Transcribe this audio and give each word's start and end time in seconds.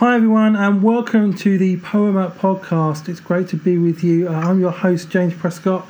Hi, 0.00 0.14
everyone, 0.14 0.56
and 0.56 0.82
welcome 0.82 1.32
to 1.38 1.56
the 1.56 1.78
Poema 1.78 2.28
podcast. 2.28 3.08
It's 3.08 3.18
great 3.18 3.48
to 3.48 3.56
be 3.56 3.78
with 3.78 4.04
you. 4.04 4.28
Uh, 4.28 4.32
I'm 4.32 4.60
your 4.60 4.70
host, 4.70 5.08
James 5.08 5.32
Prescott. 5.32 5.88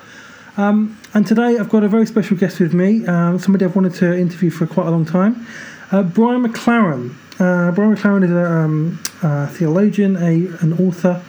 Um, 0.57 0.97
and 1.13 1.27
today 1.27 1.59
I've 1.59 1.69
got 1.69 1.83
a 1.83 1.89
very 1.89 2.07
special 2.07 2.37
guest 2.37 2.61
with 2.61 2.73
me, 2.73 3.05
uh, 3.05 3.37
somebody 3.39 3.65
I've 3.65 3.75
wanted 3.75 3.95
to 3.95 4.17
interview 4.17 4.51
for 4.51 4.65
quite 4.65 4.87
a 4.87 4.91
long 4.93 5.07
time, 5.07 5.45
uh, 5.91 6.05
Brian 6.05 6.47
McLaren. 6.47 7.17
Uh, 7.41 7.73
Brian 7.73 7.97
McLaren 7.97 8.23
is 8.23 8.31
a, 8.31 8.45
um, 8.49 9.03
a 9.25 9.49
theologian, 9.49 10.15
a, 10.19 10.57
an 10.63 10.75
author, 10.75 11.21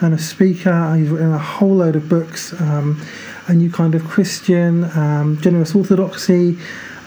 and 0.00 0.14
a 0.14 0.18
speaker. 0.18 0.96
He's 0.96 1.10
written 1.10 1.34
a 1.34 1.38
whole 1.38 1.74
load 1.74 1.96
of 1.96 2.08
books 2.08 2.58
um, 2.62 2.98
A 3.48 3.52
New 3.52 3.70
Kind 3.70 3.94
of 3.94 4.04
Christian, 4.04 4.84
um, 4.96 5.38
Generous 5.42 5.74
Orthodoxy, 5.74 6.56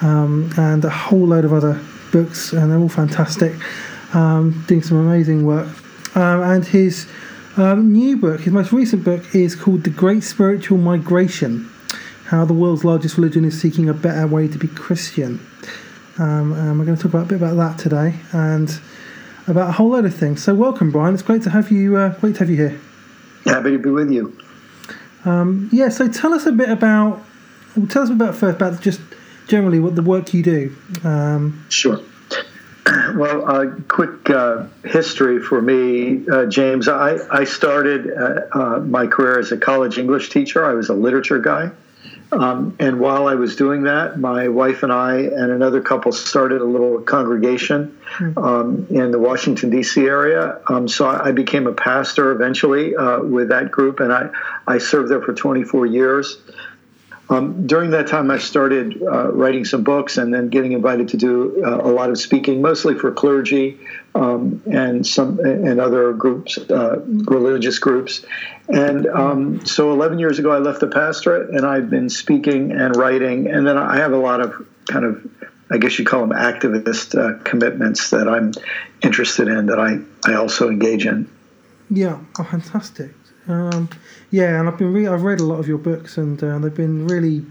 um, 0.01 0.51
and 0.55 0.85
a 0.85 0.91
whole 0.91 1.25
load 1.25 1.45
of 1.45 1.51
other 1.51 1.81
books, 2.11 2.53
and 2.53 2.71
they're 2.71 2.77
all 2.77 2.89
fantastic 2.89 3.53
um, 4.15 4.63
doing 4.67 4.81
some 4.81 4.97
amazing 4.97 5.45
work. 5.45 5.67
Um, 6.15 6.41
and 6.41 6.65
his 6.65 7.07
um, 7.57 7.91
new 7.91 8.17
book, 8.17 8.41
his 8.41 8.53
most 8.53 8.71
recent 8.71 9.03
book, 9.03 9.35
is 9.35 9.55
called 9.55 9.83
The 9.83 9.89
Great 9.89 10.23
Spiritual 10.23 10.77
Migration 10.77 11.69
How 12.25 12.45
the 12.45 12.53
World's 12.53 12.85
Largest 12.85 13.17
Religion 13.17 13.43
is 13.45 13.59
Seeking 13.59 13.89
a 13.89 13.93
Better 13.93 14.25
Way 14.25 14.47
to 14.47 14.57
Be 14.57 14.67
Christian. 14.69 15.45
Um, 16.17 16.53
and 16.53 16.79
we're 16.79 16.85
going 16.85 16.97
to 16.97 17.03
talk 17.03 17.13
about 17.13 17.25
a 17.25 17.29
bit 17.29 17.41
about 17.41 17.55
that 17.55 17.77
today 17.77 18.15
and 18.31 18.79
about 19.47 19.69
a 19.69 19.71
whole 19.73 19.89
load 19.89 20.05
of 20.05 20.15
things. 20.15 20.41
So, 20.41 20.55
welcome, 20.55 20.89
Brian. 20.89 21.13
It's 21.13 21.23
great 21.23 21.43
to 21.43 21.49
have 21.49 21.69
you. 21.69 21.97
Uh, 21.97 22.17
great 22.19 22.35
to 22.35 22.39
have 22.39 22.49
you 22.49 22.55
here. 22.55 22.81
Happy 23.43 23.71
to 23.71 23.77
be 23.77 23.89
with 23.89 24.09
you. 24.09 24.37
Um, 25.25 25.69
yeah. 25.73 25.89
So, 25.89 26.07
tell 26.07 26.33
us 26.33 26.45
a 26.45 26.53
bit 26.53 26.69
about. 26.69 27.21
Well, 27.75 27.87
tell 27.87 28.03
us 28.03 28.09
about 28.09 28.35
first 28.35 28.55
about 28.55 28.81
just 28.81 29.01
generally 29.49 29.81
what 29.81 29.95
the 29.95 30.01
work 30.01 30.33
you 30.33 30.41
do. 30.41 30.75
Um, 31.03 31.65
sure. 31.67 31.99
Well, 33.15 33.41
a 33.41 33.67
uh, 33.67 33.75
quick 33.87 34.29
uh, 34.29 34.65
history 34.83 35.39
for 35.39 35.61
me, 35.61 36.27
uh, 36.27 36.45
James. 36.45 36.87
I, 36.87 37.17
I 37.31 37.45
started 37.45 38.11
uh, 38.11 38.41
uh, 38.51 38.79
my 38.79 39.07
career 39.07 39.39
as 39.39 39.51
a 39.51 39.57
college 39.57 39.97
English 39.97 40.29
teacher. 40.29 40.65
I 40.65 40.73
was 40.73 40.89
a 40.89 40.93
literature 40.93 41.39
guy. 41.39 41.71
Um, 42.31 42.75
and 42.79 42.99
while 42.99 43.27
I 43.27 43.35
was 43.35 43.55
doing 43.55 43.83
that, 43.83 44.19
my 44.19 44.47
wife 44.49 44.83
and 44.83 44.91
I 44.91 45.17
and 45.19 45.51
another 45.51 45.81
couple 45.81 46.11
started 46.11 46.61
a 46.61 46.65
little 46.65 46.99
congregation 47.01 47.97
hmm. 48.03 48.37
um, 48.37 48.87
in 48.89 49.11
the 49.11 49.19
Washington, 49.19 49.69
D.C. 49.69 50.01
area. 50.01 50.59
Um, 50.67 50.87
so 50.87 51.07
I 51.07 51.31
became 51.31 51.67
a 51.67 51.73
pastor 51.73 52.31
eventually 52.31 52.95
uh, 52.95 53.19
with 53.19 53.49
that 53.49 53.71
group, 53.71 53.99
and 53.99 54.11
I, 54.11 54.29
I 54.67 54.79
served 54.79 55.09
there 55.09 55.21
for 55.21 55.33
24 55.33 55.85
years. 55.85 56.37
Um, 57.29 57.65
during 57.65 57.89
that 57.91 58.07
time, 58.07 58.29
I 58.29 58.37
started 58.37 59.01
uh, 59.01 59.31
writing 59.31 59.65
some 59.65 59.83
books 59.83 60.17
and 60.17 60.33
then 60.33 60.49
getting 60.49 60.73
invited 60.73 61.09
to 61.09 61.17
do 61.17 61.63
uh, 61.65 61.77
a 61.77 61.89
lot 61.89 62.11
of 62.11 62.19
speaking, 62.19 62.61
mostly 62.61 62.93
for 62.93 63.11
clergy 63.11 63.79
um, 64.13 64.61
and 64.71 65.05
some 65.05 65.39
and 65.39 65.79
other 65.79 66.13
groups, 66.13 66.57
uh, 66.57 67.01
religious 67.05 67.79
groups. 67.79 68.23
And 68.69 69.07
um, 69.07 69.65
so, 69.65 69.91
11 69.91 70.19
years 70.19 70.37
ago, 70.37 70.51
I 70.51 70.59
left 70.59 70.81
the 70.81 70.87
pastorate, 70.87 71.49
and 71.49 71.65
I've 71.65 71.89
been 71.89 72.09
speaking 72.09 72.71
and 72.71 72.95
writing. 72.95 73.47
And 73.47 73.65
then 73.65 73.77
I 73.77 73.97
have 73.97 74.13
a 74.13 74.17
lot 74.17 74.41
of 74.41 74.53
kind 74.87 75.05
of, 75.05 75.27
I 75.71 75.77
guess 75.79 75.97
you 75.97 76.05
call 76.05 76.27
them 76.27 76.37
activist 76.37 77.17
uh, 77.17 77.41
commitments 77.43 78.11
that 78.11 78.27
I'm 78.27 78.53
interested 79.01 79.47
in 79.47 79.65
that 79.67 79.79
I 79.79 79.97
I 80.29 80.35
also 80.35 80.69
engage 80.69 81.07
in. 81.07 81.27
Yeah, 81.89 82.19
oh, 82.39 82.43
fantastic. 82.43 83.11
Um, 83.47 83.89
yeah, 84.31 84.59
and 84.59 84.67
I've 84.67 84.77
been 84.77 84.93
re- 84.93 85.07
I've 85.07 85.23
read 85.23 85.39
a 85.39 85.43
lot 85.43 85.59
of 85.59 85.67
your 85.67 85.77
books, 85.77 86.17
and 86.17 86.41
uh, 86.43 86.59
they've 86.59 86.73
been 86.73 87.07
really 87.07 87.45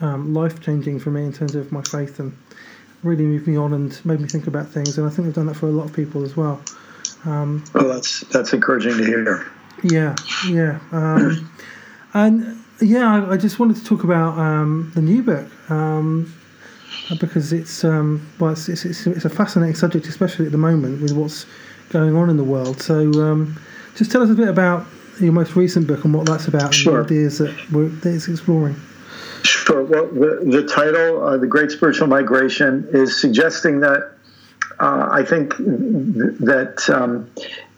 um, 0.00 0.34
life 0.34 0.60
changing 0.60 1.00
for 1.00 1.10
me 1.10 1.24
in 1.24 1.32
terms 1.32 1.54
of 1.54 1.72
my 1.72 1.82
faith, 1.82 2.20
and 2.20 2.36
really 3.02 3.24
moved 3.24 3.46
me 3.46 3.56
on 3.56 3.72
and 3.72 4.04
made 4.04 4.20
me 4.20 4.28
think 4.28 4.46
about 4.46 4.68
things. 4.68 4.98
And 4.98 5.06
I 5.06 5.10
think 5.10 5.26
they've 5.26 5.34
done 5.34 5.46
that 5.46 5.54
for 5.54 5.66
a 5.66 5.72
lot 5.72 5.84
of 5.84 5.92
people 5.92 6.24
as 6.24 6.36
well. 6.36 6.60
Um, 7.24 7.64
well, 7.74 7.88
that's 7.88 8.20
that's 8.28 8.52
encouraging 8.52 8.96
to 8.98 9.04
hear. 9.04 9.50
Yeah, 9.82 10.14
yeah, 10.48 10.78
um, 10.92 11.50
and 12.12 12.62
yeah, 12.80 13.24
I, 13.24 13.32
I, 13.32 13.36
just 13.36 13.58
wanted 13.58 13.76
to 13.76 13.84
talk 13.84 14.04
about 14.04 14.38
um, 14.38 14.90
the 14.94 15.00
new 15.00 15.22
book 15.22 15.46
um, 15.70 16.34
because 17.18 17.52
it's 17.52 17.82
well, 17.82 18.50
it's, 18.50 18.68
it's, 18.68 19.06
it's 19.06 19.24
a 19.24 19.30
fascinating 19.30 19.74
subject, 19.74 20.06
especially 20.06 20.46
at 20.46 20.52
the 20.52 20.58
moment 20.58 21.00
with 21.00 21.12
what's 21.12 21.46
going 21.88 22.14
on 22.14 22.28
in 22.28 22.36
the 22.36 22.44
world. 22.44 22.82
So, 22.82 23.46
just 23.96 24.12
tell 24.12 24.22
us 24.22 24.30
a 24.30 24.34
bit 24.34 24.48
about 24.48 24.86
your 25.18 25.32
most 25.32 25.56
recent 25.56 25.86
book 25.86 26.04
and 26.04 26.14
what 26.14 26.26
that's 26.26 26.48
about 26.48 26.74
sure. 26.74 27.00
and 27.00 27.08
the 27.08 27.14
ideas 27.14 27.38
that, 27.38 27.70
we're, 27.70 27.88
that 27.88 28.14
it's 28.14 28.28
exploring. 28.28 28.76
Sure. 29.42 29.82
Well, 29.82 30.06
the, 30.06 30.42
the 30.44 30.66
title, 30.66 31.22
uh, 31.22 31.36
The 31.38 31.46
Great 31.46 31.70
Spiritual 31.70 32.08
Migration, 32.08 32.88
is 32.92 33.20
suggesting 33.20 33.80
that 33.80 34.12
uh, 34.78 35.08
I 35.10 35.24
think 35.24 35.56
that 35.56 36.88
um, 36.88 37.30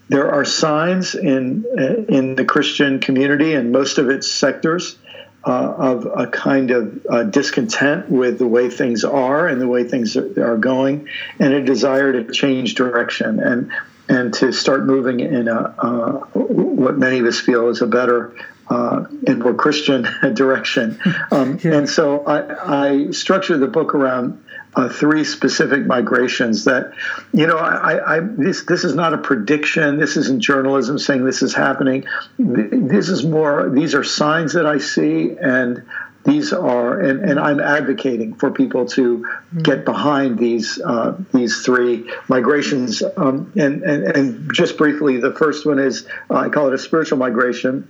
there 0.08 0.30
are 0.30 0.44
signs 0.44 1.14
in 1.14 1.64
in 2.08 2.34
the 2.36 2.44
Christian 2.44 3.00
community 3.00 3.54
and 3.54 3.72
most 3.72 3.98
of 3.98 4.08
its 4.08 4.30
sectors 4.30 4.96
uh, 5.44 5.74
of 5.76 6.06
a 6.06 6.26
kind 6.28 6.70
of 6.70 7.06
uh, 7.08 7.22
discontent 7.24 8.08
with 8.08 8.38
the 8.38 8.46
way 8.46 8.70
things 8.70 9.04
are 9.04 9.48
and 9.48 9.60
the 9.60 9.66
way 9.66 9.82
things 9.84 10.16
are 10.16 10.56
going, 10.56 11.08
and 11.38 11.52
a 11.52 11.62
desire 11.62 12.12
to 12.12 12.32
change 12.32 12.74
direction. 12.74 13.40
And 13.40 13.72
and 14.08 14.34
to 14.34 14.52
start 14.52 14.84
moving 14.84 15.20
in 15.20 15.48
a, 15.48 15.74
uh, 15.78 16.12
what 16.34 16.98
many 16.98 17.18
of 17.18 17.26
us 17.26 17.38
feel 17.38 17.68
is 17.68 17.82
a 17.82 17.86
better 17.86 18.34
uh, 18.68 19.04
and 19.26 19.38
more 19.40 19.54
Christian 19.54 20.06
direction. 20.34 20.98
Um, 21.30 21.58
yeah. 21.62 21.74
And 21.74 21.88
so 21.88 22.24
I, 22.24 22.86
I 22.90 23.10
structured 23.10 23.60
the 23.60 23.66
book 23.66 23.94
around 23.94 24.42
uh, 24.74 24.88
three 24.88 25.24
specific 25.24 25.84
migrations 25.84 26.64
that, 26.64 26.92
you 27.32 27.46
know, 27.46 27.58
I, 27.58 28.16
I, 28.16 28.20
this 28.20 28.64
this 28.64 28.84
is 28.84 28.94
not 28.94 29.12
a 29.12 29.18
prediction. 29.18 29.98
This 29.98 30.16
isn't 30.16 30.40
journalism 30.40 30.98
saying 30.98 31.24
this 31.24 31.42
is 31.42 31.54
happening. 31.54 32.06
This 32.38 33.10
is 33.10 33.22
more. 33.22 33.68
These 33.68 33.94
are 33.94 34.02
signs 34.02 34.54
that 34.54 34.64
I 34.64 34.78
see, 34.78 35.36
and 35.38 35.82
these 36.24 36.52
are, 36.52 37.00
and, 37.00 37.28
and 37.28 37.38
I'm 37.38 37.58
advocating 37.60 38.34
for 38.34 38.50
people 38.50 38.86
to 38.90 39.18
mm-hmm. 39.18 39.58
get 39.60 39.84
behind 39.84 40.38
these 40.38 40.80
uh, 40.80 41.16
these 41.32 41.62
three 41.62 42.10
migrations. 42.28 43.02
Um, 43.16 43.52
and, 43.56 43.82
and 43.82 44.04
and 44.04 44.54
just 44.54 44.76
briefly, 44.76 45.18
the 45.18 45.32
first 45.32 45.66
one 45.66 45.78
is 45.78 46.06
uh, 46.30 46.34
I 46.34 46.48
call 46.48 46.68
it 46.68 46.74
a 46.74 46.78
spiritual 46.78 47.18
migration. 47.18 47.88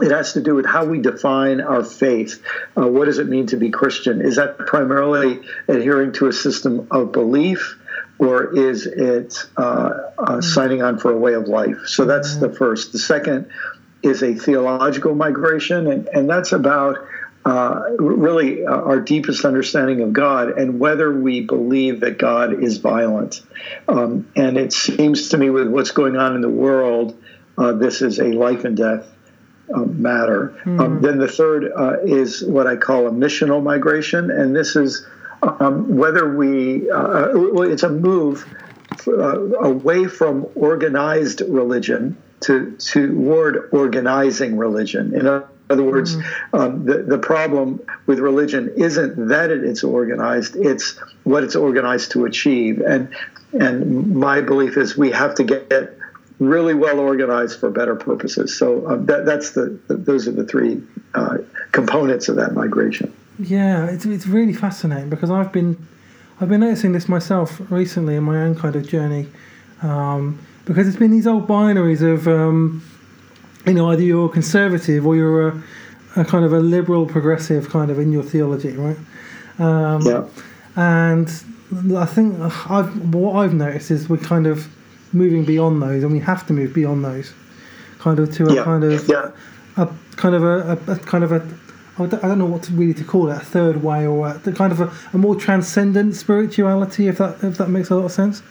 It 0.00 0.12
has 0.12 0.34
to 0.34 0.40
do 0.40 0.54
with 0.54 0.64
how 0.64 0.84
we 0.84 1.00
define 1.00 1.60
our 1.60 1.84
faith. 1.84 2.40
Uh, 2.76 2.86
what 2.86 3.06
does 3.06 3.18
it 3.18 3.28
mean 3.28 3.48
to 3.48 3.56
be 3.56 3.70
Christian? 3.70 4.22
Is 4.22 4.36
that 4.36 4.58
primarily 4.58 5.40
adhering 5.66 6.12
to 6.14 6.28
a 6.28 6.32
system 6.32 6.86
of 6.90 7.12
belief? 7.12 7.78
Or 8.20 8.56
is 8.56 8.86
it 8.86 9.46
uh, 9.56 9.60
uh, 9.60 10.10
mm-hmm. 10.16 10.40
signing 10.40 10.82
on 10.82 10.98
for 10.98 11.12
a 11.12 11.16
way 11.16 11.34
of 11.34 11.48
life? 11.48 11.86
So 11.86 12.04
that's 12.04 12.36
the 12.36 12.52
first. 12.52 12.92
The 12.92 12.98
second 12.98 13.50
is 14.02 14.22
a 14.22 14.34
theological 14.34 15.14
migration, 15.14 15.86
and, 15.88 16.08
and 16.08 16.30
that's 16.30 16.52
about 16.52 16.98
uh, 17.44 17.82
really 17.98 18.64
uh, 18.64 18.70
our 18.70 19.00
deepest 19.00 19.44
understanding 19.44 20.00
of 20.02 20.12
God 20.12 20.58
and 20.58 20.78
whether 20.78 21.12
we 21.12 21.40
believe 21.40 22.00
that 22.00 22.18
God 22.18 22.62
is 22.62 22.78
violent. 22.78 23.42
Um, 23.88 24.30
and 24.36 24.58
it 24.58 24.72
seems 24.72 25.30
to 25.30 25.38
me, 25.38 25.48
with 25.50 25.68
what's 25.68 25.92
going 25.92 26.16
on 26.16 26.34
in 26.34 26.42
the 26.42 26.48
world, 26.48 27.20
uh, 27.56 27.72
this 27.72 28.02
is 28.02 28.18
a 28.18 28.32
life 28.32 28.64
and 28.64 28.76
death 28.76 29.06
uh, 29.74 29.80
matter. 29.80 30.60
Mm. 30.64 30.80
Um, 30.80 31.00
then 31.00 31.18
the 31.18 31.28
third 31.28 31.70
uh, 31.74 32.00
is 32.02 32.44
what 32.44 32.66
I 32.66 32.76
call 32.76 33.06
a 33.06 33.10
missional 33.10 33.62
migration, 33.62 34.30
and 34.30 34.54
this 34.54 34.76
is 34.76 35.06
um, 35.42 35.96
whether 35.96 36.36
we, 36.36 36.90
uh, 36.90 37.28
well, 37.34 37.70
it's 37.70 37.82
a 37.84 37.90
move 37.90 38.46
away 39.06 40.06
from 40.06 40.46
organized 40.54 41.40
religion 41.42 42.16
to 42.40 42.72
toward 42.76 43.68
organizing 43.72 44.56
religion. 44.56 45.14
In 45.14 45.26
in 45.68 45.74
other 45.74 45.82
words, 45.82 46.16
mm-hmm. 46.16 46.56
um, 46.56 46.84
the, 46.84 47.02
the 47.02 47.18
problem 47.18 47.80
with 48.06 48.18
religion 48.18 48.72
isn't 48.76 49.28
that 49.28 49.50
it, 49.50 49.64
it's 49.64 49.84
organized, 49.84 50.56
it's 50.56 50.96
what 51.24 51.44
it's 51.44 51.56
organized 51.56 52.12
to 52.12 52.24
achieve. 52.24 52.80
And, 52.80 53.14
and 53.52 54.16
my 54.16 54.40
belief 54.40 54.76
is 54.76 54.96
we 54.96 55.10
have 55.10 55.34
to 55.36 55.44
get 55.44 55.70
it 55.70 55.98
really 56.38 56.74
well 56.74 57.00
organized 57.00 57.60
for 57.60 57.70
better 57.70 57.96
purposes. 57.96 58.56
So 58.56 58.88
um, 58.88 59.06
that, 59.06 59.26
that's 59.26 59.50
the, 59.50 59.78
the, 59.88 59.96
those 59.96 60.26
are 60.26 60.32
the 60.32 60.44
three 60.44 60.82
uh, 61.14 61.38
components 61.72 62.28
of 62.28 62.36
that 62.36 62.54
migration. 62.54 63.12
Yeah, 63.38 63.86
it's, 63.86 64.06
it's 64.06 64.26
really 64.26 64.54
fascinating 64.54 65.10
because 65.10 65.30
I've 65.30 65.52
been 65.52 65.86
I've 66.40 66.48
been 66.48 66.60
noticing 66.60 66.92
this 66.92 67.08
myself 67.08 67.60
recently 67.68 68.14
in 68.14 68.22
my 68.22 68.38
own 68.38 68.54
kind 68.54 68.76
of 68.76 68.86
journey 68.86 69.26
um, 69.82 70.38
because 70.66 70.86
it's 70.86 70.96
been 70.96 71.10
these 71.10 71.26
old 71.26 71.48
binaries 71.48 72.00
of 72.00 72.28
um, 72.28 72.80
you 73.68 73.74
know, 73.74 73.90
either 73.90 74.02
you're 74.02 74.28
conservative 74.28 75.06
or 75.06 75.16
you're 75.16 75.48
a, 75.48 75.62
a, 76.16 76.24
kind 76.24 76.44
of 76.44 76.52
a 76.52 76.60
liberal 76.60 77.06
progressive 77.06 77.68
kind 77.68 77.90
of 77.90 77.98
in 77.98 78.12
your 78.12 78.22
theology, 78.22 78.76
right? 78.76 78.96
Um, 79.58 80.02
yeah. 80.02 80.26
And 80.76 81.28
I 81.96 82.06
think 82.06 82.38
I've, 82.70 83.14
what 83.14 83.36
I've 83.36 83.54
noticed 83.54 83.90
is 83.90 84.08
we're 84.08 84.18
kind 84.18 84.46
of 84.46 84.68
moving 85.12 85.44
beyond 85.44 85.82
those, 85.82 86.02
and 86.02 86.12
we 86.12 86.20
have 86.20 86.46
to 86.46 86.52
move 86.52 86.72
beyond 86.72 87.04
those, 87.04 87.32
kind 87.98 88.18
of 88.18 88.32
to 88.34 88.46
a 88.46 88.54
yeah. 88.54 88.64
kind 88.64 88.84
of 88.84 89.08
yeah. 89.08 89.30
a 89.76 89.88
kind 90.16 90.34
of 90.34 90.44
a, 90.44 90.78
a, 90.86 90.92
a, 90.92 90.98
kind 90.98 91.24
of 91.24 91.32
a 91.32 91.46
I 91.98 92.06
don't 92.06 92.38
know 92.38 92.46
what 92.46 92.62
to 92.64 92.72
really 92.72 92.94
to 92.94 93.04
call 93.04 93.28
it 93.28 93.36
a 93.36 93.40
third 93.40 93.82
way 93.82 94.06
or 94.06 94.28
a, 94.28 94.52
kind 94.52 94.72
of 94.72 94.80
a, 94.80 94.92
a 95.12 95.18
more 95.18 95.34
transcendent 95.34 96.14
spirituality, 96.14 97.08
if 97.08 97.18
that 97.18 97.42
if 97.42 97.58
that 97.58 97.68
makes 97.68 97.90
a 97.90 97.96
lot 97.96 98.04
of 98.04 98.12
sense. 98.12 98.42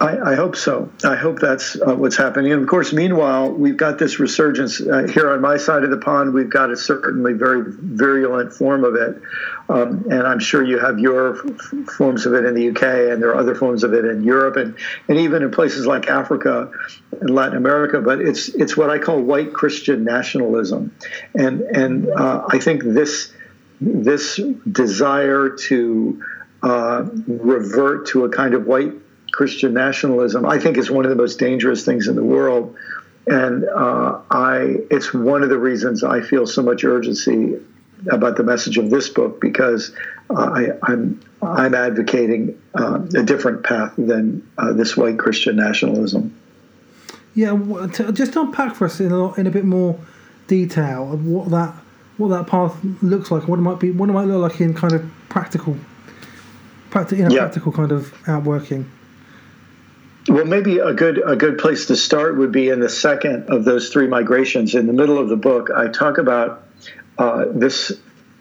I, 0.00 0.32
I, 0.32 0.34
hope 0.34 0.56
so. 0.56 0.90
I 1.04 1.16
hope 1.16 1.40
that's 1.40 1.80
uh, 1.80 1.94
what's 1.94 2.16
happening. 2.16 2.52
And 2.52 2.62
of 2.62 2.68
course, 2.68 2.92
meanwhile, 2.92 3.50
we've 3.50 3.76
got 3.76 3.98
this 3.98 4.18
resurgence 4.18 4.80
uh, 4.80 5.06
here 5.12 5.30
on 5.30 5.40
my 5.40 5.56
side 5.56 5.82
of 5.82 5.90
the 5.90 5.98
pond. 5.98 6.34
We've 6.34 6.50
got 6.50 6.70
a 6.70 6.76
certainly 6.76 7.32
very 7.32 7.62
virulent 7.66 8.52
form 8.52 8.84
of 8.84 8.94
it, 8.94 9.20
um, 9.68 10.06
and 10.10 10.22
I'm 10.26 10.38
sure 10.38 10.62
you 10.62 10.78
have 10.78 10.98
your 10.98 11.38
f- 11.38 11.94
forms 11.96 12.26
of 12.26 12.34
it 12.34 12.44
in 12.44 12.54
the 12.54 12.68
UK, 12.70 12.82
and 13.12 13.22
there 13.22 13.30
are 13.30 13.36
other 13.36 13.54
forms 13.54 13.82
of 13.82 13.94
it 13.94 14.04
in 14.04 14.22
Europe, 14.22 14.56
and 14.56 14.76
and 15.08 15.18
even 15.18 15.42
in 15.42 15.50
places 15.50 15.86
like 15.86 16.08
Africa 16.08 16.70
and 17.20 17.30
Latin 17.30 17.56
America. 17.56 18.00
But 18.00 18.20
it's 18.20 18.48
it's 18.50 18.76
what 18.76 18.90
I 18.90 18.98
call 18.98 19.20
white 19.20 19.52
Christian 19.52 20.04
nationalism, 20.04 20.94
and 21.34 21.60
and 21.62 22.08
uh, 22.08 22.44
I 22.48 22.58
think 22.58 22.84
this 22.84 23.32
this 23.80 24.40
desire 24.70 25.50
to 25.50 26.22
uh, 26.62 27.06
revert 27.26 28.08
to 28.08 28.24
a 28.24 28.28
kind 28.28 28.54
of 28.54 28.66
white 28.66 28.92
Christian 29.32 29.74
nationalism, 29.74 30.46
I 30.46 30.58
think 30.58 30.78
is 30.78 30.90
one 30.90 31.04
of 31.04 31.10
the 31.10 31.16
most 31.16 31.38
dangerous 31.38 31.84
things 31.84 32.08
in 32.08 32.16
the 32.16 32.24
world. 32.24 32.76
And 33.26 33.64
uh, 33.68 34.20
I, 34.30 34.76
it's 34.90 35.12
one 35.12 35.42
of 35.42 35.50
the 35.50 35.58
reasons 35.58 36.02
I 36.02 36.22
feel 36.22 36.46
so 36.46 36.62
much 36.62 36.82
urgency 36.84 37.58
about 38.10 38.36
the 38.36 38.42
message 38.42 38.78
of 38.78 38.90
this 38.90 39.08
book 39.08 39.40
because 39.40 39.92
uh, 40.30 40.50
I, 40.54 40.64
am 40.90 41.20
I'm, 41.42 41.48
I'm 41.56 41.74
advocating 41.74 42.60
uh, 42.74 43.02
a 43.14 43.22
different 43.22 43.64
path 43.64 43.92
than 43.98 44.48
uh, 44.56 44.72
this 44.72 44.96
white 44.96 45.18
Christian 45.18 45.56
nationalism. 45.56 46.34
Yeah, 47.34 47.56
just 48.12 48.34
unpack 48.36 48.74
for 48.74 48.86
us 48.86 48.98
in 49.00 49.12
a, 49.12 49.32
in 49.34 49.46
a 49.46 49.50
bit 49.50 49.64
more 49.64 49.98
detail 50.46 51.12
of 51.12 51.26
what 51.26 51.50
that 51.50 51.74
what 52.16 52.28
that 52.28 52.48
path 52.48 52.76
looks 53.00 53.30
like, 53.30 53.46
what 53.46 53.60
it 53.60 53.62
might 53.62 53.78
be, 53.78 53.92
what 53.92 54.08
it 54.08 54.12
might 54.12 54.24
look 54.24 54.50
like 54.50 54.60
in 54.60 54.74
kind 54.74 54.92
of 54.92 55.08
practical, 55.28 55.76
practical, 56.90 57.24
in 57.24 57.30
a 57.30 57.34
yeah. 57.34 57.40
practical 57.42 57.70
kind 57.70 57.92
of 57.92 58.12
outworking. 58.28 58.90
Well, 60.28 60.44
maybe 60.44 60.78
a 60.78 60.92
good 60.92 61.22
a 61.24 61.36
good 61.36 61.58
place 61.58 61.86
to 61.86 61.96
start 61.96 62.36
would 62.36 62.52
be 62.52 62.68
in 62.68 62.80
the 62.80 62.88
second 62.88 63.48
of 63.48 63.64
those 63.64 63.88
three 63.88 64.06
migrations. 64.06 64.74
In 64.74 64.86
the 64.86 64.92
middle 64.92 65.18
of 65.18 65.28
the 65.28 65.36
book, 65.36 65.70
I 65.74 65.88
talk 65.88 66.18
about 66.18 66.64
uh, 67.16 67.46
this 67.50 67.92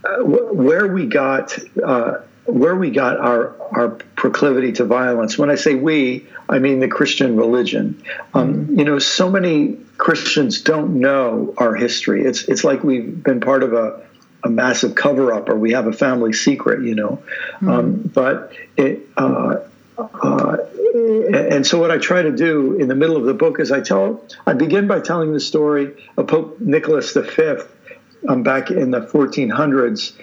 uh, 0.03 0.17
where 0.23 0.87
we 0.87 1.05
got 1.05 1.57
uh, 1.83 2.19
where 2.45 2.75
we 2.75 2.91
got 2.91 3.17
our 3.17 3.55
our 3.71 3.89
proclivity 4.15 4.73
to 4.73 4.85
violence. 4.85 5.37
When 5.37 5.49
I 5.49 5.55
say 5.55 5.75
we, 5.75 6.27
I 6.49 6.59
mean 6.59 6.79
the 6.79 6.87
Christian 6.87 7.37
religion. 7.37 8.03
Um, 8.33 8.53
mm-hmm. 8.53 8.79
You 8.79 8.85
know, 8.85 8.99
so 8.99 9.29
many 9.29 9.77
Christians 9.97 10.61
don't 10.61 10.99
know 10.99 11.53
our 11.57 11.73
history. 11.73 12.23
It's 12.23 12.43
it's 12.43 12.63
like 12.63 12.83
we've 12.83 13.23
been 13.23 13.39
part 13.39 13.63
of 13.63 13.73
a 13.73 14.05
a 14.43 14.49
massive 14.49 14.95
cover 14.95 15.33
up 15.33 15.49
or 15.49 15.55
we 15.55 15.71
have 15.71 15.87
a 15.87 15.93
family 15.93 16.33
secret, 16.33 16.83
you 16.83 16.95
know. 16.95 17.23
Mm-hmm. 17.55 17.69
Um, 17.69 18.11
but 18.13 18.53
it, 18.77 19.07
uh, 19.17 19.57
uh, 19.97 20.57
and 20.97 21.65
so 21.65 21.79
what 21.79 21.91
I 21.91 21.97
try 21.97 22.21
to 22.21 22.31
do 22.31 22.73
in 22.73 22.87
the 22.87 22.95
middle 22.95 23.17
of 23.17 23.25
the 23.25 23.33
book 23.33 23.59
is 23.59 23.71
I 23.71 23.81
tell 23.81 24.23
I 24.45 24.53
begin 24.53 24.87
by 24.87 24.99
telling 24.99 25.33
the 25.33 25.39
story 25.39 25.95
of 26.17 26.27
Pope 26.27 26.59
Nicholas 26.59 27.13
V 27.13 27.57
um, 28.27 28.43
back 28.43 28.71
in 28.71 28.91
the 28.91 29.01
1400s 29.01 30.13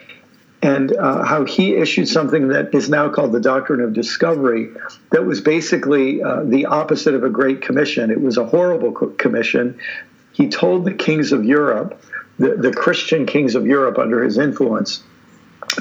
and 0.62 0.96
uh, 0.96 1.24
how 1.24 1.44
he 1.44 1.74
issued 1.74 2.08
something 2.08 2.48
that 2.48 2.74
is 2.74 2.88
now 2.88 3.10
called 3.10 3.32
the 3.32 3.40
doctrine 3.40 3.80
of 3.80 3.92
discovery 3.92 4.70
that 5.10 5.24
was 5.24 5.40
basically 5.40 6.22
uh, 6.22 6.42
the 6.44 6.66
opposite 6.66 7.14
of 7.14 7.22
a 7.22 7.30
great 7.30 7.60
commission. 7.60 8.10
It 8.10 8.20
was 8.20 8.38
a 8.38 8.46
horrible 8.46 8.92
commission. 8.92 9.78
He 10.32 10.48
told 10.48 10.84
the 10.84 10.94
kings 10.94 11.32
of 11.32 11.44
europe 11.44 12.00
the, 12.38 12.56
the 12.56 12.72
christian 12.72 13.26
kings 13.26 13.54
of 13.54 13.66
europe 13.66 13.98
under 13.98 14.22
his 14.22 14.38
influence 14.38 15.02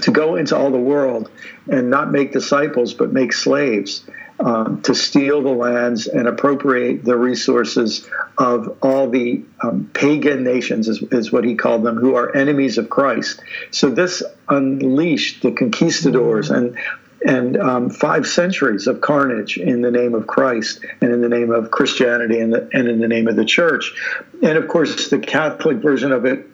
to 0.01 0.12
go 0.12 0.36
into 0.36 0.56
all 0.56 0.72
the 0.72 0.78
world 0.78 1.30
and 1.69 1.90
not 1.90 2.12
make 2.12 2.31
disciples 2.31 2.94
but 2.94 3.12
make 3.12 3.34
slaves 3.34 4.06
um, 4.39 4.81
to 4.81 4.95
steal 4.95 5.41
the 5.41 5.50
lands 5.50 6.07
and 6.07 6.27
appropriate 6.27 7.03
the 7.03 7.15
resources 7.15 8.07
of 8.38 8.77
all 8.81 9.09
the 9.09 9.44
um, 9.62 9.89
pagan 9.94 10.44
nations, 10.44 10.88
is, 10.88 11.01
is, 11.12 11.31
what 11.31 11.44
he 11.44 11.56
called 11.56 11.83
them, 11.83 11.97
who 11.97 12.15
are 12.15 12.35
enemies 12.35 12.77
of 12.77 12.89
Christ. 12.89 13.41
So 13.71 13.89
this 13.89 14.24
unleashed 14.50 15.44
the 15.44 15.51
conquistadors 15.51 16.50
and 16.50 16.77
and 17.25 17.57
um, 17.57 17.89
five 17.89 18.27
centuries 18.27 18.85
of 18.88 19.00
carnage 19.00 19.57
in 19.57 19.81
the 19.81 19.91
name 19.91 20.13
of 20.13 20.27
Christ 20.27 20.83
and 21.00 21.13
in 21.13 21.21
the 21.21 21.30
name 21.30 21.51
of 21.51 21.71
Christianity 21.71 22.39
and, 22.39 22.51
the, 22.51 22.69
and 22.74 22.88
in 22.89 23.00
the 23.00 23.07
name 23.07 23.30
of 23.30 23.38
the 23.38 23.45
church. 23.45 23.94
And 24.41 24.57
of 24.57 24.68
course, 24.68 25.09
the 25.09 25.19
Catholic 25.19 25.77
version 25.77 26.12
of 26.12 26.25
it 26.25 26.45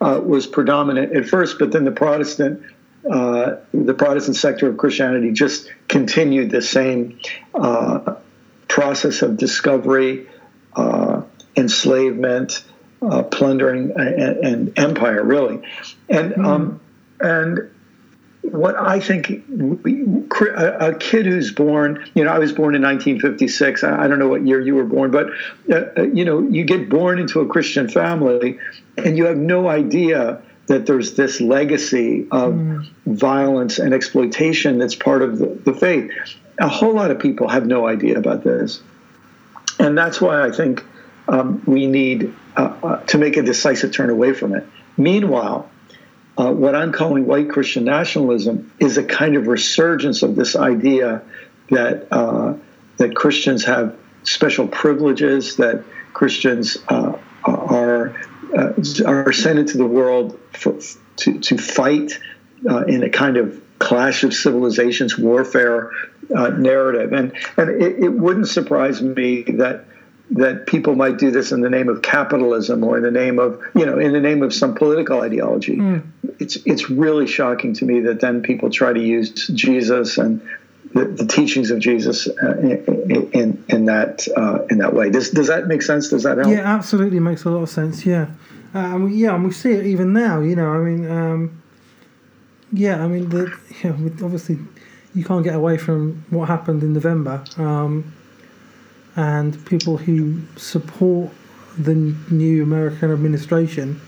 uh, 0.00 0.20
was 0.22 0.46
predominant 0.46 1.14
at 1.14 1.26
first, 1.26 1.58
but 1.58 1.72
then 1.72 1.84
the 1.84 1.92
Protestant, 1.92 2.62
uh, 3.08 3.56
the 3.72 3.94
Protestant 3.94 4.36
sector 4.36 4.68
of 4.68 4.76
Christianity 4.76 5.32
just 5.32 5.72
continued 5.88 6.50
the 6.50 6.62
same 6.62 7.18
uh, 7.54 8.16
process 8.68 9.22
of 9.22 9.36
discovery, 9.36 10.28
uh, 10.74 11.22
enslavement, 11.56 12.64
uh, 13.02 13.22
plundering, 13.22 13.92
and, 13.96 14.44
and, 14.44 14.78
empire, 14.78 15.24
really, 15.24 15.62
and 16.08 16.32
mm. 16.34 16.44
um, 16.44 16.80
and 17.20 17.70
what 18.42 18.76
I 18.76 19.00
think 19.00 19.30
a, 19.30 20.94
kid 20.98 21.26
who's 21.26 21.52
born, 21.52 22.04
you 22.14 22.24
know, 22.24 22.30
I 22.30 22.38
was 22.38 22.52
born 22.52 22.74
in 22.74 22.82
1956. 22.82 23.84
I 23.84 24.08
don't 24.08 24.18
know 24.18 24.28
what 24.28 24.46
year 24.46 24.60
you 24.60 24.74
were 24.74 24.84
born, 24.84 25.10
but 25.10 25.30
uh, 25.70 25.84
uh, 25.96 26.02
you 26.02 26.24
know, 26.24 26.40
you 26.40 26.64
get 26.64 26.88
born 26.88 27.18
into 27.18 27.40
a 27.40 27.46
Christian 27.46 27.88
family, 27.88 28.58
and 28.96 29.16
you 29.16 29.26
have 29.26 29.36
no 29.36 29.68
idea 29.68 30.42
that 30.70 30.86
there's 30.86 31.14
this 31.14 31.40
legacy 31.40 32.28
of 32.30 32.54
mm. 32.54 32.88
violence 33.04 33.80
and 33.80 33.92
exploitation 33.92 34.78
that's 34.78 34.94
part 34.94 35.20
of 35.20 35.36
the, 35.36 35.46
the 35.46 35.74
faith. 35.74 36.12
A 36.60 36.68
whole 36.68 36.94
lot 36.94 37.10
of 37.10 37.18
people 37.18 37.48
have 37.48 37.66
no 37.66 37.88
idea 37.88 38.16
about 38.16 38.44
this, 38.44 38.80
and 39.80 39.98
that's 39.98 40.20
why 40.20 40.46
I 40.46 40.52
think 40.52 40.84
um, 41.26 41.60
we 41.66 41.86
need 41.88 42.32
uh, 42.56 42.76
uh, 42.84 42.96
to 43.06 43.18
make 43.18 43.36
a 43.36 43.42
decisive 43.42 43.90
turn 43.90 44.10
away 44.10 44.32
from 44.32 44.54
it. 44.54 44.64
Meanwhile 44.96 45.68
uh, 46.38 46.52
what 46.52 46.76
I'm 46.76 46.92
calling 46.92 47.26
white 47.26 47.50
Christian 47.50 47.84
nationalism 47.84 48.72
is 48.78 48.96
a 48.96 49.02
kind 49.02 49.34
of 49.36 49.48
resurgence 49.48 50.22
of 50.22 50.36
this 50.36 50.54
idea 50.54 51.22
that 51.70 52.06
uh, 52.12 52.54
that 52.98 53.16
Christians 53.16 53.64
have 53.64 53.96
special 54.22 54.68
privileges, 54.68 55.56
that 55.56 55.82
Christians 56.12 56.78
uh, 56.86 57.18
are 57.44 58.14
uh, 58.56 58.72
are 59.06 59.32
sent 59.32 59.58
into 59.58 59.78
the 59.78 59.86
world 59.86 60.38
for, 60.52 60.78
to 61.16 61.38
to 61.40 61.56
fight 61.56 62.18
uh, 62.68 62.84
in 62.84 63.02
a 63.02 63.10
kind 63.10 63.36
of 63.36 63.60
clash 63.78 64.24
of 64.24 64.34
civilizations 64.34 65.16
warfare 65.18 65.90
uh, 66.34 66.48
narrative, 66.48 67.12
and 67.12 67.32
and 67.56 67.82
it, 67.82 68.04
it 68.04 68.08
wouldn't 68.08 68.48
surprise 68.48 69.00
me 69.02 69.42
that 69.42 69.84
that 70.32 70.66
people 70.66 70.94
might 70.94 71.18
do 71.18 71.30
this 71.30 71.50
in 71.50 71.60
the 71.60 71.70
name 71.70 71.88
of 71.88 72.02
capitalism 72.02 72.84
or 72.84 72.96
in 72.96 73.02
the 73.02 73.10
name 73.10 73.38
of 73.38 73.60
you 73.74 73.84
know 73.84 73.98
in 73.98 74.12
the 74.12 74.20
name 74.20 74.42
of 74.42 74.54
some 74.54 74.74
political 74.74 75.20
ideology 75.20 75.76
mm. 75.76 76.02
it's 76.38 76.56
it's 76.66 76.88
really 76.88 77.26
shocking 77.26 77.74
to 77.74 77.84
me 77.84 78.00
that 78.00 78.20
then 78.20 78.40
people 78.40 78.70
try 78.70 78.92
to 78.92 79.00
use 79.00 79.48
jesus 79.48 80.18
and 80.18 80.40
the, 80.92 81.26
teachings 81.26 81.70
of 81.70 81.78
jesus 81.78 82.28
uh, 82.28 82.58
in, 82.58 83.30
in, 83.32 83.64
in 83.68 83.84
that 83.84 84.26
uh, 84.36 84.64
in 84.70 84.78
that 84.78 84.94
way. 84.94 85.10
Does 85.10 85.30
does 85.30 85.46
that 85.48 85.66
make 85.66 85.82
sense? 85.82 86.08
Does 86.08 86.24
that 86.24 86.38
help? 86.38 86.50
Yeah 86.50 86.60
absolutely 86.60 87.20
makes 87.20 87.44
a 87.44 87.50
lot 87.50 87.62
of 87.62 87.70
sense 87.70 88.04
yeah. 88.04 88.28
Um, 88.74 89.10
yeah 89.10 89.34
and 89.34 89.44
we 89.44 89.52
see 89.52 89.72
it 89.72 89.86
even 89.86 90.12
now 90.12 90.40
you 90.40 90.54
know 90.54 90.68
i 90.68 90.78
mean 90.78 91.10
um, 91.10 91.62
yeah 92.72 93.02
i 93.02 93.08
mean 93.08 93.28
the, 93.28 93.46
know, 93.84 93.94
obviously 94.24 94.58
you 95.12 95.24
can't 95.24 95.42
get 95.42 95.56
away 95.56 95.76
from 95.76 96.24
what 96.30 96.46
happened 96.46 96.84
in 96.84 96.92
november 96.92 97.42
um, 97.56 98.12
and 99.16 99.64
people 99.66 99.96
who 99.96 100.40
support 100.56 101.32
the 101.78 101.94
new 102.30 102.62
American 102.62 103.12
administration, 103.12 104.00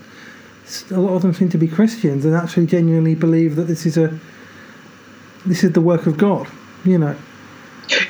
a 0.91 0.99
lot 0.99 1.15
of 1.15 1.21
them 1.21 1.33
seem 1.33 1.49
to 1.49 1.57
be 1.57 1.67
Christians 1.67 2.25
and 2.25 2.35
actually 2.35 2.67
genuinely 2.67 3.15
believe 3.15 3.55
that 3.55 3.63
this 3.63 3.85
is 3.85 3.97
a 3.97 4.17
this 5.45 5.63
is 5.63 5.73
the 5.73 5.81
work 5.81 6.05
of 6.05 6.17
God. 6.17 6.47
You 6.83 6.97
know. 6.97 7.15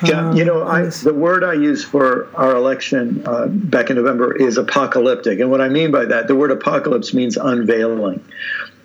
Yeah, 0.04 0.28
um, 0.28 0.36
you 0.36 0.44
know, 0.44 0.64
I, 0.64 0.84
the 0.84 1.12
word 1.12 1.42
I 1.42 1.54
use 1.54 1.84
for 1.84 2.28
our 2.36 2.54
election 2.54 3.22
uh, 3.26 3.48
back 3.48 3.90
in 3.90 3.96
November 3.96 4.34
is 4.34 4.56
apocalyptic, 4.56 5.40
and 5.40 5.50
what 5.50 5.60
I 5.60 5.68
mean 5.68 5.90
by 5.90 6.04
that, 6.04 6.28
the 6.28 6.36
word 6.36 6.52
apocalypse 6.52 7.12
means 7.12 7.36
unveiling, 7.36 8.24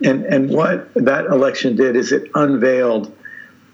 and 0.04 0.26
and 0.26 0.50
what 0.50 0.92
that 0.96 1.26
election 1.28 1.76
did 1.76 1.96
is 1.96 2.12
it 2.12 2.32
unveiled, 2.34 3.16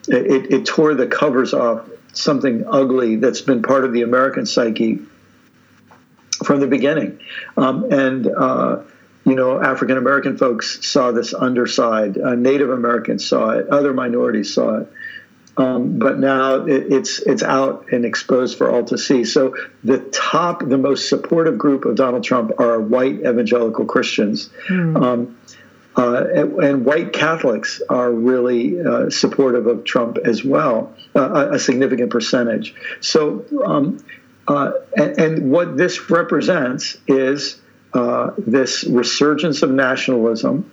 it, 0.09 0.51
it 0.51 0.65
tore 0.65 0.93
the 0.93 1.07
covers 1.07 1.53
off 1.53 1.89
something 2.11 2.65
ugly 2.67 3.15
that's 3.17 3.41
been 3.41 3.61
part 3.61 3.85
of 3.85 3.93
the 3.93 4.01
American 4.01 4.45
psyche 4.45 4.99
from 6.43 6.59
the 6.59 6.67
beginning. 6.67 7.19
Um, 7.57 7.91
and, 7.91 8.27
uh, 8.27 8.81
you 9.25 9.35
know, 9.35 9.61
African 9.61 9.97
American 9.97 10.37
folks 10.37 10.85
saw 10.87 11.11
this 11.11 11.33
underside, 11.33 12.17
uh, 12.17 12.35
Native 12.35 12.69
Americans 12.69 13.27
saw 13.27 13.51
it, 13.51 13.67
other 13.69 13.93
minorities 13.93 14.53
saw 14.53 14.81
it. 14.81 14.91
Um, 15.57 15.99
but 15.99 16.19
now 16.19 16.65
it, 16.65 16.91
it's 16.91 17.19
it's 17.19 17.43
out 17.43 17.85
and 17.91 18.05
exposed 18.05 18.57
for 18.57 18.69
all 18.69 18.83
to 18.85 18.97
see. 18.97 19.23
So 19.23 19.55
the 19.83 19.99
top, 19.99 20.59
the 20.67 20.77
most 20.77 21.07
supportive 21.07 21.57
group 21.57 21.85
of 21.85 21.95
Donald 21.95 22.23
Trump 22.23 22.59
are 22.59 22.79
white 22.79 23.19
evangelical 23.19 23.85
Christians. 23.85 24.49
Mm. 24.67 25.01
Um, 25.01 25.37
Uh, 25.97 26.25
and, 26.35 26.59
and, 26.61 26.85
white 26.85 27.13
Catholics 27.13 27.81
are 27.87 28.11
really 28.11 28.77
uh, 28.81 29.09
supportive 29.09 29.65
of 29.65 29.85
Trump 29.85 30.17
as 30.25 30.43
well, 30.43 30.93
uh, 31.15 31.51
a, 31.53 31.57
significant 31.57 32.09
percentage. 32.09 32.75
So, 32.99 33.45
um, 33.63 34.03
uh, 34.45 34.73
and, 34.97 35.17
and, 35.17 35.49
what 35.49 35.77
this 35.77 36.09
represents 36.09 36.97
is 37.07 37.61
uh, 37.93 38.31
this 38.37 38.83
resurgence 38.83 39.63
of 39.63 39.71
nationalism. 39.71 40.69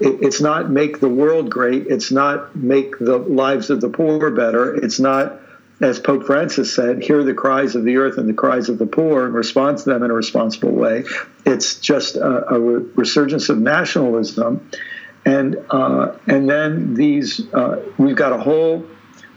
It, 0.00 0.22
it's 0.22 0.40
not 0.40 0.70
make 0.70 1.00
the 1.00 1.08
world 1.08 1.50
great. 1.50 1.86
It's 1.86 2.10
not 2.10 2.54
make 2.54 2.98
the 2.98 3.18
lives 3.18 3.70
of 3.70 3.80
the 3.80 3.88
poor 3.88 4.30
better. 4.30 4.74
It's 4.74 5.00
not 5.00 5.40
as 5.80 6.00
Pope 6.00 6.24
Francis 6.24 6.74
said, 6.74 7.02
hear 7.02 7.22
the 7.22 7.34
cries 7.34 7.76
of 7.76 7.84
the 7.84 7.98
earth 7.98 8.18
and 8.18 8.28
the 8.28 8.34
cries 8.34 8.68
of 8.68 8.78
the 8.78 8.86
poor 8.86 9.24
and 9.24 9.34
respond 9.34 9.78
to 9.78 9.84
them 9.84 10.02
in 10.02 10.10
a 10.10 10.14
responsible 10.14 10.72
way. 10.72 11.04
It's 11.46 11.76
just 11.76 12.16
a, 12.16 12.54
a 12.54 12.58
resurgence 12.58 13.48
of 13.48 13.58
nationalism. 13.58 14.70
And, 15.24 15.56
uh, 15.70 16.16
and 16.26 16.48
then 16.50 16.94
these, 16.94 17.52
uh, 17.52 17.84
we've 17.96 18.16
got 18.16 18.32
a 18.32 18.38
whole 18.38 18.86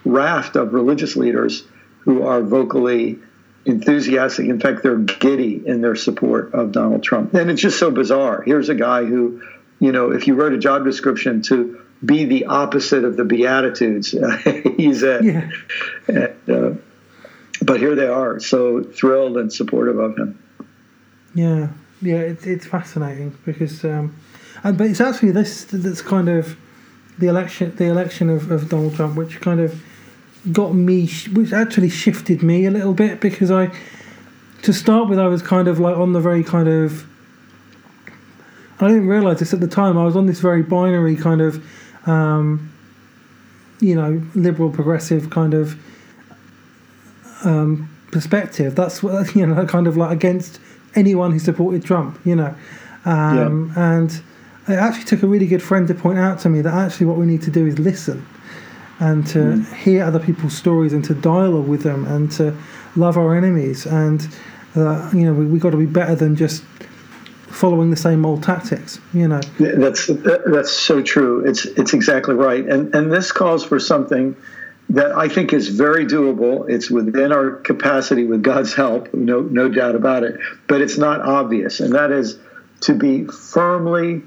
raft 0.04 0.56
of 0.56 0.74
religious 0.74 1.16
leaders 1.16 1.64
who 2.00 2.24
are 2.24 2.42
vocally 2.42 3.20
enthusiastic. 3.66 4.48
In 4.48 4.60
fact, 4.60 4.82
they're 4.82 4.98
giddy 4.98 5.62
in 5.64 5.82
their 5.82 5.96
support 5.96 6.56
of 6.56 6.72
Donald 6.72 7.04
Trump. 7.04 7.36
And 7.36 7.52
it's 7.52 7.62
just 7.62 7.78
so 7.78 7.92
bizarre. 7.92 8.42
Here's 8.42 8.70
a 8.70 8.76
guy 8.76 9.06
who, 9.06 9.44
you 9.82 9.92
know, 9.92 10.12
if 10.12 10.28
you 10.28 10.36
wrote 10.36 10.54
a 10.54 10.58
job 10.58 10.86
description 10.86 11.42
to 11.44 11.82
be 12.04 12.26
the 12.26 12.46
opposite 12.46 13.04
of 13.04 13.18
the 13.18 13.24
Beatitudes. 13.24 14.12
He's 14.78 15.04
at. 15.04 15.24
yeah. 15.24 15.50
And, 16.08 16.50
uh, 16.50 16.72
but 17.62 17.80
here 17.80 17.96
they 17.96 18.08
are, 18.08 18.40
so 18.40 18.84
thrilled 18.84 19.38
and 19.38 19.54
supportive 19.54 20.00
of 20.00 20.18
him. 20.18 20.42
Yeah, 21.36 21.70
yeah, 22.02 22.18
it's 22.18 22.46
it's 22.46 22.66
fascinating 22.66 23.38
because, 23.46 23.86
um, 23.86 24.16
and 24.64 24.78
but 24.78 24.88
it's 24.88 25.00
actually 25.00 25.32
this 25.32 25.66
that's 25.66 26.02
kind 26.02 26.28
of 26.28 26.58
the 27.20 27.28
election, 27.28 27.76
the 27.76 27.86
election 27.86 28.30
of, 28.30 28.50
of 28.50 28.68
Donald 28.68 28.96
Trump, 28.96 29.16
which 29.16 29.40
kind 29.42 29.60
of 29.60 29.80
got 30.52 30.74
me, 30.74 31.08
which 31.34 31.54
actually 31.54 31.90
shifted 31.90 32.42
me 32.42 32.66
a 32.66 32.72
little 32.72 32.94
bit 32.94 33.22
because 33.22 33.52
I, 33.52 33.72
to 34.64 34.74
start 34.74 35.08
with, 35.08 35.20
I 35.20 35.28
was 35.28 35.44
kind 35.44 35.68
of 35.68 35.80
like 35.80 35.96
on 35.96 36.14
the 36.14 36.20
very 36.20 36.44
kind 36.44 36.68
of. 36.68 37.06
I 38.82 38.88
didn't 38.88 39.08
realize 39.08 39.40
this 39.40 39.54
at 39.54 39.60
the 39.60 39.68
time. 39.68 39.98
I 39.98 40.04
was 40.04 40.16
on 40.16 40.26
this 40.26 40.40
very 40.40 40.64
binary 40.64 41.16
kind 41.16 41.42
of 41.42 41.64
um, 42.08 42.72
you 43.80 43.96
know, 43.96 44.22
liberal 44.36 44.70
progressive 44.70 45.30
kind 45.30 45.54
of 45.54 45.78
um, 47.44 47.90
perspective. 48.12 48.76
That's 48.76 49.04
what 49.04 49.36
you 49.36 49.46
know, 49.46 49.66
kind 49.66 49.88
of 49.88 49.98
like 49.98 50.12
against 50.12 50.60
anyone 50.96 51.32
who 51.32 51.40
supported 51.40 51.84
Trump. 51.84 52.20
You 52.26 52.36
know, 52.36 52.56
um, 53.06 53.74
yeah. 53.76 53.94
and 53.94 54.12
it 54.68 54.76
actually 54.76 55.06
took 55.06 55.24
a 55.24 55.28
really 55.28 55.48
good 55.48 55.64
friend 55.64 55.88
to 55.88 55.96
point 55.96 56.20
out 56.20 56.40
to 56.40 56.50
me 56.50 56.62
that 56.62 56.74
actually 56.74 57.08
what 57.08 57.18
we 57.18 57.26
need 57.26 57.42
to 57.42 57.52
do 57.52 57.66
is 57.66 57.80
listen 57.80 58.26
and 59.00 59.26
to 59.26 59.40
mm. 59.40 59.76
hear 59.76 60.04
other 60.04 60.20
people's 60.20 60.56
stories 60.56 60.94
and 60.94 61.04
to 61.04 61.16
dialogue 61.16 61.68
with 61.68 61.82
them 61.82 62.06
and 62.06 62.32
to 62.32 62.56
love 62.96 63.18
our 63.18 63.36
enemies 63.36 63.88
and 63.88 64.28
uh, 64.76 65.10
you 65.12 65.26
know 65.26 65.34
we 65.34 65.46
we 65.46 65.58
got 65.58 65.72
to 65.72 65.78
be 65.78 65.88
better 65.88 66.14
than 66.14 66.36
just 66.36 66.64
following 67.52 67.90
the 67.90 67.96
same 67.98 68.26
old 68.26 68.44
tactics. 68.44 69.00
You 69.14 69.28
know, 69.28 69.42
that's 69.60 70.08
that's 70.08 70.72
so 70.72 71.02
true. 71.02 71.46
It's 71.46 71.66
it's 71.66 71.94
exactly 71.94 72.36
right, 72.36 72.66
and 72.66 72.94
and 72.96 73.12
this 73.12 73.32
calls 73.32 73.64
for 73.64 73.80
something 73.80 74.36
that 74.90 75.12
I 75.14 75.30
think 75.30 75.54
is 75.54 75.70
very 75.70 76.06
doable. 76.06 76.70
It's 76.70 76.90
within 76.90 77.32
our 77.32 77.52
capacity 77.52 78.26
with 78.26 78.44
God's 78.44 78.74
help, 78.74 79.14
no 79.14 79.42
no 79.42 79.70
doubt 79.70 79.96
about 79.96 80.24
it. 80.24 80.40
But 80.68 80.82
it's 80.82 80.98
not 80.98 81.22
obvious, 81.22 81.80
and 81.80 81.94
that 81.96 82.12
is 82.12 82.40
to 82.82 82.94
be 82.94 83.26
firmly 83.26 84.24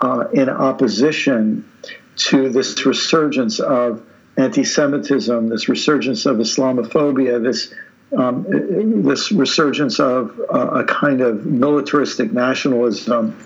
uh, 0.00 0.28
in 0.32 0.48
opposition 0.48 1.70
to 2.16 2.48
this 2.48 2.84
resurgence 2.84 3.60
of 3.60 4.04
anti-Semitism, 4.36 5.48
this 5.48 5.68
resurgence 5.68 6.24
of 6.26 6.36
Islamophobia, 6.36 7.42
this 7.42 7.72
um, 8.16 9.02
this 9.02 9.32
resurgence 9.32 10.00
of 10.00 10.40
uh, 10.52 10.80
a 10.80 10.84
kind 10.84 11.20
of 11.20 11.44
militaristic 11.44 12.32
nationalism, 12.32 13.38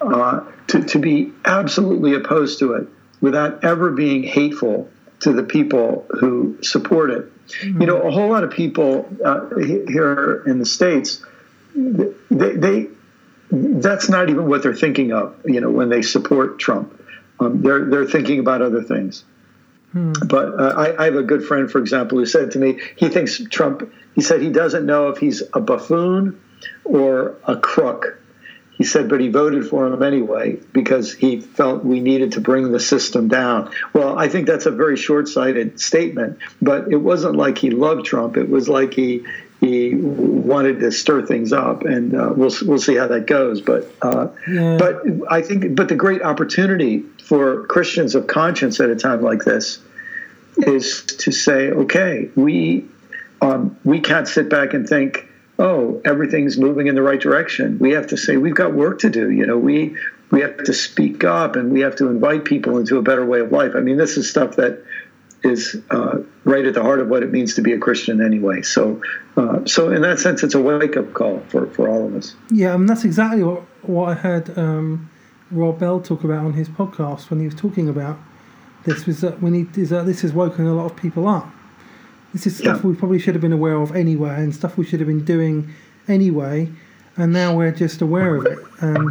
uh, 0.00 0.40
to, 0.68 0.84
to 0.84 0.98
be 0.98 1.32
absolutely 1.44 2.14
opposed 2.14 2.58
to 2.60 2.74
it 2.74 2.88
without 3.20 3.64
ever 3.64 3.90
being 3.90 4.22
hateful 4.22 4.88
to 5.20 5.32
the 5.32 5.42
people 5.42 6.06
who 6.10 6.58
support 6.62 7.10
it. 7.10 7.48
Mm-hmm. 7.48 7.80
You 7.80 7.86
know, 7.86 8.02
a 8.02 8.10
whole 8.10 8.28
lot 8.28 8.44
of 8.44 8.50
people 8.50 9.08
uh, 9.24 9.48
here 9.58 10.42
in 10.46 10.58
the 10.58 10.66
States, 10.66 11.24
they, 11.74 12.12
they, 12.30 12.86
that's 13.50 14.08
not 14.08 14.30
even 14.30 14.48
what 14.48 14.62
they're 14.62 14.74
thinking 14.74 15.12
of, 15.12 15.34
you 15.44 15.60
know, 15.60 15.70
when 15.70 15.88
they 15.88 16.02
support 16.02 16.58
Trump. 16.58 16.96
Um, 17.38 17.62
they're, 17.62 17.84
they're 17.86 18.06
thinking 18.06 18.38
about 18.38 18.62
other 18.62 18.82
things. 18.82 19.24
Hmm. 19.92 20.12
But 20.26 20.60
uh, 20.60 20.74
I, 20.76 21.02
I, 21.02 21.04
have 21.06 21.16
a 21.16 21.22
good 21.22 21.44
friend, 21.44 21.70
for 21.70 21.78
example, 21.78 22.18
who 22.18 22.26
said 22.26 22.52
to 22.52 22.58
me 22.58 22.80
he 22.96 23.08
thinks 23.08 23.42
Trump. 23.48 23.92
He 24.14 24.20
said 24.22 24.40
he 24.40 24.50
doesn't 24.50 24.86
know 24.86 25.08
if 25.08 25.18
he's 25.18 25.42
a 25.52 25.60
buffoon 25.60 26.40
or 26.84 27.36
a 27.44 27.56
crook. 27.56 28.18
He 28.76 28.84
said, 28.84 29.10
but 29.10 29.20
he 29.20 29.28
voted 29.28 29.68
for 29.68 29.86
him 29.86 30.02
anyway 30.02 30.58
because 30.72 31.12
he 31.12 31.42
felt 31.42 31.84
we 31.84 32.00
needed 32.00 32.32
to 32.32 32.40
bring 32.40 32.72
the 32.72 32.80
system 32.80 33.28
down. 33.28 33.70
Well, 33.92 34.18
I 34.18 34.28
think 34.28 34.46
that's 34.46 34.64
a 34.64 34.70
very 34.70 34.96
short-sighted 34.96 35.78
statement. 35.78 36.38
But 36.62 36.90
it 36.90 36.96
wasn't 36.96 37.36
like 37.36 37.58
he 37.58 37.70
loved 37.70 38.06
Trump. 38.06 38.38
It 38.38 38.48
was 38.48 38.70
like 38.70 38.94
he 38.94 39.26
he 39.60 39.94
wanted 39.94 40.80
to 40.80 40.90
stir 40.90 41.26
things 41.26 41.52
up, 41.52 41.82
and 41.82 42.14
uh, 42.14 42.32
we'll 42.34 42.52
we'll 42.62 42.78
see 42.78 42.96
how 42.96 43.08
that 43.08 43.26
goes. 43.26 43.60
But 43.60 43.94
uh, 44.00 44.28
yeah. 44.48 44.78
but 44.78 45.02
I 45.30 45.42
think 45.42 45.76
but 45.76 45.88
the 45.88 45.94
great 45.94 46.22
opportunity 46.22 47.04
for 47.22 47.66
Christians 47.66 48.14
of 48.14 48.26
conscience 48.26 48.80
at 48.80 48.88
a 48.88 48.96
time 48.96 49.20
like 49.20 49.44
this 49.44 49.78
is 50.56 51.02
to 51.04 51.32
say, 51.32 51.70
okay, 51.70 52.30
we 52.34 52.88
um, 53.40 53.78
we 53.84 54.00
can't 54.00 54.28
sit 54.28 54.48
back 54.48 54.74
and 54.74 54.88
think, 54.88 55.26
oh, 55.58 56.00
everything's 56.04 56.58
moving 56.58 56.86
in 56.86 56.94
the 56.94 57.02
right 57.02 57.20
direction. 57.20 57.78
We 57.78 57.92
have 57.92 58.08
to 58.08 58.16
say 58.16 58.36
we've 58.36 58.54
got 58.54 58.74
work 58.74 59.00
to 59.00 59.10
do. 59.10 59.30
You 59.30 59.46
know, 59.46 59.58
we 59.58 59.96
we 60.30 60.40
have 60.42 60.64
to 60.64 60.72
speak 60.72 61.24
up 61.24 61.56
and 61.56 61.72
we 61.72 61.80
have 61.80 61.96
to 61.96 62.08
invite 62.08 62.44
people 62.44 62.78
into 62.78 62.98
a 62.98 63.02
better 63.02 63.24
way 63.24 63.40
of 63.40 63.50
life. 63.52 63.72
I 63.74 63.80
mean, 63.80 63.96
this 63.96 64.16
is 64.16 64.30
stuff 64.30 64.56
that 64.56 64.84
is 65.42 65.76
uh, 65.90 66.18
right 66.44 66.64
at 66.64 66.74
the 66.74 66.82
heart 66.82 67.00
of 67.00 67.08
what 67.08 67.22
it 67.22 67.32
means 67.32 67.54
to 67.54 67.62
be 67.62 67.72
a 67.72 67.78
Christian 67.78 68.24
anyway. 68.24 68.62
So, 68.62 69.02
uh, 69.36 69.64
so 69.64 69.90
in 69.90 70.02
that 70.02 70.18
sense, 70.18 70.42
it's 70.42 70.54
a 70.54 70.60
wake 70.60 70.96
up 70.96 71.12
call 71.14 71.40
for, 71.48 71.66
for 71.66 71.88
all 71.88 72.06
of 72.06 72.14
us. 72.14 72.36
Yeah, 72.50 72.74
and 72.74 72.88
that's 72.88 73.04
exactly 73.04 73.42
what 73.42 73.62
what 73.82 74.10
I 74.10 74.14
heard 74.14 74.56
um, 74.58 75.10
Rob 75.50 75.78
Bell 75.78 76.00
talk 76.00 76.24
about 76.24 76.44
on 76.44 76.52
his 76.52 76.68
podcast 76.68 77.30
when 77.30 77.40
he 77.40 77.46
was 77.46 77.54
talking 77.54 77.88
about 77.88 78.18
this 78.84 79.06
was 79.06 79.20
that 79.20 79.42
when 79.42 79.54
he 79.54 79.80
is 79.80 79.90
that 79.90 80.06
this 80.06 80.22
has 80.22 80.32
woken 80.32 80.66
a 80.66 80.74
lot 80.74 80.86
of 80.86 80.96
people 80.96 81.26
up. 81.26 81.50
This 82.32 82.46
is 82.46 82.56
stuff 82.56 82.80
yeah. 82.82 82.90
we 82.90 82.94
probably 82.94 83.18
should 83.18 83.34
have 83.34 83.42
been 83.42 83.52
aware 83.52 83.74
of 83.74 83.94
anyway, 83.94 84.36
and 84.36 84.54
stuff 84.54 84.76
we 84.76 84.84
should 84.84 85.00
have 85.00 85.08
been 85.08 85.24
doing 85.24 85.72
anyway, 86.08 86.68
and 87.16 87.32
now 87.32 87.56
we're 87.56 87.72
just 87.72 88.02
aware 88.02 88.36
of 88.36 88.46
it, 88.46 88.58
and 88.80 89.10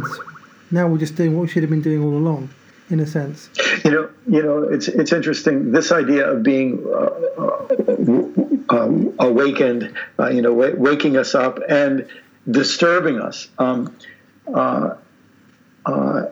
now 0.70 0.86
we're 0.86 0.98
just 0.98 1.16
doing 1.16 1.36
what 1.36 1.42
we 1.42 1.48
should 1.48 1.62
have 1.62 1.70
been 1.70 1.82
doing 1.82 2.02
all 2.02 2.16
along, 2.16 2.48
in 2.88 3.00
a 3.00 3.06
sense. 3.06 3.50
You 3.84 3.90
know, 3.90 4.10
you 4.26 4.42
know, 4.42 4.62
it's 4.62 4.88
it's 4.88 5.12
interesting. 5.12 5.72
This 5.72 5.92
idea 5.92 6.30
of 6.30 6.42
being 6.42 6.82
uh, 6.86 7.10
uh, 7.38 8.76
um, 8.76 9.14
awakened, 9.18 9.94
uh, 10.18 10.28
you 10.28 10.40
know, 10.40 10.54
w- 10.58 10.76
waking 10.76 11.16
us 11.16 11.34
up 11.34 11.58
and 11.68 12.08
disturbing 12.50 13.20
us. 13.20 13.48
Um, 13.58 13.94
uh, 14.52 14.94
uh, 15.86 16.26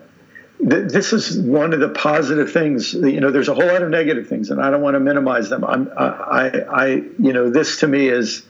th- 0.59 0.91
this 0.91 1.13
is 1.13 1.39
one 1.39 1.73
of 1.73 1.81
the 1.81 1.89
positive 1.89 2.53
things. 2.53 2.95
You 2.95 3.21
know, 3.21 3.31
there's 3.31 3.49
a 3.49 3.55
whole 3.55 3.67
lot 3.67 3.83
of 3.83 3.91
negative 3.91 4.29
things, 4.29 4.51
and 4.51 4.61
I 4.61 4.71
don't 4.71 4.83
want 4.83 4.95
to 4.95 5.01
minimize 5.01 5.49
them. 5.49 5.65
I'm, 5.65 5.91
I, 5.97 6.65
I, 6.71 6.87
you 7.19 7.33
know, 7.33 7.51
this 7.51 7.81
to 7.81 7.87
me 7.87 8.09
is 8.09 8.43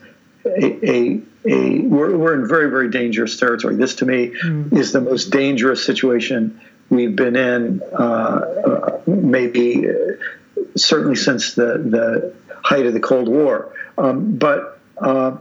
a, 0.44 0.90
a, 0.90 1.20
a 1.44 1.78
we're, 1.80 2.16
we're 2.16 2.34
in 2.34 2.48
very, 2.48 2.70
very 2.70 2.90
dangerous 2.90 3.36
territory. 3.36 3.76
This 3.76 3.96
to 3.96 4.06
me 4.06 4.30
mm. 4.30 4.72
is 4.72 4.92
the 4.92 5.00
most 5.00 5.30
dangerous 5.30 5.84
situation 5.84 6.60
we've 6.90 7.16
been 7.16 7.36
in, 7.36 7.82
uh, 7.92 7.96
uh, 7.96 9.00
maybe 9.06 9.88
uh, 9.88 9.92
certainly 10.76 11.16
since 11.16 11.54
the 11.54 11.78
the 11.78 12.34
height 12.62 12.86
of 12.86 12.94
the 12.94 13.00
Cold 13.00 13.28
War. 13.28 13.72
Um, 13.96 14.36
but 14.36 14.80
uh, 14.98 15.36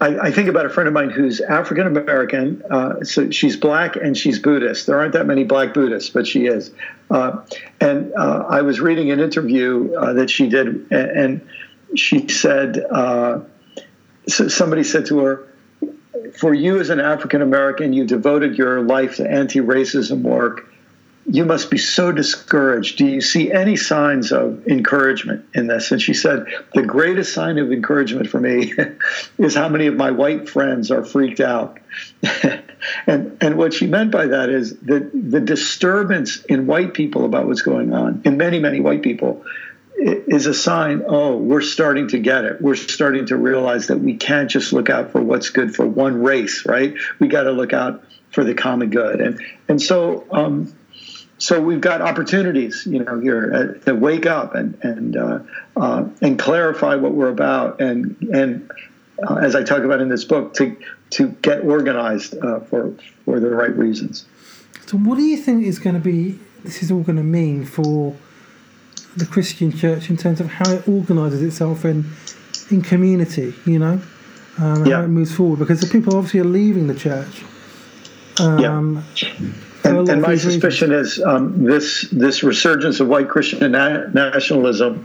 I, 0.00 0.18
I, 0.18 0.30
think 0.32 0.48
about 0.48 0.66
a 0.66 0.68
friend 0.68 0.88
of 0.88 0.94
mine 0.94 1.10
who's 1.10 1.40
African 1.40 1.86
American. 1.86 2.62
Uh, 2.68 3.04
so 3.04 3.30
she's 3.30 3.56
black 3.56 3.96
and 3.96 4.16
she's 4.16 4.38
Buddhist. 4.38 4.86
There 4.86 4.98
aren't 4.98 5.12
that 5.12 5.26
many 5.26 5.44
black 5.44 5.72
Buddhists, 5.72 6.10
but 6.10 6.26
she 6.26 6.46
is. 6.46 6.72
Uh, 7.10 7.42
and 7.80 8.12
uh, 8.14 8.46
I 8.48 8.62
was 8.62 8.80
reading 8.80 9.10
an 9.10 9.20
interview 9.20 9.94
uh, 9.94 10.14
that 10.14 10.30
she 10.30 10.48
did, 10.48 10.90
and 10.90 11.46
she 11.94 12.28
said, 12.28 12.84
uh, 12.90 13.40
so 14.26 14.48
somebody 14.48 14.82
said 14.82 15.06
to 15.06 15.18
her, 15.20 15.48
for 16.38 16.52
you 16.52 16.80
as 16.80 16.90
an 16.90 17.00
African 17.00 17.42
American, 17.42 17.92
you 17.92 18.04
devoted 18.04 18.58
your 18.58 18.82
life 18.82 19.16
to 19.16 19.30
anti 19.30 19.60
racism 19.60 20.22
work 20.22 20.73
you 21.26 21.44
must 21.44 21.70
be 21.70 21.78
so 21.78 22.12
discouraged. 22.12 22.98
Do 22.98 23.06
you 23.06 23.20
see 23.20 23.50
any 23.50 23.76
signs 23.76 24.32
of 24.32 24.66
encouragement 24.66 25.46
in 25.54 25.66
this? 25.66 25.90
And 25.90 26.00
she 26.00 26.14
said, 26.14 26.46
The 26.74 26.82
greatest 26.82 27.32
sign 27.32 27.58
of 27.58 27.72
encouragement 27.72 28.28
for 28.28 28.40
me 28.40 28.72
is 29.38 29.54
how 29.54 29.68
many 29.68 29.86
of 29.86 29.94
my 29.94 30.10
white 30.10 30.48
friends 30.48 30.90
are 30.90 31.04
freaked 31.04 31.40
out. 31.40 31.78
And 33.06 33.38
and 33.40 33.56
what 33.56 33.72
she 33.72 33.86
meant 33.86 34.10
by 34.10 34.26
that 34.26 34.50
is 34.50 34.76
that 34.80 35.10
the 35.12 35.40
disturbance 35.40 36.44
in 36.44 36.66
white 36.66 36.94
people 36.94 37.24
about 37.24 37.46
what's 37.46 37.62
going 37.62 37.92
on, 37.92 38.22
in 38.24 38.36
many 38.36 38.58
many 38.58 38.80
white 38.80 39.02
people, 39.02 39.44
is 39.96 40.46
a 40.46 40.54
sign. 40.54 41.02
Oh, 41.06 41.36
we're 41.36 41.62
starting 41.62 42.08
to 42.08 42.18
get 42.18 42.44
it. 42.44 42.60
We're 42.60 42.76
starting 42.76 43.26
to 43.26 43.36
realize 43.36 43.86
that 43.86 43.98
we 43.98 44.16
can't 44.16 44.50
just 44.50 44.72
look 44.72 44.90
out 44.90 45.12
for 45.12 45.22
what's 45.22 45.50
good 45.50 45.74
for 45.74 45.86
one 45.86 46.22
race, 46.22 46.66
right? 46.66 46.94
We 47.18 47.28
got 47.28 47.44
to 47.44 47.52
look 47.52 47.72
out 47.72 48.04
for 48.30 48.44
the 48.44 48.54
common 48.54 48.90
good. 48.90 49.20
And 49.20 49.40
and 49.68 49.80
so. 49.80 50.26
Um, 50.30 50.74
so 51.44 51.60
we've 51.60 51.82
got 51.82 52.00
opportunities, 52.00 52.86
you 52.86 53.04
know, 53.04 53.20
here 53.20 53.76
uh, 53.78 53.84
to 53.84 53.94
wake 53.94 54.24
up 54.24 54.54
and 54.54 54.78
and 54.82 55.14
uh, 55.14 55.40
uh, 55.76 56.08
and 56.22 56.38
clarify 56.38 56.94
what 56.94 57.12
we're 57.12 57.28
about, 57.28 57.82
and 57.82 58.16
and 58.32 58.70
uh, 59.22 59.34
as 59.34 59.54
I 59.54 59.62
talk 59.62 59.82
about 59.82 60.00
in 60.00 60.08
this 60.08 60.24
book, 60.24 60.54
to 60.54 60.74
to 61.10 61.28
get 61.42 61.62
organized 61.62 62.34
uh, 62.42 62.60
for 62.60 62.94
for 63.26 63.40
the 63.40 63.50
right 63.50 63.76
reasons. 63.76 64.24
So, 64.86 64.96
what 64.96 65.16
do 65.16 65.22
you 65.22 65.36
think 65.36 65.66
is 65.66 65.78
going 65.78 65.96
to 65.96 66.00
be? 66.00 66.38
This 66.62 66.82
is 66.82 66.90
all 66.90 67.02
going 67.02 67.18
to 67.18 67.22
mean 67.22 67.66
for 67.66 68.16
the 69.14 69.26
Christian 69.26 69.70
Church 69.70 70.08
in 70.08 70.16
terms 70.16 70.40
of 70.40 70.46
how 70.46 70.70
it 70.70 70.88
organises 70.88 71.42
itself 71.42 71.84
in 71.84 72.10
in 72.70 72.80
community. 72.80 73.52
You 73.66 73.80
know, 73.80 74.00
um, 74.56 74.86
yeah. 74.86 74.96
how 74.96 75.02
it 75.02 75.08
moves 75.08 75.34
forward 75.34 75.58
because 75.58 75.82
the 75.82 75.88
people 75.88 76.16
obviously 76.16 76.40
are 76.40 76.44
leaving 76.44 76.86
the 76.86 76.94
church. 76.94 77.44
Um, 78.40 79.04
yeah. 79.14 79.52
And, 79.84 80.08
and 80.08 80.22
my 80.22 80.36
suspicion 80.36 80.90
reasons. 80.90 81.18
is 81.18 81.24
um, 81.24 81.64
this 81.64 82.08
this 82.10 82.42
resurgence 82.42 83.00
of 83.00 83.08
white 83.08 83.28
Christian 83.28 83.72
na- 83.72 84.06
nationalism 84.12 85.04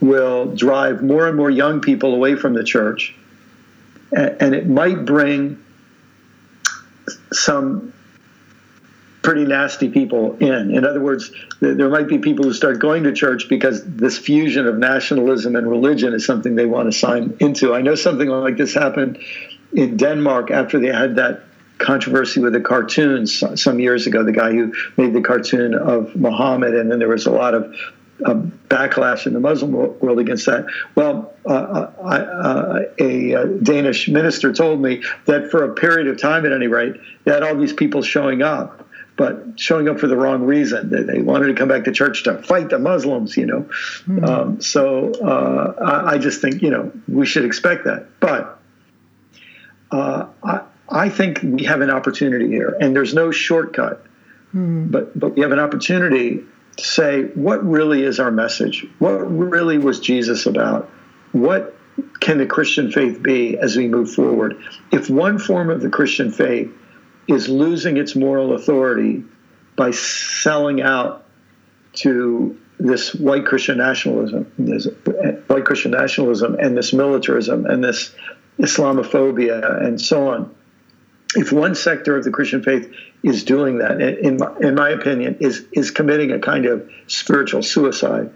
will 0.00 0.54
drive 0.54 1.02
more 1.02 1.28
and 1.28 1.36
more 1.36 1.50
young 1.50 1.80
people 1.80 2.14
away 2.14 2.34
from 2.34 2.54
the 2.54 2.64
church 2.64 3.14
and 4.14 4.54
it 4.54 4.68
might 4.68 5.04
bring 5.04 5.62
some 7.32 7.92
pretty 9.22 9.44
nasty 9.44 9.88
people 9.88 10.36
in. 10.36 10.74
In 10.74 10.84
other 10.84 11.00
words, 11.00 11.32
there 11.60 11.88
might 11.88 12.08
be 12.08 12.18
people 12.18 12.44
who 12.44 12.52
start 12.52 12.78
going 12.78 13.04
to 13.04 13.12
church 13.12 13.48
because 13.48 13.82
this 13.84 14.18
fusion 14.18 14.66
of 14.66 14.76
nationalism 14.76 15.56
and 15.56 15.68
religion 15.68 16.12
is 16.12 16.26
something 16.26 16.54
they 16.54 16.66
want 16.66 16.92
to 16.92 16.98
sign 16.98 17.36
into. 17.40 17.74
I 17.74 17.80
know 17.80 17.94
something 17.94 18.28
like 18.28 18.56
this 18.56 18.74
happened 18.74 19.18
in 19.72 19.96
Denmark 19.96 20.50
after 20.50 20.78
they 20.78 20.92
had 20.92 21.16
that 21.16 21.42
controversy 21.78 22.40
with 22.40 22.52
the 22.52 22.60
cartoons 22.60 23.42
some 23.60 23.80
years 23.80 24.06
ago. 24.06 24.24
The 24.24 24.32
guy 24.32 24.52
who 24.52 24.72
made 24.96 25.12
the 25.12 25.22
cartoon 25.22 25.74
of 25.74 26.14
Muhammad, 26.16 26.74
and 26.74 26.90
then 26.90 26.98
there 26.98 27.08
was 27.08 27.26
a 27.26 27.32
lot 27.32 27.54
of 27.54 27.74
a 28.24 28.34
backlash 28.34 29.26
in 29.26 29.32
the 29.32 29.40
Muslim 29.40 29.72
world 29.72 30.18
against 30.18 30.46
that. 30.46 30.66
Well, 30.94 31.34
uh, 31.44 31.52
uh 31.52 31.92
I, 32.04 32.16
uh, 32.18 32.82
a, 32.98 33.34
uh, 33.34 33.44
Danish 33.62 34.08
minister 34.08 34.52
told 34.52 34.80
me 34.80 35.02
that 35.26 35.50
for 35.50 35.64
a 35.64 35.74
period 35.74 36.06
of 36.06 36.20
time, 36.20 36.46
at 36.46 36.52
any 36.52 36.68
rate, 36.68 36.94
they 37.24 37.32
had 37.32 37.42
all 37.42 37.56
these 37.56 37.72
people 37.72 38.02
showing 38.02 38.42
up, 38.42 38.88
but 39.16 39.58
showing 39.58 39.88
up 39.88 39.98
for 39.98 40.06
the 40.06 40.16
wrong 40.16 40.42
reason. 40.42 40.90
They, 40.90 41.02
they 41.02 41.20
wanted 41.20 41.48
to 41.48 41.54
come 41.54 41.68
back 41.68 41.84
to 41.84 41.92
church 41.92 42.24
to 42.24 42.40
fight 42.42 42.70
the 42.70 42.78
Muslims, 42.78 43.36
you 43.36 43.46
know. 43.46 43.62
Mm-hmm. 44.06 44.24
Um, 44.24 44.60
so 44.60 45.12
uh, 45.14 45.74
I, 45.84 46.14
I, 46.14 46.18
just 46.18 46.40
think, 46.40 46.62
you 46.62 46.70
know, 46.70 46.92
we 47.08 47.26
should 47.26 47.44
expect 47.44 47.84
that. 47.84 48.06
But 48.20 48.60
uh, 49.90 50.28
I, 50.42 50.60
I 50.94 51.08
think 51.08 51.40
we 51.42 51.64
have 51.64 51.80
an 51.80 51.90
opportunity 51.90 52.48
here, 52.48 52.76
and 52.80 52.94
there's 52.94 53.14
no 53.14 53.32
shortcut. 53.32 54.04
Mm-hmm. 54.54 54.86
But 54.86 55.18
but 55.18 55.34
we 55.34 55.42
have 55.42 55.50
an 55.50 55.58
opportunity 55.58 56.44
to 56.76 56.84
say 56.84 57.24
what 57.34 57.66
really 57.68 58.04
is 58.04 58.20
our 58.20 58.30
message? 58.30 58.86
What 59.00 59.18
really 59.18 59.78
was 59.78 59.98
Jesus 59.98 60.46
about? 60.46 60.88
What 61.32 61.76
can 62.20 62.38
the 62.38 62.46
Christian 62.46 62.92
faith 62.92 63.22
be 63.22 63.58
as 63.58 63.76
we 63.76 63.88
move 63.88 64.12
forward? 64.12 64.56
If 64.92 65.10
one 65.10 65.38
form 65.38 65.68
of 65.68 65.80
the 65.80 65.90
Christian 65.90 66.30
faith 66.30 66.70
is 67.26 67.48
losing 67.48 67.96
its 67.96 68.14
moral 68.14 68.54
authority 68.54 69.24
by 69.76 69.90
selling 69.90 70.80
out 70.80 71.24
to 71.94 72.58
this 72.78 73.14
white 73.14 73.46
Christian 73.46 73.78
nationalism, 73.78 74.50
this 74.58 74.86
white 75.48 75.64
Christian 75.64 75.90
nationalism, 75.90 76.54
and 76.54 76.76
this 76.76 76.92
militarism, 76.92 77.66
and 77.66 77.82
this 77.82 78.14
Islamophobia, 78.58 79.82
and 79.84 80.00
so 80.00 80.28
on, 80.28 80.54
if 81.36 81.52
one 81.52 81.74
sector 81.74 82.16
of 82.16 82.24
the 82.24 82.30
Christian 82.30 82.62
faith 82.62 82.92
is 83.22 83.44
doing 83.44 83.78
that, 83.78 84.00
in 84.00 84.36
my, 84.36 84.54
in 84.60 84.74
my 84.74 84.90
opinion, 84.90 85.38
is 85.40 85.64
is 85.72 85.90
committing 85.90 86.32
a 86.32 86.38
kind 86.38 86.66
of 86.66 86.90
spiritual 87.06 87.62
suicide, 87.62 88.30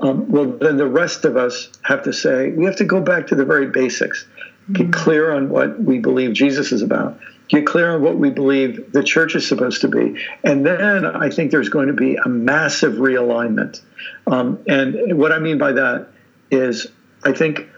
um, 0.00 0.30
well, 0.30 0.46
then 0.46 0.76
the 0.76 0.86
rest 0.86 1.24
of 1.24 1.36
us 1.36 1.70
have 1.82 2.04
to 2.04 2.12
say 2.12 2.50
we 2.50 2.64
have 2.64 2.76
to 2.76 2.84
go 2.84 3.00
back 3.00 3.28
to 3.28 3.34
the 3.34 3.44
very 3.44 3.66
basics, 3.66 4.26
get 4.72 4.90
mm-hmm. 4.90 4.92
clear 4.92 5.32
on 5.32 5.48
what 5.48 5.80
we 5.80 5.98
believe 5.98 6.32
Jesus 6.32 6.72
is 6.72 6.82
about, 6.82 7.18
get 7.48 7.66
clear 7.66 7.94
on 7.94 8.02
what 8.02 8.16
we 8.16 8.30
believe 8.30 8.92
the 8.92 9.02
church 9.02 9.34
is 9.34 9.46
supposed 9.46 9.82
to 9.82 9.88
be, 9.88 10.24
and 10.42 10.64
then 10.64 11.04
I 11.04 11.30
think 11.30 11.50
there's 11.50 11.68
going 11.68 11.88
to 11.88 11.94
be 11.94 12.16
a 12.16 12.28
massive 12.28 12.94
realignment. 12.94 13.80
Um, 14.26 14.60
and 14.66 15.18
what 15.18 15.32
I 15.32 15.38
mean 15.38 15.58
by 15.58 15.72
that 15.72 16.08
is, 16.50 16.86
I 17.24 17.32
think. 17.32 17.68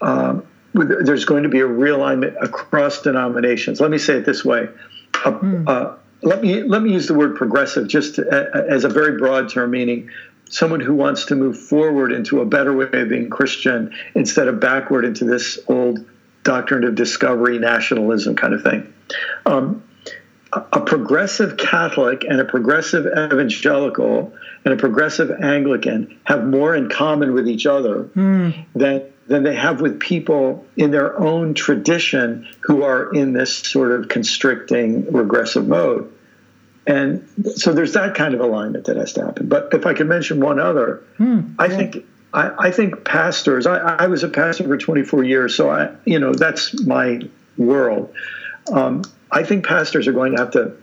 Um, 0.00 0.46
there's 0.74 1.24
going 1.24 1.42
to 1.42 1.48
be 1.48 1.60
a 1.60 1.68
realignment 1.68 2.42
across 2.42 3.02
denominations. 3.02 3.80
Let 3.80 3.90
me 3.90 3.98
say 3.98 4.14
it 4.14 4.24
this 4.24 4.44
way. 4.44 4.68
Uh, 5.24 5.32
mm. 5.32 5.68
uh, 5.68 5.96
let 6.22 6.40
me 6.40 6.62
let 6.62 6.82
me 6.82 6.92
use 6.92 7.06
the 7.06 7.14
word 7.14 7.36
progressive 7.36 7.88
just 7.88 8.16
to, 8.16 8.64
as 8.70 8.84
a 8.84 8.88
very 8.88 9.18
broad 9.18 9.48
term, 9.48 9.72
meaning 9.72 10.10
someone 10.48 10.80
who 10.80 10.94
wants 10.94 11.26
to 11.26 11.34
move 11.34 11.58
forward 11.58 12.12
into 12.12 12.40
a 12.40 12.46
better 12.46 12.74
way 12.74 12.88
of 12.92 13.08
being 13.08 13.28
Christian 13.30 13.92
instead 14.14 14.48
of 14.48 14.60
backward 14.60 15.04
into 15.04 15.24
this 15.24 15.58
old 15.66 16.06
doctrine 16.44 16.84
of 16.84 16.94
discovery 16.94 17.58
nationalism 17.58 18.36
kind 18.36 18.54
of 18.54 18.62
thing. 18.62 18.92
Um, 19.46 19.82
a 20.52 20.80
progressive 20.80 21.56
Catholic 21.56 22.24
and 22.24 22.38
a 22.38 22.44
progressive 22.44 23.06
evangelical 23.06 24.34
and 24.66 24.74
a 24.74 24.76
progressive 24.76 25.30
Anglican 25.30 26.18
have 26.24 26.44
more 26.46 26.74
in 26.74 26.90
common 26.90 27.32
with 27.32 27.48
each 27.48 27.64
other 27.64 28.04
mm. 28.14 28.66
than 28.74 29.02
than 29.26 29.42
they 29.42 29.54
have 29.54 29.80
with 29.80 30.00
people 30.00 30.66
in 30.76 30.90
their 30.90 31.18
own 31.18 31.54
tradition 31.54 32.48
who 32.60 32.82
are 32.82 33.12
in 33.14 33.32
this 33.32 33.56
sort 33.56 33.92
of 33.92 34.08
constricting 34.08 35.12
regressive 35.12 35.66
mode. 35.66 36.12
And 36.86 37.28
so 37.54 37.72
there's 37.72 37.92
that 37.92 38.14
kind 38.16 38.34
of 38.34 38.40
alignment 38.40 38.86
that 38.86 38.96
has 38.96 39.12
to 39.14 39.24
happen. 39.24 39.48
But 39.48 39.72
if 39.72 39.86
I 39.86 39.94
could 39.94 40.08
mention 40.08 40.40
one 40.40 40.58
other, 40.58 41.04
hmm, 41.16 41.52
I 41.58 41.68
think 41.68 42.04
I, 42.34 42.66
I, 42.66 42.70
think 42.72 43.04
pastors. 43.04 43.66
I, 43.66 43.76
I, 43.76 44.06
was 44.08 44.24
a 44.24 44.28
pastor 44.28 44.64
for 44.64 44.76
24 44.76 45.22
years, 45.22 45.54
so 45.54 45.70
I 45.70 45.94
you 46.04 46.18
know 46.18 46.34
that's 46.34 46.84
my 46.84 47.20
world. 47.56 48.12
Um, 48.72 49.02
I 49.30 49.44
think 49.44 49.64
pastors 49.64 50.08
are 50.08 50.12
going 50.12 50.32
to 50.32 50.38
have 50.38 50.50
to 50.52 50.76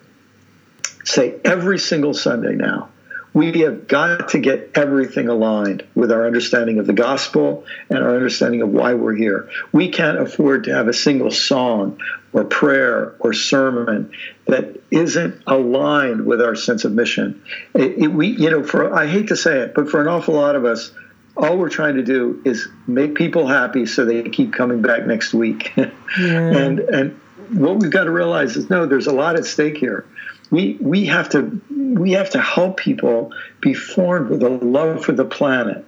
say 1.03 1.35
every 1.43 1.79
single 1.79 2.13
Sunday 2.13 2.55
now 2.55 2.89
we 3.33 3.59
have 3.59 3.87
got 3.87 4.29
to 4.29 4.39
get 4.39 4.71
everything 4.75 5.29
aligned 5.29 5.85
with 5.93 6.11
our 6.11 6.25
understanding 6.25 6.79
of 6.79 6.87
the 6.87 6.93
gospel 6.93 7.65
and 7.89 7.99
our 7.99 8.15
understanding 8.15 8.61
of 8.61 8.69
why 8.69 8.93
we're 8.93 9.15
here. 9.15 9.49
We 9.71 9.89
can't 9.89 10.19
afford 10.19 10.63
to 10.65 10.73
have 10.73 10.87
a 10.87 10.93
single 10.93 11.31
song 11.31 11.99
or 12.33 12.43
prayer 12.43 13.15
or 13.19 13.33
sermon 13.33 14.11
that 14.47 14.81
isn't 14.89 15.43
aligned 15.45 16.25
with 16.25 16.41
our 16.41 16.55
sense 16.55 16.85
of 16.85 16.91
mission. 16.91 17.43
It, 17.75 18.03
it, 18.03 18.07
we, 18.07 18.27
you 18.27 18.49
know, 18.49 18.63
for 18.63 18.93
I 18.93 19.07
hate 19.07 19.27
to 19.27 19.35
say 19.35 19.59
it, 19.59 19.73
but 19.75 19.89
for 19.89 20.01
an 20.01 20.07
awful 20.07 20.33
lot 20.33 20.55
of 20.55 20.65
us, 20.65 20.91
all 21.37 21.57
we're 21.57 21.69
trying 21.69 21.95
to 21.95 22.03
do 22.03 22.41
is 22.45 22.67
make 22.87 23.15
people 23.15 23.47
happy 23.47 23.85
so 23.85 24.05
they 24.05 24.23
keep 24.23 24.53
coming 24.53 24.81
back 24.81 25.05
next 25.05 25.33
week. 25.33 25.71
yeah. 25.77 25.91
and 26.19 26.79
and 26.79 27.19
what 27.51 27.77
we've 27.77 27.91
got 27.91 28.03
to 28.03 28.11
realize 28.11 28.57
is 28.57 28.69
no, 28.69 28.85
there's 28.85 29.07
a 29.07 29.13
lot 29.13 29.35
at 29.35 29.45
stake 29.45 29.77
here 29.77 30.05
we 30.51 30.77
we 30.79 31.05
have 31.05 31.29
to 31.29 31.61
we 31.69 32.11
have 32.11 32.31
to 32.31 32.41
help 32.41 32.77
people 32.77 33.31
be 33.61 33.73
formed 33.73 34.29
with 34.29 34.43
a 34.43 34.49
love 34.49 35.05
for 35.05 35.11
the 35.11 35.25
planet. 35.25 35.85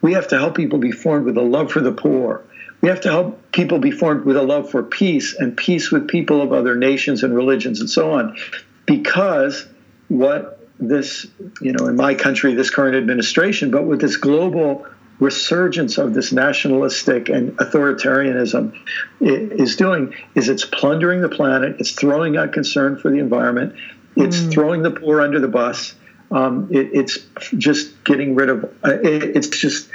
We 0.00 0.12
have 0.12 0.28
to 0.28 0.38
help 0.38 0.56
people 0.56 0.78
be 0.78 0.92
formed 0.92 1.26
with 1.26 1.36
a 1.36 1.42
love 1.42 1.72
for 1.72 1.80
the 1.80 1.92
poor. 1.92 2.44
We 2.80 2.88
have 2.88 3.00
to 3.02 3.10
help 3.10 3.52
people 3.52 3.78
be 3.78 3.90
formed 3.90 4.24
with 4.24 4.36
a 4.36 4.42
love 4.42 4.70
for 4.70 4.82
peace 4.82 5.34
and 5.34 5.56
peace 5.56 5.90
with 5.90 6.08
people 6.08 6.42
of 6.42 6.52
other 6.52 6.76
nations 6.76 7.22
and 7.22 7.34
religions 7.34 7.80
and 7.80 7.88
so 7.88 8.12
on. 8.12 8.36
Because 8.84 9.66
what 10.08 10.56
this, 10.78 11.26
you 11.60 11.72
know, 11.72 11.86
in 11.86 11.96
my 11.96 12.14
country, 12.14 12.54
this 12.54 12.70
current 12.70 12.96
administration, 12.96 13.70
but 13.70 13.84
with 13.84 14.00
this 14.00 14.16
global 14.16 14.86
resurgence 15.18 15.98
of 15.98 16.12
this 16.14 16.32
nationalistic 16.32 17.28
and 17.28 17.56
authoritarianism 17.56 18.78
is 19.20 19.76
doing 19.76 20.14
is 20.34 20.48
it's 20.48 20.64
plundering 20.64 21.22
the 21.22 21.28
planet, 21.28 21.76
it's 21.78 21.92
throwing 21.92 22.36
out 22.36 22.52
concern 22.52 22.98
for 22.98 23.10
the 23.10 23.18
environment, 23.18 23.74
it's 24.14 24.38
mm. 24.38 24.52
throwing 24.52 24.82
the 24.82 24.90
poor 24.90 25.20
under 25.20 25.40
the 25.40 25.48
bus. 25.48 25.94
Um, 26.30 26.68
it, 26.72 26.90
it's 26.92 27.18
just 27.56 28.02
getting 28.04 28.34
rid 28.34 28.48
of. 28.48 28.64
Uh, 28.84 28.98
it, 29.02 29.36
it's 29.36 29.48
just 29.48 29.88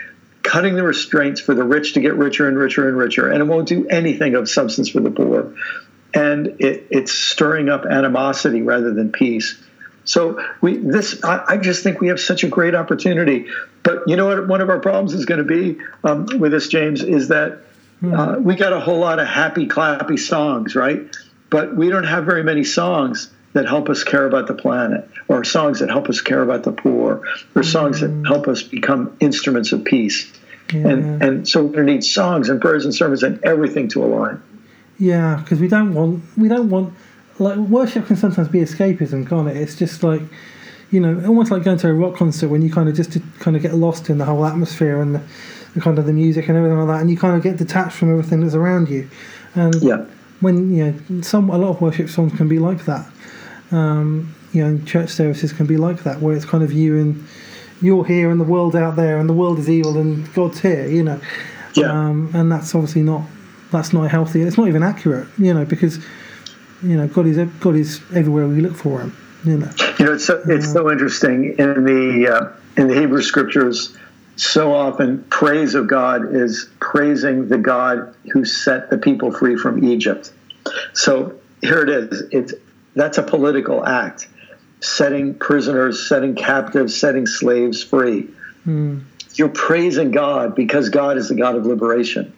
cutting 0.43 0.75
the 0.75 0.83
restraints 0.83 1.41
for 1.41 1.53
the 1.53 1.63
rich 1.63 1.93
to 1.93 1.99
get 1.99 2.15
richer 2.15 2.47
and 2.47 2.57
richer 2.57 2.87
and 2.87 2.97
richer, 2.97 3.29
and 3.29 3.41
it 3.41 3.45
won't 3.45 3.67
do 3.67 3.87
anything 3.87 4.35
of 4.35 4.49
substance 4.49 4.89
for 4.89 5.01
the 5.01 5.11
poor. 5.11 5.55
And 6.13 6.55
it, 6.59 6.87
it's 6.89 7.11
stirring 7.11 7.69
up 7.69 7.85
animosity 7.85 8.61
rather 8.61 8.93
than 8.93 9.11
peace. 9.11 9.61
So 10.11 10.43
we 10.61 10.77
this 10.77 11.23
I, 11.23 11.43
I, 11.53 11.57
just 11.57 11.83
think 11.83 12.01
we 12.01 12.09
have 12.09 12.19
such 12.19 12.43
a 12.43 12.47
great 12.47 12.75
opportunity. 12.75 13.47
But 13.83 14.07
you 14.07 14.15
know 14.17 14.27
what? 14.27 14.47
One 14.47 14.61
of 14.61 14.69
our 14.69 14.79
problems 14.79 15.13
is 15.13 15.25
going 15.25 15.37
to 15.37 15.43
be 15.45 15.79
um, 16.03 16.27
with 16.37 16.51
this, 16.51 16.67
James, 16.67 17.01
is 17.01 17.29
that 17.29 17.59
hmm. 17.99 18.13
uh, 18.13 18.37
we 18.39 18.55
got 18.55 18.73
a 18.73 18.79
whole 18.79 18.99
lot 18.99 19.19
of 19.19 19.27
happy 19.27 19.67
clappy 19.67 20.19
songs, 20.19 20.75
right? 20.75 21.07
but 21.51 21.75
we 21.75 21.89
don't 21.89 22.05
have 22.05 22.25
very 22.25 22.43
many 22.43 22.63
songs 22.63 23.29
that 23.53 23.67
help 23.67 23.89
us 23.89 24.03
care 24.03 24.25
about 24.25 24.47
the 24.47 24.55
planet, 24.55 25.07
or 25.27 25.43
songs 25.43 25.81
that 25.81 25.89
help 25.89 26.09
us 26.09 26.21
care 26.21 26.41
about 26.41 26.63
the 26.63 26.71
poor, 26.71 27.21
or 27.53 27.61
songs 27.61 27.99
that 27.99 28.25
help 28.25 28.47
us 28.47 28.63
become 28.63 29.15
instruments 29.19 29.73
of 29.73 29.83
peace. 29.83 30.31
Yeah. 30.73 30.87
And 30.87 31.21
and 31.21 31.47
so 31.47 31.65
we 31.65 31.81
need 31.83 32.03
songs 32.03 32.49
and 32.49 32.61
prayers 32.61 32.85
and 32.85 32.95
sermons 32.95 33.21
and 33.21 33.43
everything 33.43 33.89
to 33.89 34.03
align. 34.03 34.41
Yeah, 34.97 35.35
because 35.35 35.59
we 35.59 35.67
don't 35.67 35.93
want 35.93 36.23
we 36.37 36.47
don't 36.47 36.69
want 36.69 36.93
like 37.41 37.57
worship 37.57 38.07
can 38.07 38.15
sometimes 38.15 38.47
be 38.47 38.59
escapism, 38.59 39.27
can't 39.27 39.47
it? 39.47 39.57
It's 39.57 39.75
just 39.75 40.03
like 40.03 40.21
you 40.91 40.99
know, 40.99 41.25
almost 41.25 41.51
like 41.51 41.63
going 41.63 41.77
to 41.77 41.89
a 41.89 41.93
rock 41.93 42.17
concert 42.17 42.49
when 42.49 42.61
you 42.61 42.71
kind 42.71 42.89
of 42.89 42.95
just 42.95 43.17
kind 43.39 43.55
of 43.55 43.63
get 43.63 43.73
lost 43.73 44.09
in 44.09 44.17
the 44.17 44.25
whole 44.25 44.45
atmosphere 44.45 45.01
and 45.01 45.15
the, 45.15 45.21
the 45.73 45.79
kind 45.79 45.97
of 45.97 46.05
the 46.05 46.11
music 46.11 46.49
and 46.49 46.57
everything 46.57 46.77
like 46.77 46.87
that, 46.87 47.01
and 47.01 47.09
you 47.09 47.17
kind 47.17 47.35
of 47.35 47.41
get 47.41 47.57
detached 47.57 47.95
from 47.95 48.11
everything 48.11 48.41
that's 48.41 48.55
around 48.55 48.89
you. 48.89 49.09
And 49.55 49.73
yeah. 49.75 50.05
when 50.41 50.73
you 50.73 50.91
know, 50.91 51.21
some 51.21 51.49
a 51.49 51.57
lot 51.57 51.69
of 51.69 51.81
worship 51.81 52.09
songs 52.09 52.33
can 52.33 52.47
be 52.47 52.59
like 52.59 52.85
that. 52.85 53.09
Um, 53.71 54.35
you 54.51 54.67
know, 54.67 54.83
church 54.85 55.09
services 55.09 55.53
can 55.53 55.65
be 55.65 55.77
like 55.77 56.03
that, 56.03 56.21
where 56.21 56.35
it's 56.35 56.45
kind 56.45 56.63
of 56.63 56.73
you 56.73 56.99
and 56.99 57.25
you're 57.81 58.05
here 58.05 58.29
and 58.29 58.39
the 58.39 58.45
world 58.45 58.75
out 58.75 58.97
there, 58.97 59.17
and 59.17 59.29
the 59.29 59.33
world 59.33 59.59
is 59.59 59.69
evil 59.69 59.97
and 59.97 60.31
God's 60.33 60.59
here. 60.59 60.87
You 60.87 61.03
know, 61.03 61.21
yeah. 61.73 61.91
Um, 61.91 62.29
and 62.33 62.51
that's 62.51 62.75
obviously 62.75 63.01
not 63.01 63.21
that's 63.71 63.93
not 63.93 64.11
healthy. 64.11 64.41
It's 64.41 64.57
not 64.57 64.67
even 64.67 64.83
accurate. 64.83 65.29
You 65.37 65.53
know, 65.53 65.63
because 65.63 66.05
you 66.83 66.97
know 66.97 67.07
God 67.07 67.27
is 67.27 67.37
God 67.59 67.75
is 67.75 68.01
everywhere 68.13 68.47
we 68.47 68.61
look 68.61 68.75
for 68.75 69.01
Him. 69.01 69.15
You 69.43 69.57
know, 69.57 69.71
you 69.97 70.05
know 70.05 70.13
it's 70.13 70.25
so, 70.25 70.41
it's 70.47 70.67
uh, 70.67 70.73
so 70.73 70.91
interesting 70.91 71.55
in 71.57 71.85
the 71.85 72.27
uh, 72.27 72.81
in 72.81 72.87
the 72.87 72.99
Hebrew 72.99 73.21
Scriptures. 73.21 73.97
So 74.35 74.73
often, 74.73 75.23
praise 75.25 75.75
of 75.75 75.87
God 75.87 76.33
is 76.33 76.69
praising 76.79 77.47
the 77.47 77.57
God 77.57 78.15
who 78.31 78.45
set 78.45 78.89
the 78.89 78.97
people 78.97 79.31
free 79.31 79.55
from 79.55 79.83
Egypt. 79.83 80.31
So 80.93 81.39
here 81.61 81.81
it 81.83 81.89
is. 81.89 82.23
It's 82.31 82.53
that's 82.95 83.17
a 83.17 83.23
political 83.23 83.85
act, 83.85 84.27
setting 84.79 85.35
prisoners, 85.35 86.07
setting 86.07 86.35
captives, 86.35 86.99
setting 86.99 87.27
slaves 87.27 87.83
free. 87.83 88.29
Mm. 88.65 89.03
You're 89.35 89.49
praising 89.49 90.11
God 90.11 90.55
because 90.55 90.89
God 90.89 91.17
is 91.17 91.29
the 91.29 91.35
God 91.35 91.55
of 91.55 91.65
liberation. 91.65 92.33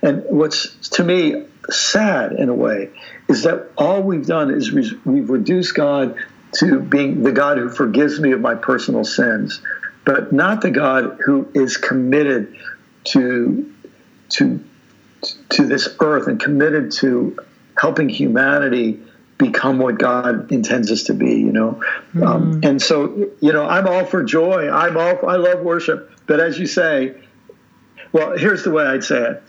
And 0.00 0.24
what's 0.26 0.74
to 0.90 1.04
me 1.04 1.46
sad 1.70 2.32
in 2.32 2.48
a 2.48 2.54
way 2.54 2.90
is 3.28 3.44
that 3.44 3.70
all 3.76 4.02
we've 4.02 4.26
done 4.26 4.50
is 4.50 4.72
we've 4.72 5.30
reduced 5.30 5.74
God 5.74 6.16
to 6.56 6.80
being 6.80 7.22
the 7.22 7.32
God 7.32 7.58
who 7.58 7.68
forgives 7.68 8.20
me 8.20 8.32
of 8.32 8.40
my 8.40 8.54
personal 8.54 9.04
sins, 9.04 9.62
but 10.04 10.32
not 10.32 10.60
the 10.60 10.70
God 10.70 11.18
who 11.24 11.48
is 11.54 11.76
committed 11.76 12.56
to 13.04 13.72
to 14.30 14.62
to 15.50 15.66
this 15.66 15.96
earth 16.00 16.26
and 16.26 16.40
committed 16.40 16.90
to 16.90 17.38
helping 17.78 18.08
humanity 18.08 19.00
become 19.38 19.78
what 19.78 19.98
God 19.98 20.50
intends 20.52 20.90
us 20.90 21.04
to 21.04 21.14
be, 21.14 21.36
you 21.36 21.52
know. 21.52 21.82
Mm-hmm. 22.14 22.22
Um, 22.22 22.60
and 22.62 22.80
so, 22.80 23.30
you 23.40 23.52
know, 23.52 23.64
I'm 23.64 23.86
all 23.86 24.04
for 24.04 24.22
joy. 24.22 24.70
I'm 24.70 24.96
all 24.96 25.16
for, 25.16 25.28
I 25.28 25.36
love 25.36 25.60
worship, 25.60 26.10
but 26.26 26.40
as 26.40 26.58
you 26.58 26.66
say, 26.66 27.14
well, 28.12 28.36
here's 28.36 28.62
the 28.62 28.70
way 28.70 28.84
I'd 28.84 29.04
say 29.04 29.30
it. 29.30 29.42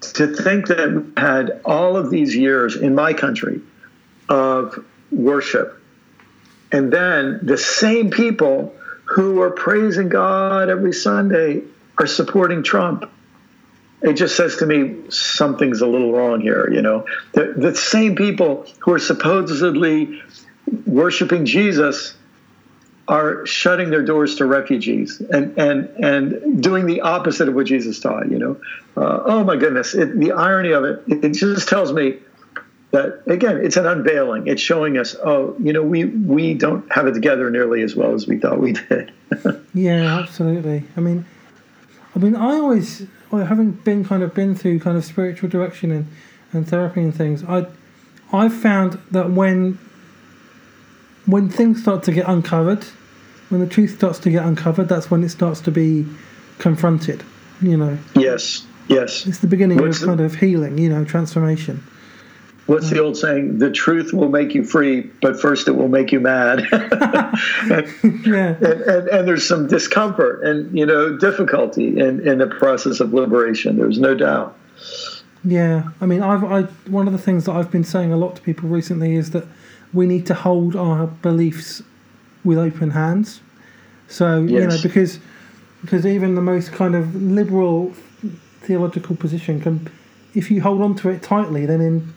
To 0.00 0.34
think 0.34 0.68
that 0.68 0.92
we 0.92 1.12
had 1.16 1.60
all 1.64 1.96
of 1.96 2.10
these 2.10 2.34
years 2.34 2.76
in 2.76 2.94
my 2.94 3.12
country 3.12 3.60
of 4.28 4.84
worship, 5.10 5.80
and 6.72 6.92
then 6.92 7.40
the 7.42 7.58
same 7.58 8.10
people 8.10 8.74
who 9.04 9.40
are 9.42 9.50
praising 9.50 10.08
God 10.08 10.68
every 10.68 10.92
Sunday 10.92 11.62
are 11.98 12.06
supporting 12.06 12.62
Trump 12.62 13.10
it 14.02 14.14
just 14.14 14.36
says 14.36 14.56
to 14.56 14.66
me 14.66 14.96
something's 15.10 15.82
a 15.82 15.86
little 15.86 16.12
wrong 16.12 16.40
here. 16.40 16.70
You 16.70 16.82
know, 16.82 17.06
the, 17.32 17.54
the 17.56 17.74
same 17.74 18.16
people 18.16 18.66
who 18.78 18.94
are 18.94 18.98
supposedly 18.98 20.22
worshiping 20.86 21.44
Jesus 21.44 22.14
are 23.10 23.44
shutting 23.44 23.90
their 23.90 24.04
doors 24.04 24.36
to 24.36 24.46
refugees 24.46 25.20
and 25.20 25.58
and 25.58 25.88
and 26.02 26.62
doing 26.62 26.86
the 26.86 27.00
opposite 27.00 27.48
of 27.48 27.54
what 27.54 27.66
Jesus 27.66 27.98
taught. 27.98 28.30
You 28.30 28.38
know, 28.38 28.60
uh, 28.96 29.22
oh 29.24 29.44
my 29.44 29.56
goodness, 29.56 29.94
it, 29.94 30.18
the 30.18 30.30
irony 30.32 30.70
of 30.70 30.84
it. 30.84 31.02
It 31.08 31.30
just 31.30 31.68
tells 31.68 31.92
me 31.92 32.20
that 32.92 33.24
again, 33.26 33.56
it's 33.58 33.76
an 33.76 33.86
unveiling. 33.86 34.46
It's 34.46 34.62
showing 34.62 34.96
us, 34.96 35.16
oh, 35.24 35.56
you 35.58 35.72
know, 35.72 35.82
we 35.82 36.04
we 36.04 36.54
don't 36.54 36.90
have 36.92 37.08
it 37.08 37.14
together 37.14 37.50
nearly 37.50 37.82
as 37.82 37.96
well 37.96 38.14
as 38.14 38.28
we 38.28 38.38
thought 38.38 38.60
we 38.60 38.72
did. 38.74 39.12
yeah, 39.74 40.20
absolutely. 40.20 40.84
I 40.96 41.00
mean, 41.00 41.26
I 42.14 42.20
mean, 42.20 42.36
I 42.36 42.58
always 42.58 43.08
well, 43.32 43.44
having 43.44 43.72
been 43.72 44.04
kind 44.04 44.22
of 44.22 44.34
been 44.34 44.54
through 44.54 44.78
kind 44.78 44.96
of 44.96 45.04
spiritual 45.04 45.48
direction 45.48 45.90
and, 45.90 46.06
and 46.52 46.68
therapy 46.68 47.02
and 47.02 47.12
things, 47.12 47.42
I 47.42 47.66
I've 48.32 48.54
found 48.54 49.00
that 49.10 49.30
when 49.30 49.80
when 51.26 51.48
things 51.48 51.82
start 51.82 52.04
to 52.04 52.12
get 52.12 52.28
uncovered, 52.28 52.86
when 53.50 53.60
the 53.60 53.66
truth 53.66 53.96
starts 53.96 54.18
to 54.20 54.30
get 54.30 54.44
uncovered, 54.44 54.88
that's 54.88 55.10
when 55.10 55.22
it 55.22 55.28
starts 55.28 55.60
to 55.62 55.70
be 55.70 56.06
confronted. 56.58 57.22
You 57.60 57.76
know. 57.76 57.98
Yes. 58.14 58.66
Yes. 58.88 59.26
It's 59.26 59.38
the 59.38 59.46
beginning 59.46 59.78
What's 59.78 60.00
of 60.00 60.08
kind 60.08 60.20
of 60.20 60.34
healing. 60.34 60.78
You 60.78 60.88
know, 60.88 61.04
transformation. 61.04 61.84
What's 62.66 62.88
the 62.88 63.02
old 63.02 63.16
saying? 63.16 63.58
The 63.58 63.72
truth 63.72 64.12
will 64.12 64.28
make 64.28 64.54
you 64.54 64.62
free, 64.62 65.00
but 65.20 65.40
first 65.40 65.66
it 65.66 65.72
will 65.72 65.88
make 65.88 66.12
you 66.12 66.20
mad. 66.20 66.60
and, 66.60 66.68
yeah. 68.24 68.54
And, 68.54 68.64
and, 68.64 69.08
and, 69.08 69.28
there's 69.28 69.46
some 69.46 69.66
discomfort 69.66 70.44
and 70.44 70.76
you 70.78 70.86
know 70.86 71.18
difficulty 71.18 71.98
in, 71.98 72.26
in 72.26 72.38
the 72.38 72.46
process 72.46 73.00
of 73.00 73.12
liberation. 73.12 73.76
There's 73.76 73.98
no 73.98 74.14
doubt. 74.14 74.56
Yeah, 75.42 75.90
I 76.00 76.06
mean, 76.06 76.22
I've 76.22 76.44
I 76.44 76.62
one 76.88 77.08
of 77.08 77.12
the 77.12 77.18
things 77.18 77.46
that 77.46 77.52
I've 77.52 77.72
been 77.72 77.82
saying 77.82 78.12
a 78.12 78.16
lot 78.16 78.36
to 78.36 78.42
people 78.42 78.68
recently 78.68 79.16
is 79.16 79.32
that 79.32 79.48
we 79.92 80.06
need 80.06 80.26
to 80.26 80.34
hold 80.34 80.76
our 80.76 81.08
beliefs 81.08 81.82
with 82.44 82.58
open 82.58 82.90
hands. 82.90 83.40
So 84.08 84.42
yes. 84.42 84.50
you 84.50 84.66
know, 84.66 84.82
because 84.82 85.18
because 85.82 86.06
even 86.06 86.34
the 86.34 86.42
most 86.42 86.72
kind 86.72 86.94
of 86.94 87.14
liberal 87.14 87.92
theological 88.60 89.16
position 89.16 89.60
can, 89.60 89.90
if 90.34 90.50
you 90.50 90.60
hold 90.60 90.82
on 90.82 90.94
to 90.96 91.08
it 91.08 91.22
tightly, 91.22 91.66
then 91.66 91.80
in 91.80 92.12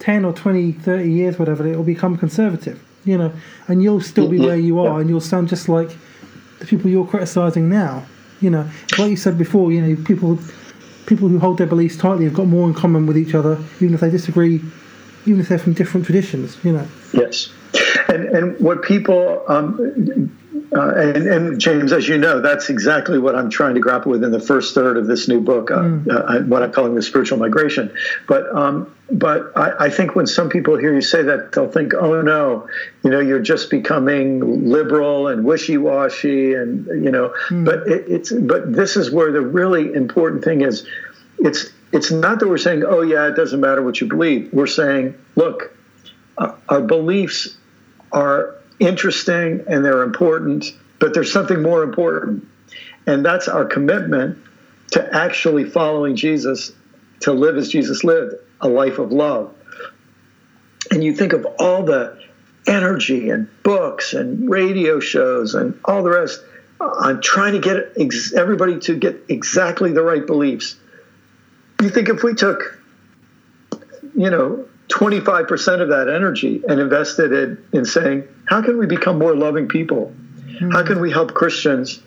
10 0.00 0.24
or 0.24 0.32
20, 0.32 0.72
30 0.72 1.10
years, 1.10 1.38
whatever, 1.38 1.66
it 1.66 1.76
will 1.76 1.84
become 1.84 2.16
conservative, 2.16 2.82
you 3.04 3.16
know, 3.16 3.32
and 3.68 3.82
you'll 3.82 4.00
still 4.00 4.28
be 4.28 4.40
where 4.40 4.56
you 4.56 4.80
are 4.80 5.00
and 5.00 5.08
you'll 5.08 5.20
sound 5.20 5.48
just 5.48 5.68
like 5.68 5.96
the 6.58 6.66
people 6.66 6.90
you're 6.90 7.06
criticizing 7.06 7.68
now. 7.68 8.04
You 8.40 8.50
know, 8.50 8.68
like 8.98 9.10
you 9.10 9.16
said 9.16 9.38
before, 9.38 9.72
you 9.72 9.80
know, 9.80 10.02
people 10.04 10.38
people 11.06 11.28
who 11.28 11.38
hold 11.38 11.58
their 11.58 11.66
beliefs 11.66 11.96
tightly 11.96 12.24
have 12.24 12.34
got 12.34 12.46
more 12.46 12.66
in 12.66 12.74
common 12.74 13.06
with 13.06 13.16
each 13.16 13.34
other, 13.34 13.58
even 13.80 13.94
if 13.94 14.00
they 14.00 14.10
disagree, 14.10 14.60
even 15.26 15.40
if 15.40 15.48
they're 15.48 15.58
from 15.58 15.74
different 15.74 16.04
traditions, 16.04 16.58
you 16.64 16.72
know. 16.72 16.86
Yes. 17.12 17.50
And, 18.14 18.28
and 18.36 18.60
what 18.60 18.82
people 18.82 19.42
um, 19.48 20.30
uh, 20.74 20.92
and, 20.96 21.26
and, 21.26 21.60
James, 21.60 21.92
as 21.92 22.08
you 22.08 22.18
know, 22.18 22.40
that's 22.40 22.68
exactly 22.68 23.18
what 23.18 23.36
I'm 23.36 23.50
trying 23.50 23.74
to 23.74 23.80
grapple 23.80 24.10
with 24.10 24.24
in 24.24 24.32
the 24.32 24.40
first 24.40 24.74
third 24.74 24.96
of 24.96 25.06
this 25.06 25.28
new 25.28 25.40
book, 25.40 25.70
uh, 25.70 25.78
mm. 25.78 26.08
uh, 26.08 26.44
what 26.46 26.62
I'm 26.62 26.72
calling 26.72 26.94
the 26.94 27.02
spiritual 27.02 27.38
migration. 27.38 27.92
But 28.26 28.54
um, 28.54 28.94
but 29.10 29.52
I, 29.56 29.86
I, 29.86 29.90
think 29.90 30.16
when 30.16 30.26
some 30.26 30.48
people 30.48 30.76
hear 30.76 30.94
you 30.94 31.00
say 31.00 31.22
that, 31.22 31.52
they'll 31.52 31.70
think, 31.70 31.94
"Oh 31.94 32.22
no, 32.22 32.68
you 33.04 33.10
know, 33.10 33.20
you're 33.20 33.40
just 33.40 33.70
becoming 33.70 34.68
liberal 34.68 35.28
and 35.28 35.44
wishy-washy," 35.44 36.54
and 36.54 36.86
you 37.04 37.10
know. 37.10 37.34
Mm. 37.48 37.64
But 37.64 37.86
it, 37.86 38.04
it's 38.08 38.32
but 38.32 38.72
this 38.72 38.96
is 38.96 39.10
where 39.10 39.32
the 39.32 39.42
really 39.42 39.92
important 39.92 40.44
thing 40.44 40.62
is. 40.62 40.86
It's 41.38 41.70
it's 41.92 42.10
not 42.10 42.40
that 42.40 42.48
we're 42.48 42.58
saying, 42.58 42.84
"Oh 42.84 43.02
yeah, 43.02 43.28
it 43.28 43.36
doesn't 43.36 43.60
matter 43.60 43.82
what 43.82 44.00
you 44.00 44.08
believe." 44.08 44.52
We're 44.52 44.66
saying, 44.66 45.14
"Look, 45.36 45.76
uh, 46.38 46.54
our 46.68 46.80
beliefs 46.80 47.56
are." 48.14 48.54
interesting 48.80 49.64
and 49.68 49.84
they're 49.84 50.02
important, 50.02 50.66
but 50.98 51.14
there's 51.14 51.32
something 51.32 51.62
more 51.62 51.82
important. 51.82 52.46
And 53.06 53.24
that's 53.24 53.48
our 53.48 53.64
commitment 53.64 54.38
to 54.92 55.14
actually 55.14 55.64
following 55.64 56.16
Jesus, 56.16 56.72
to 57.20 57.32
live 57.32 57.56
as 57.56 57.68
Jesus 57.68 58.04
lived, 58.04 58.34
a 58.60 58.68
life 58.68 58.98
of 58.98 59.12
love. 59.12 59.54
And 60.90 61.02
you 61.02 61.14
think 61.14 61.32
of 61.32 61.46
all 61.58 61.84
the 61.84 62.18
energy 62.66 63.30
and 63.30 63.48
books 63.62 64.14
and 64.14 64.48
radio 64.48 65.00
shows 65.00 65.54
and 65.54 65.78
all 65.84 66.02
the 66.02 66.10
rest 66.10 66.42
on 66.80 67.20
trying 67.20 67.52
to 67.52 67.60
get 67.60 67.92
everybody 68.36 68.78
to 68.80 68.96
get 68.96 69.24
exactly 69.28 69.92
the 69.92 70.02
right 70.02 70.26
beliefs. 70.26 70.76
You 71.82 71.90
think 71.90 72.08
if 72.08 72.22
we 72.22 72.34
took, 72.34 72.78
you 74.14 74.30
know, 74.30 74.66
25% 74.94 75.80
of 75.80 75.88
that 75.88 76.08
energy 76.08 76.62
and 76.68 76.78
invested 76.78 77.32
it 77.32 77.58
in 77.72 77.84
saying, 77.84 78.28
how 78.46 78.62
can 78.62 78.78
we 78.78 78.86
become 78.86 79.18
more 79.18 79.34
loving 79.34 79.66
people? 79.66 80.14
Mm-hmm. 80.36 80.70
How 80.70 80.84
can 80.84 81.00
we 81.00 81.10
help 81.10 81.34
Christians 81.34 82.00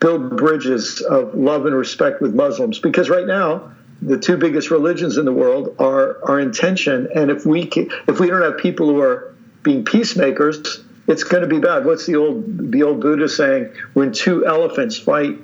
build 0.00 0.36
bridges 0.36 1.00
of 1.00 1.34
love 1.34 1.64
and 1.64 1.74
respect 1.74 2.20
with 2.20 2.34
Muslims? 2.34 2.78
Because 2.78 3.08
right 3.08 3.26
now, 3.26 3.72
the 4.02 4.18
two 4.18 4.36
biggest 4.36 4.70
religions 4.70 5.16
in 5.16 5.24
the 5.24 5.32
world 5.32 5.76
are 5.78 6.22
are 6.24 6.38
in 6.40 6.52
tension, 6.52 7.08
and 7.14 7.30
if 7.30 7.46
we 7.46 7.70
if 8.06 8.20
we 8.20 8.26
don't 8.26 8.42
have 8.42 8.58
people 8.58 8.86
who 8.88 9.00
are 9.00 9.34
being 9.62 9.82
peacemakers, 9.82 10.84
it's 11.06 11.24
going 11.24 11.42
to 11.42 11.48
be 11.48 11.58
bad. 11.58 11.86
What's 11.86 12.04
the 12.04 12.16
old 12.16 12.70
the 12.70 12.82
old 12.82 13.00
Buddha 13.00 13.28
saying? 13.30 13.72
When 13.94 14.12
two 14.12 14.44
elephants 14.44 14.98
fight 14.98 15.38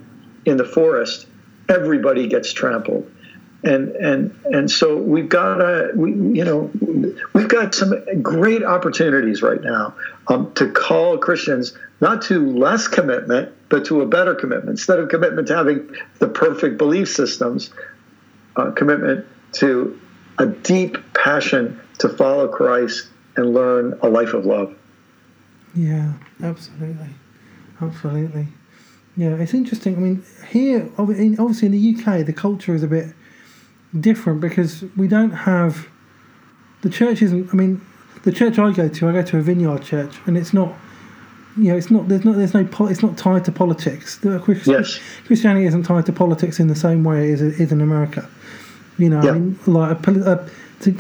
in 0.45 0.59
the 0.59 0.65
forest, 0.65 1.27
everybody 1.71 2.27
gets 2.27 2.53
trampled. 2.53 3.11
And 3.63 3.91
and 3.97 4.41
and 4.45 4.71
so 4.71 4.97
we've 4.97 5.29
got 5.29 5.61
a 5.61 5.91
we 5.95 6.13
you 6.13 6.45
know 6.45 6.71
we've 7.35 7.49
got 7.49 7.75
some 7.75 7.95
great 8.23 8.65
opportunities 8.65 9.43
right 9.43 9.61
now 9.61 9.95
um, 10.29 10.53
to 10.55 10.71
call 10.71 11.19
Christians 11.19 11.77
not 12.01 12.23
to 12.23 12.59
less 12.59 12.89
commitment 12.89 13.55
but 13.69 13.85
to 13.87 14.01
a 14.01 14.07
better 14.07 14.35
commitment. 14.35 14.71
Instead 14.71 14.99
of 14.99 15.09
commitment 15.09 15.49
to 15.49 15.57
having 15.57 15.95
the 16.19 16.29
perfect 16.29 16.79
belief 16.79 17.09
systems 17.09 17.71
uh, 18.57 18.71
commitment 18.73 19.27
to 19.53 20.01
a 20.39 20.47
deep 20.47 20.97
passion 21.15 21.81
to 21.99 22.09
follow 22.09 22.49
Christ 22.49 23.09
and 23.37 23.53
learn 23.53 23.99
a 24.03 24.09
life 24.09 24.33
of 24.33 24.47
love. 24.47 24.75
Yeah 25.75 26.15
absolutely. 26.43 27.11
Absolutely. 27.81 28.49
Yeah 29.17 29.35
it's 29.35 29.53
interesting. 29.53 29.97
I 29.97 29.99
mean 29.99 30.25
here 30.49 30.91
obviously 30.97 31.67
in 31.67 31.73
the 31.73 31.95
UK 31.95 32.25
the 32.25 32.33
culture 32.33 32.75
is 32.75 32.83
a 32.83 32.89
bit 32.89 33.15
different 33.99 34.41
because 34.41 34.85
we 34.97 35.09
don't 35.09 35.31
have 35.31 35.89
the 36.83 36.91
church 36.91 37.23
isn't. 37.23 37.51
I 37.53 37.57
mean, 37.57 37.81
the 38.23 38.33
church 38.33 38.59
I 38.59 38.73
go 38.73 38.89
to, 38.89 39.09
I 39.09 39.13
go 39.13 39.23
to 39.23 39.39
a 39.39 39.43
vineyard 39.43 39.83
church, 39.83 40.17
and 40.27 40.37
it's 40.37 40.53
not. 40.53 40.75
You 41.57 41.73
know, 41.73 41.77
it's 41.77 41.91
not. 41.91 42.09
There's 42.09 42.25
not. 42.25 42.37
There's 42.37 42.55
no. 42.55 42.69
It's 42.87 43.03
not 43.03 43.19
tied 43.19 43.45
to 43.47 43.53
politics. 43.53 44.19
The 44.19 44.43
yes. 44.67 45.01
Christianity 45.27 45.67
isn't 45.67 45.83
tied 45.83 46.07
to 46.07 46.13
politics 46.13 46.61
in 46.61 46.69
the 46.69 46.77
same 46.77 47.05
way 47.05 47.33
as 47.33 47.43
it 47.43 47.61
is 47.61 47.73
in 47.73 47.81
America. 47.81 48.29
You 48.99 49.11
know, 49.11 49.23
yeah. 49.23 49.31
I 49.31 49.35
mean, 49.35 49.59
like 49.67 50.07
a, 50.07 50.49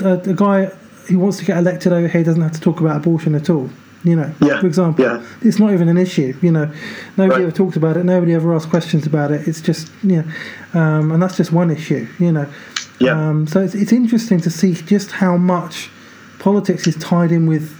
a, 0.03 0.13
a, 0.13 0.35
guy 0.35 0.67
who 1.09 1.19
wants 1.19 1.39
to 1.39 1.45
get 1.45 1.59
elected 1.59 1.93
over 1.93 2.09
here 2.09 2.25
doesn't 2.25 2.41
have 2.41 2.53
to 2.53 2.61
talk 2.61 2.81
about 2.81 2.97
abortion 2.97 3.35
at 3.35 3.51
all. 3.51 3.69
You 4.03 4.17
know, 4.17 4.35
yeah. 4.41 4.61
for 4.61 4.67
example, 4.67 5.05
yeah. 5.05 5.23
it's 5.43 5.59
not 5.59 5.73
even 5.73 5.89
an 5.91 5.99
issue. 5.99 6.35
You 6.41 6.53
know, 6.53 6.73
nobody 7.19 7.43
right. 7.43 7.49
ever 7.49 7.51
talks 7.51 7.77
about 7.77 7.99
it. 7.99 8.05
Nobody 8.05 8.33
ever 8.33 8.55
asks 8.55 8.69
questions 8.69 9.07
about 9.07 9.31
it. 9.31 9.47
It's 9.47 9.61
just, 9.61 9.93
you 10.03 10.23
know, 10.23 10.81
um, 10.81 11.13
and 11.13 11.23
that's 11.23 11.37
just 11.37 11.53
one 11.53 11.71
issue. 11.71 12.09
You 12.19 12.33
know, 12.33 12.53
yeah. 13.01 13.29
Um, 13.29 13.47
so 13.47 13.61
it's, 13.61 13.75
it's 13.75 13.93
interesting 13.93 14.41
to 14.43 14.51
see 14.51 14.75
just 14.75 15.11
how 15.11 15.37
much 15.37 15.91
politics 16.39 16.87
is 16.87 16.97
tied 16.97 17.33
in 17.33 17.47
with 17.47 17.77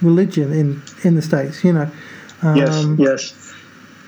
religion 0.00 0.52
in 0.52 0.82
in 1.04 1.14
the 1.14 1.22
states. 1.22 1.62
You 1.64 1.74
know. 1.74 1.90
Um, 2.42 2.56
yes. 2.56 2.86
Yes. 2.98 3.54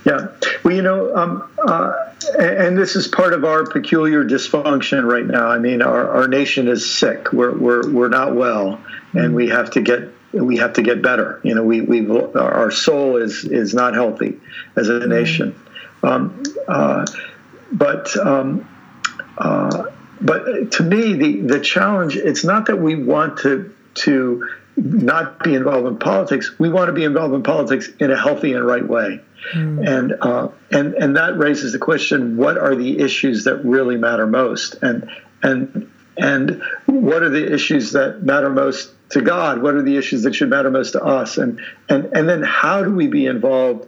Yeah. 0.04 0.26
Well, 0.62 0.74
you 0.74 0.82
know, 0.82 1.16
um, 1.16 1.48
uh, 1.66 1.92
and 2.38 2.76
this 2.76 2.94
is 2.94 3.08
part 3.08 3.32
of 3.32 3.44
our 3.44 3.64
peculiar 3.64 4.24
dysfunction 4.24 5.10
right 5.10 5.24
now. 5.24 5.48
I 5.48 5.58
mean, 5.58 5.80
our, 5.80 6.08
our 6.10 6.28
nation 6.28 6.68
is 6.68 6.90
sick. 6.90 7.32
We're, 7.32 7.56
we're, 7.56 7.90
we're 7.90 8.08
not 8.08 8.34
well, 8.34 8.80
and 9.14 9.32
mm. 9.32 9.34
we 9.34 9.48
have 9.48 9.70
to 9.72 9.80
get 9.80 10.10
we 10.32 10.56
have 10.56 10.72
to 10.74 10.82
get 10.82 11.00
better. 11.00 11.40
You 11.44 11.54
know, 11.54 11.62
we 11.62 11.80
we 11.80 12.06
our 12.34 12.70
soul 12.70 13.16
is 13.16 13.44
is 13.44 13.72
not 13.72 13.94
healthy 13.94 14.38
as 14.76 14.88
a 14.88 14.94
mm. 14.94 15.08
nation. 15.08 15.54
Um, 16.02 16.42
uh, 16.68 17.06
but 17.72 18.14
um, 18.18 18.68
uh, 19.38 19.84
but 20.20 20.72
to 20.72 20.82
me, 20.82 21.14
the, 21.14 21.40
the 21.40 21.60
challenge, 21.60 22.16
it's 22.16 22.44
not 22.44 22.66
that 22.66 22.76
we 22.76 22.94
want 22.94 23.38
to, 23.38 23.74
to 23.94 24.48
not 24.76 25.42
be 25.42 25.54
involved 25.54 25.86
in 25.86 25.98
politics. 25.98 26.58
We 26.58 26.68
want 26.68 26.88
to 26.88 26.92
be 26.92 27.04
involved 27.04 27.34
in 27.34 27.42
politics 27.42 27.88
in 28.00 28.10
a 28.10 28.16
healthy 28.16 28.52
and 28.52 28.66
right 28.66 28.86
way. 28.86 29.20
Mm. 29.52 29.86
And, 29.86 30.14
uh, 30.20 30.48
and, 30.70 30.94
and 30.94 31.16
that 31.16 31.38
raises 31.38 31.72
the 31.72 31.78
question, 31.78 32.36
what 32.36 32.58
are 32.58 32.74
the 32.74 32.98
issues 32.98 33.44
that 33.44 33.64
really 33.64 33.96
matter 33.96 34.26
most? 34.26 34.76
And, 34.82 35.10
and, 35.42 35.90
and 36.16 36.62
what 36.86 37.22
are 37.22 37.28
the 37.28 37.52
issues 37.52 37.92
that 37.92 38.22
matter 38.22 38.50
most 38.50 38.90
to 39.10 39.20
God? 39.20 39.62
What 39.62 39.74
are 39.74 39.82
the 39.82 39.96
issues 39.96 40.22
that 40.22 40.34
should 40.34 40.50
matter 40.50 40.70
most 40.70 40.92
to 40.92 41.04
us? 41.04 41.38
And, 41.38 41.60
and, 41.88 42.06
and 42.16 42.28
then 42.28 42.42
how 42.42 42.82
do 42.82 42.94
we 42.94 43.06
be 43.06 43.26
involved 43.26 43.86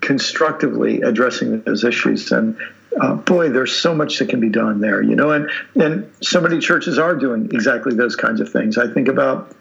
constructively 0.00 1.00
addressing 1.02 1.62
those 1.62 1.84
issues? 1.84 2.30
And, 2.30 2.56
uh, 2.98 3.14
boy, 3.14 3.50
there's 3.50 3.72
so 3.72 3.94
much 3.94 4.18
that 4.18 4.28
can 4.28 4.40
be 4.40 4.48
done 4.48 4.80
there, 4.80 5.02
you 5.02 5.16
know, 5.16 5.30
and 5.30 5.50
and 5.74 6.10
so 6.20 6.40
many 6.40 6.58
churches 6.58 6.98
are 6.98 7.14
doing 7.14 7.46
exactly 7.52 7.94
those 7.94 8.16
kinds 8.16 8.40
of 8.40 8.50
things. 8.50 8.78
I 8.78 8.92
think 8.92 9.08
about 9.08 9.54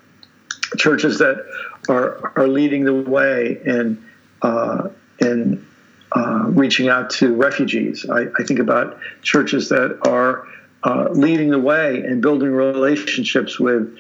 churches 0.78 1.20
that 1.20 1.46
are 1.90 2.34
are 2.36 2.48
leading 2.48 2.86
the 2.86 2.94
way 2.94 3.62
in 3.66 4.04
uh, 4.42 4.90
in 5.20 5.66
uh, 6.12 6.46
reaching 6.48 6.90
out 6.90 7.12
to 7.12 7.36
refugees. 7.36 8.06
I, 8.10 8.28
I, 8.40 8.44
think 8.44 8.60
about 8.60 9.00
churches 9.22 9.70
that 9.70 10.00
are 10.08 10.48
uh, 10.84 11.10
leading 11.12 11.52
the 11.52 11.60
way 11.60 12.04
in 12.04 12.20
building 12.20 12.52
relationships 12.52 13.60
with 13.60 13.96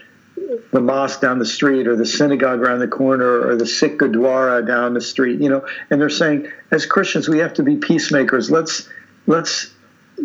the 0.71 0.81
mosque 0.81 1.21
down 1.21 1.37
the 1.37 1.45
street 1.45 1.87
or 1.87 1.95
the 1.95 2.05
synagogue 2.05 2.61
around 2.61 2.79
the 2.79 2.87
corner 2.87 3.47
or 3.47 3.55
the 3.55 3.67
Sikh 3.67 3.99
Gurdwara 3.99 4.65
down 4.65 4.93
the 4.93 5.01
street, 5.01 5.39
you 5.39 5.49
know, 5.49 5.67
and 5.91 6.01
they're 6.01 6.09
saying, 6.09 6.47
as 6.71 6.85
Christians, 6.85 7.29
we 7.29 7.39
have 7.39 7.53
to 7.55 7.63
be 7.63 7.75
peacemakers. 7.75 8.49
Let's 8.49 8.89
let's 9.29 9.71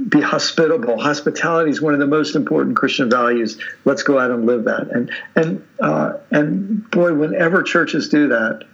be 0.08 0.20
hospitable. 0.20 0.98
Hospitality 0.98 1.70
is 1.70 1.80
one 1.80 1.94
of 1.94 2.00
the 2.00 2.06
most 2.06 2.34
important 2.34 2.74
Christian 2.74 3.08
values. 3.08 3.58
Let's 3.84 4.02
go 4.02 4.18
out 4.18 4.32
and 4.32 4.46
live 4.46 4.64
that. 4.64 4.88
And 4.90 5.12
and 5.36 5.64
uh, 5.78 6.14
and 6.30 6.90
boy, 6.90 7.14
whenever 7.14 7.62
churches 7.62 8.08
do 8.08 8.28
that, 8.28 8.64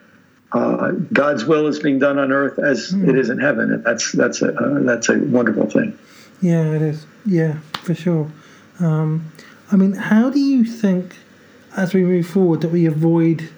uh, 0.52 0.92
God's 1.12 1.44
will 1.44 1.66
is 1.66 1.80
being 1.80 1.98
done 1.98 2.18
on 2.18 2.32
earth 2.32 2.58
as 2.58 2.92
mm. 2.92 3.08
it 3.08 3.18
is 3.18 3.28
in 3.28 3.38
heaven, 3.38 3.72
and 3.72 3.84
that's 3.84 4.12
that's 4.12 4.40
a 4.40 4.54
uh, 4.54 4.78
that's 4.84 5.10
a 5.10 5.18
wonderful 5.18 5.68
thing. 5.68 5.98
Yeah, 6.40 6.72
it 6.72 6.80
is. 6.80 7.04
Yeah, 7.26 7.58
for 7.82 7.94
sure. 7.94 8.30
Um, 8.78 9.30
I 9.70 9.76
mean, 9.76 9.92
how 9.92 10.30
do 10.30 10.40
you 10.40 10.64
think, 10.64 11.16
as 11.76 11.92
we 11.92 12.02
move 12.02 12.26
forward, 12.26 12.62
that 12.62 12.70
we 12.70 12.86
avoid 12.86 13.50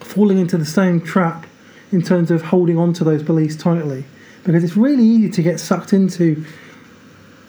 falling 0.00 0.38
into 0.38 0.58
the 0.58 0.66
same 0.66 1.00
trap 1.00 1.46
in 1.92 2.02
terms 2.02 2.30
of 2.30 2.42
holding 2.42 2.76
on 2.76 2.92
to 2.94 3.04
those 3.04 3.22
beliefs 3.22 3.54
tightly? 3.54 4.04
Because 4.48 4.64
it's 4.64 4.78
really 4.78 5.04
easy 5.04 5.28
to 5.28 5.42
get 5.42 5.60
sucked 5.60 5.92
into 5.92 6.42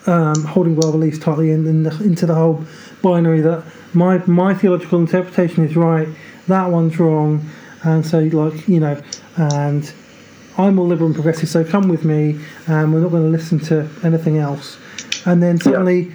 um, 0.06 0.44
holding 0.44 0.76
Bible 0.76 0.92
beliefs 0.92 1.18
tightly 1.18 1.50
and, 1.52 1.66
and 1.66 1.86
the, 1.86 2.04
into 2.04 2.26
the 2.26 2.36
whole 2.36 2.62
binary 3.02 3.40
that 3.40 3.64
my 3.94 4.18
my 4.26 4.54
theological 4.54 5.00
interpretation 5.00 5.64
is 5.64 5.78
right, 5.78 6.10
that 6.50 6.70
one's 6.70 7.00
wrong, 7.00 7.50
and 7.84 8.06
so 8.06 8.20
like 8.20 8.68
you 8.68 8.82
know, 8.82 9.02
and 9.38 9.94
I'm 10.58 10.78
all 10.78 10.88
liberal 10.88 11.06
and 11.06 11.16
progressive, 11.16 11.48
so 11.48 11.64
come 11.64 11.88
with 11.88 12.04
me, 12.04 12.38
and 12.68 12.94
we're 12.94 13.00
not 13.00 13.12
going 13.12 13.24
to 13.24 13.30
listen 13.30 13.60
to 13.72 13.90
anything 14.04 14.38
else, 14.38 14.78
and 15.26 15.42
then 15.42 15.58
suddenly 15.58 16.12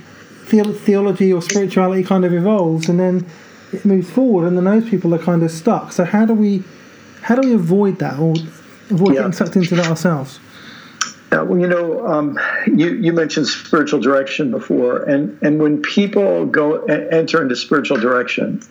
yeah. 0.53 0.65
the, 0.65 0.75
theology 0.75 1.33
or 1.33 1.41
spirituality 1.41 2.05
kind 2.05 2.27
of 2.27 2.35
evolves, 2.35 2.91
and 2.91 3.01
then 3.01 3.27
it 3.73 3.87
moves 3.87 4.11
forward, 4.11 4.47
and 4.47 4.55
then 4.59 4.65
those 4.65 4.87
people 4.91 5.15
are 5.15 5.19
kind 5.19 5.43
of 5.43 5.51
stuck. 5.51 5.93
So 5.93 6.05
how 6.05 6.27
do 6.27 6.35
we 6.35 6.63
how 7.23 7.37
do 7.37 7.49
we 7.49 7.55
avoid 7.55 8.01
that 8.01 8.19
or 8.19 8.35
avoid 8.91 9.15
yeah. 9.15 9.21
getting 9.21 9.33
sucked 9.33 9.57
into 9.57 9.77
that 9.77 9.87
ourselves? 9.87 10.41
Yeah, 11.35 11.43
well, 11.43 11.59
you 11.59 11.67
know, 11.67 12.07
um, 12.07 12.39
you, 12.65 12.95
you 12.95 13.13
mentioned 13.13 13.49
spiritual 13.49 13.99
direction 13.99 14.53
before, 14.53 15.03
and, 15.03 15.37
and 15.43 15.61
when 15.61 15.83
people 15.83 16.47
go 16.47 16.85
enter 16.85 17.43
into 17.43 17.57
spiritual 17.57 17.97
direction, 17.97 18.63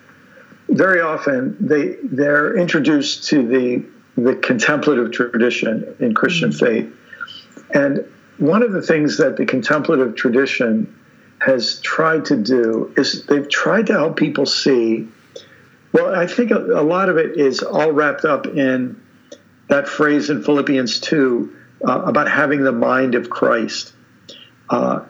very 0.69 1.01
often 1.01 1.57
they 1.59 1.97
they're 2.03 2.55
introduced 2.55 3.27
to 3.29 3.45
the 3.45 3.85
the 4.15 4.35
contemplative 4.35 5.11
tradition 5.11 5.93
in 5.99 6.13
Christian 6.13 6.51
mm-hmm. 6.51 6.65
faith, 6.65 6.93
and 7.71 8.07
one 8.37 8.63
of 8.63 8.71
the 8.71 8.81
things 8.81 9.17
that 9.17 9.35
the 9.35 9.45
contemplative 9.45 10.15
tradition 10.15 10.97
has 11.39 11.81
tried 11.81 12.23
to 12.25 12.37
do 12.37 12.93
is 12.95 13.25
they've 13.25 13.49
tried 13.49 13.87
to 13.87 13.93
help 13.93 14.15
people 14.15 14.45
see. 14.45 15.09
Well, 15.91 16.15
I 16.15 16.27
think 16.27 16.51
a, 16.51 16.59
a 16.59 16.85
lot 16.95 17.09
of 17.09 17.17
it 17.17 17.37
is 17.37 17.61
all 17.61 17.91
wrapped 17.91 18.23
up 18.23 18.47
in 18.47 19.01
that 19.67 19.89
phrase 19.89 20.29
in 20.29 20.43
Philippians 20.43 21.01
two 21.01 21.53
uh, 21.87 22.01
about 22.03 22.29
having 22.29 22.63
the 22.63 22.71
mind 22.71 23.15
of 23.15 23.29
Christ. 23.29 23.93
Uh, 24.69 25.01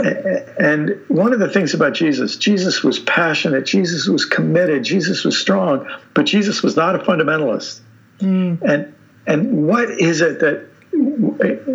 and 0.00 0.98
one 1.08 1.32
of 1.32 1.38
the 1.38 1.48
things 1.48 1.74
about 1.74 1.92
Jesus, 1.92 2.36
Jesus 2.36 2.82
was 2.82 2.98
passionate, 2.98 3.66
Jesus 3.66 4.08
was 4.08 4.24
committed, 4.24 4.84
Jesus 4.84 5.24
was 5.24 5.38
strong, 5.38 5.86
but 6.14 6.24
Jesus 6.24 6.62
was 6.62 6.76
not 6.76 6.94
a 6.94 6.98
fundamentalist. 6.98 7.80
Mm. 8.18 8.62
And 8.62 8.94
and 9.26 9.66
what 9.66 9.90
is 9.90 10.20
it 10.20 10.40
that 10.40 10.68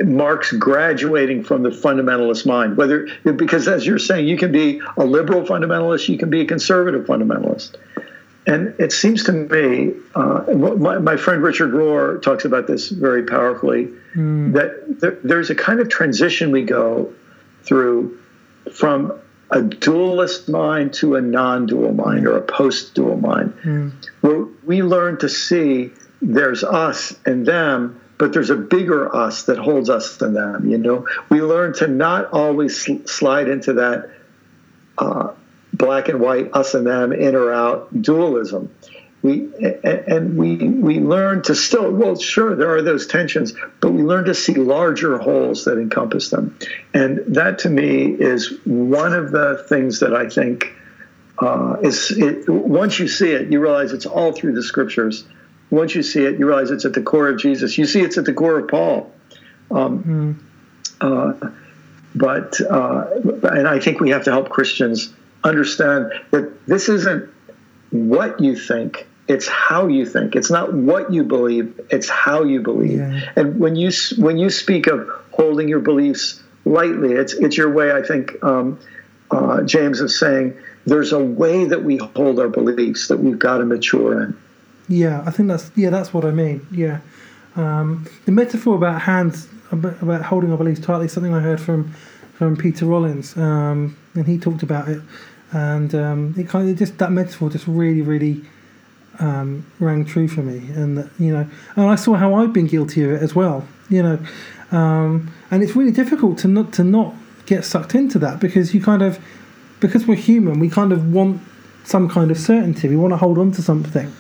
marks 0.05 0.51
graduating 0.51 1.43
from 1.43 1.63
the 1.63 1.69
fundamentalist 1.69 2.45
mind? 2.45 2.75
Whether 2.75 3.07
because 3.23 3.67
as 3.67 3.85
you're 3.85 3.99
saying, 3.99 4.27
you 4.27 4.37
can 4.37 4.51
be 4.51 4.81
a 4.97 5.05
liberal 5.05 5.43
fundamentalist, 5.43 6.09
you 6.09 6.17
can 6.17 6.29
be 6.29 6.41
a 6.41 6.45
conservative 6.45 7.05
fundamentalist. 7.05 7.75
And 8.47 8.75
it 8.79 8.93
seems 8.93 9.25
to 9.25 9.33
me, 9.33 9.93
uh, 10.15 10.53
my, 10.53 10.99
my, 10.99 11.17
friend 11.17 11.43
Richard 11.43 11.73
Rohr 11.73 12.21
talks 12.21 12.45
about 12.45 12.65
this 12.65 12.87
very 12.87 13.23
powerfully, 13.23 13.89
mm. 14.15 14.53
that 14.53 15.01
there, 15.01 15.19
there's 15.21 15.49
a 15.49 15.55
kind 15.55 15.81
of 15.81 15.89
transition 15.89 16.51
we 16.51 16.63
go 16.63 17.13
through 17.63 18.17
from 18.71 19.19
a 19.51 19.61
dualist 19.61 20.47
mind 20.47 20.93
to 20.93 21.15
a 21.15 21.21
non-dual 21.21 21.93
mind 21.93 22.25
or 22.25 22.37
a 22.37 22.41
post-dual 22.41 23.17
mind, 23.17 23.53
mm. 23.63 23.91
where 24.21 24.45
we 24.65 24.81
learn 24.81 25.17
to 25.19 25.27
see 25.27 25.91
there's 26.21 26.63
us 26.63 27.17
and 27.25 27.45
them, 27.45 27.99
but 28.17 28.31
there's 28.31 28.49
a 28.49 28.55
bigger 28.55 29.13
us 29.13 29.43
that 29.43 29.57
holds 29.57 29.89
us 29.89 30.17
than 30.17 30.33
them. 30.33 30.69
You 30.69 30.77
know, 30.77 31.07
we 31.29 31.41
learn 31.41 31.73
to 31.75 31.87
not 31.87 32.31
always 32.31 32.79
sl- 32.79 33.05
slide 33.05 33.49
into 33.49 33.73
that. 33.73 34.09
Uh, 34.97 35.33
black 35.77 36.09
and 36.09 36.19
white, 36.19 36.49
us 36.53 36.73
and 36.73 36.85
them, 36.85 37.13
in 37.13 37.35
or 37.35 37.53
out 37.53 38.01
dualism. 38.01 38.69
we 39.21 39.49
and 39.83 40.37
we 40.37 40.55
we 40.55 40.99
learn 40.99 41.41
to 41.41 41.55
still 41.55 41.91
well 41.91 42.15
sure 42.15 42.55
there 42.55 42.75
are 42.75 42.83
those 42.83 43.07
tensions 43.07 43.53
but 43.81 43.91
we 43.91 44.03
learn 44.03 44.25
to 44.25 44.33
see 44.33 44.53
larger 44.53 45.17
wholes 45.17 45.65
that 45.65 45.79
encompass 45.79 46.29
them 46.29 46.57
and 46.93 47.35
that 47.35 47.59
to 47.59 47.69
me 47.69 48.05
is 48.05 48.59
one 48.63 49.13
of 49.13 49.31
the 49.31 49.65
things 49.67 50.01
that 50.01 50.13
i 50.13 50.29
think 50.29 50.71
uh, 51.39 51.77
is 51.81 52.11
it, 52.11 52.47
once 52.49 52.99
you 52.99 53.07
see 53.07 53.31
it 53.31 53.51
you 53.51 53.59
realize 53.59 53.91
it's 53.91 54.05
all 54.05 54.31
through 54.31 54.53
the 54.53 54.63
scriptures 54.63 55.25
once 55.71 55.95
you 55.95 56.03
see 56.03 56.23
it 56.23 56.37
you 56.37 56.45
realize 56.45 56.69
it's 56.69 56.85
at 56.85 56.93
the 56.93 57.01
core 57.01 57.27
of 57.29 57.39
jesus 57.39 57.75
you 57.77 57.85
see 57.85 58.01
it's 58.01 58.19
at 58.19 58.25
the 58.25 58.33
core 58.33 58.59
of 58.59 58.67
paul 58.67 59.11
um, 59.71 60.39
mm. 61.01 61.33
uh, 61.41 61.49
but 62.13 62.61
uh, 62.61 63.07
and 63.43 63.67
i 63.67 63.79
think 63.79 63.99
we 63.99 64.11
have 64.11 64.23
to 64.23 64.31
help 64.31 64.49
christians 64.49 65.11
understand 65.47 66.11
that 66.31 66.65
this 66.67 66.89
isn't 66.89 67.29
what 67.91 68.39
you 68.39 68.55
think 68.55 69.07
it's 69.27 69.45
how 69.45 69.87
you 69.87 70.05
think. 70.05 70.37
It's 70.37 70.49
not 70.49 70.73
what 70.73 71.11
you 71.11 71.23
believe 71.23 71.79
it's 71.89 72.07
how 72.07 72.43
you 72.43 72.61
believe. 72.61 72.99
Yeah. 72.99 73.31
and 73.35 73.59
when 73.59 73.75
you 73.75 73.91
when 74.17 74.37
you 74.37 74.49
speak 74.49 74.87
of 74.87 75.09
holding 75.31 75.67
your 75.67 75.79
beliefs 75.79 76.41
lightly 76.67 77.13
it's 77.13 77.33
it's 77.33 77.55
your 77.55 77.71
way 77.71 77.91
i 77.91 78.01
think 78.01 78.43
um, 78.43 78.79
uh, 79.31 79.61
james 79.63 80.01
is 80.01 80.19
saying 80.19 80.57
there's 80.85 81.13
a 81.13 81.19
way 81.19 81.65
that 81.65 81.83
we 81.83 81.97
hold 81.97 82.39
our 82.39 82.49
beliefs 82.49 83.07
that 83.07 83.17
we've 83.17 83.39
got 83.39 83.57
to 83.57 83.65
mature 83.65 84.23
in. 84.23 84.37
Yeah 84.87 85.23
i 85.25 85.31
think 85.31 85.49
that's 85.49 85.71
yeah 85.75 85.89
that's 85.89 86.13
what 86.13 86.25
i 86.25 86.31
mean 86.31 86.65
yeah. 86.71 86.99
Um, 87.55 88.07
the 88.25 88.31
metaphor 88.31 88.75
about 88.75 89.01
hands 89.01 89.47
about, 89.71 90.21
holding 90.21 90.51
our 90.51 90.57
beliefs 90.57 90.79
tightly 90.79 91.07
something 91.07 91.33
i 91.33 91.39
heard 91.39 91.59
from 91.59 91.91
from 92.33 92.55
peter 92.55 92.85
rollins 92.85 93.35
um, 93.37 93.97
and 94.13 94.27
he 94.27 94.37
talked 94.37 94.63
about 94.63 94.87
it 94.87 95.01
and 95.51 95.93
um, 95.95 96.35
it 96.37 96.49
kind 96.49 96.69
of 96.69 96.77
just 96.77 96.97
that 96.97 97.11
metaphor 97.11 97.49
just 97.49 97.67
really, 97.67 98.01
really 98.01 98.43
um, 99.19 99.65
rang 99.79 100.05
true 100.05 100.27
for 100.27 100.41
me. 100.41 100.57
And 100.73 101.09
you 101.19 101.33
know, 101.33 101.47
and 101.75 101.85
I 101.85 101.95
saw 101.95 102.15
how 102.15 102.35
I've 102.35 102.53
been 102.53 102.67
guilty 102.67 103.03
of 103.03 103.11
it 103.11 103.21
as 103.21 103.35
well. 103.35 103.67
You 103.89 104.03
know, 104.03 104.19
um, 104.71 105.31
and 105.51 105.63
it's 105.63 105.75
really 105.75 105.91
difficult 105.91 106.37
to 106.39 106.47
not 106.47 106.73
to 106.73 106.83
not 106.83 107.13
get 107.45 107.63
sucked 107.63 107.95
into 107.95 108.19
that 108.19 108.39
because 108.39 108.73
you 108.73 108.81
kind 108.81 109.01
of 109.01 109.19
because 109.79 110.05
we're 110.05 110.15
human, 110.15 110.59
we 110.59 110.69
kind 110.69 110.91
of 110.91 111.13
want 111.13 111.41
some 111.83 112.09
kind 112.09 112.31
of 112.31 112.37
certainty. 112.37 112.89
We 112.89 112.97
want 112.97 113.13
to 113.13 113.17
hold 113.17 113.37
on 113.37 113.51
to 113.53 113.61
something. 113.61 114.11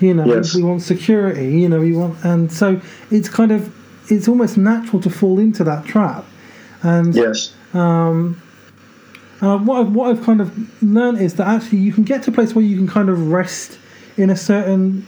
You 0.00 0.14
know, 0.14 0.26
yes. 0.26 0.54
we 0.54 0.62
want 0.62 0.82
security. 0.82 1.60
You 1.60 1.68
know, 1.68 1.80
we 1.80 1.92
want, 1.92 2.24
and 2.24 2.52
so 2.52 2.80
it's 3.10 3.28
kind 3.28 3.52
of 3.52 3.74
it's 4.10 4.28
almost 4.28 4.56
natural 4.56 5.00
to 5.02 5.10
fall 5.10 5.38
into 5.38 5.64
that 5.64 5.84
trap. 5.84 6.24
And 6.82 7.14
yes. 7.14 7.54
Um, 7.74 8.40
uh, 9.40 9.58
what 9.58 9.80
I've, 9.80 9.92
what 9.94 10.10
I've 10.10 10.24
kind 10.24 10.40
of 10.40 10.82
learned 10.82 11.20
is 11.20 11.34
that 11.34 11.46
actually 11.46 11.78
you 11.78 11.92
can 11.92 12.04
get 12.04 12.22
to 12.24 12.30
a 12.30 12.34
place 12.34 12.54
where 12.54 12.64
you 12.64 12.76
can 12.76 12.88
kind 12.88 13.08
of 13.08 13.30
rest 13.30 13.78
in 14.16 14.30
a 14.30 14.36
certain 14.36 15.06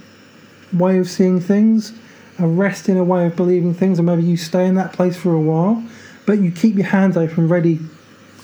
way 0.72 0.98
of 0.98 1.08
seeing 1.08 1.40
things, 1.40 1.92
a 2.38 2.46
rest 2.46 2.88
in 2.88 2.96
a 2.96 3.04
way 3.04 3.26
of 3.26 3.34
believing 3.34 3.74
things, 3.74 3.98
and 3.98 4.06
maybe 4.06 4.22
you 4.22 4.36
stay 4.36 4.66
in 4.66 4.76
that 4.76 4.92
place 4.92 5.16
for 5.16 5.34
a 5.34 5.40
while, 5.40 5.82
but 6.26 6.38
you 6.40 6.52
keep 6.52 6.76
your 6.76 6.86
hands 6.86 7.16
open, 7.16 7.48
ready. 7.48 7.80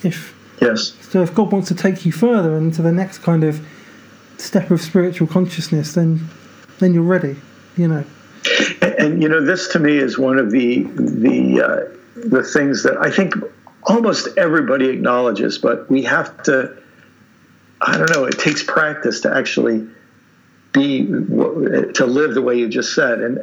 If 0.03 0.35
yes, 0.61 0.95
so 1.03 1.23
if 1.23 1.35
God 1.35 1.53
wants 1.53 1.69
to 1.69 1.75
take 1.75 2.05
you 2.05 2.13
further 2.13 2.57
into 2.57 2.83
the 2.83 2.93
next 2.93 3.19
kind 3.19 3.45
of 3.45 3.65
step 4.39 4.71
of 4.71 4.81
spiritual 4.81 5.29
consciousness, 5.29 5.95
then 5.95 6.29
then 6.81 6.95
you're 6.95 7.03
ready. 7.03 7.37
You 7.77 7.89
know. 7.89 8.05
And, 8.83 8.95
and 8.95 9.23
you 9.23 9.29
know, 9.29 9.45
this 9.45 9.69
to 9.69 9.79
me 9.79 9.97
is 9.97 10.19
one 10.19 10.39
of 10.39 10.51
the 10.51 10.83
the 10.83 11.63
uh, 11.63 12.29
the 12.29 12.43
things 12.43 12.83
that 12.83 12.97
I 12.99 13.11
think 13.11 13.35
almost 13.87 14.37
everybody 14.37 14.89
acknowledges, 14.89 15.59
but 15.59 15.89
we 15.91 16.03
have 16.03 16.43
to, 16.45 16.77
I 17.81 17.97
don't 17.97 18.11
know, 18.11 18.25
it 18.25 18.39
takes 18.39 18.63
practice 18.63 19.21
to 19.21 19.35
actually 19.35 19.87
be, 20.73 21.07
to 21.07 22.07
live 22.07 22.35
the 22.35 22.43
way 22.43 22.57
you 22.57 22.69
just 22.69 22.95
said. 22.95 23.21
And 23.21 23.41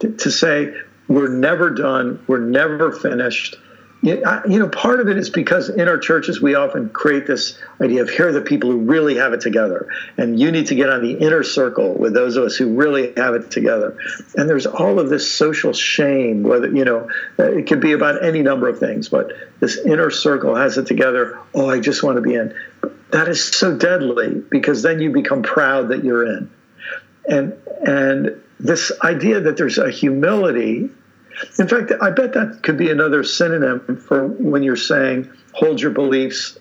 to, 0.00 0.30
say, 0.30 0.74
we're 1.08 1.28
never 1.28 1.70
done, 1.70 2.22
we're 2.26 2.38
never 2.38 2.90
finished 2.90 3.56
you 4.02 4.58
know, 4.58 4.68
part 4.68 4.98
of 4.98 5.08
it 5.08 5.16
is 5.16 5.30
because 5.30 5.68
in 5.68 5.86
our 5.86 5.96
churches 5.96 6.42
we 6.42 6.56
often 6.56 6.88
create 6.88 7.24
this 7.24 7.56
idea 7.80 8.02
of 8.02 8.10
here 8.10 8.28
are 8.28 8.32
the 8.32 8.40
people 8.40 8.70
who 8.70 8.78
really 8.78 9.16
have 9.16 9.32
it 9.32 9.40
together, 9.40 9.88
and 10.16 10.40
you 10.40 10.50
need 10.50 10.66
to 10.66 10.74
get 10.74 10.90
on 10.90 11.02
the 11.02 11.12
inner 11.12 11.44
circle 11.44 11.94
with 11.94 12.12
those 12.12 12.36
of 12.36 12.42
us 12.42 12.56
who 12.56 12.74
really 12.74 13.12
have 13.16 13.34
it 13.34 13.52
together. 13.52 13.96
And 14.36 14.48
there's 14.48 14.66
all 14.66 14.98
of 14.98 15.08
this 15.08 15.32
social 15.32 15.72
shame, 15.72 16.42
whether 16.42 16.68
you 16.68 16.84
know, 16.84 17.08
uh, 17.38 17.44
it 17.44 17.68
could 17.68 17.80
be 17.80 17.92
about 17.92 18.24
any 18.24 18.42
number 18.42 18.68
of 18.68 18.80
things, 18.80 19.08
but 19.08 19.32
this 19.60 19.78
inner 19.78 20.10
circle 20.10 20.56
has 20.56 20.78
it 20.78 20.86
together. 20.86 21.38
Oh, 21.54 21.70
I 21.70 21.78
just 21.78 22.02
want 22.02 22.16
to 22.16 22.22
be 22.22 22.34
in. 22.34 22.56
That 23.10 23.28
is 23.28 23.44
so 23.44 23.76
deadly 23.76 24.42
because 24.50 24.82
then 24.82 25.00
you 25.00 25.10
become 25.10 25.42
proud 25.44 25.88
that 25.88 26.02
you're 26.02 26.26
in, 26.26 26.50
and 27.24 27.52
and 27.86 28.42
this 28.58 28.90
idea 29.00 29.40
that 29.40 29.56
there's 29.56 29.78
a 29.78 29.90
humility 29.90 30.90
in 31.58 31.68
fact, 31.68 31.92
I 32.00 32.10
bet 32.10 32.32
that 32.34 32.62
could 32.62 32.76
be 32.76 32.90
another 32.90 33.24
synonym 33.24 33.96
for 33.96 34.26
when 34.26 34.62
you're 34.62 34.76
saying 34.76 35.30
hold 35.52 35.80
your 35.80 35.90
beliefs 35.90 36.58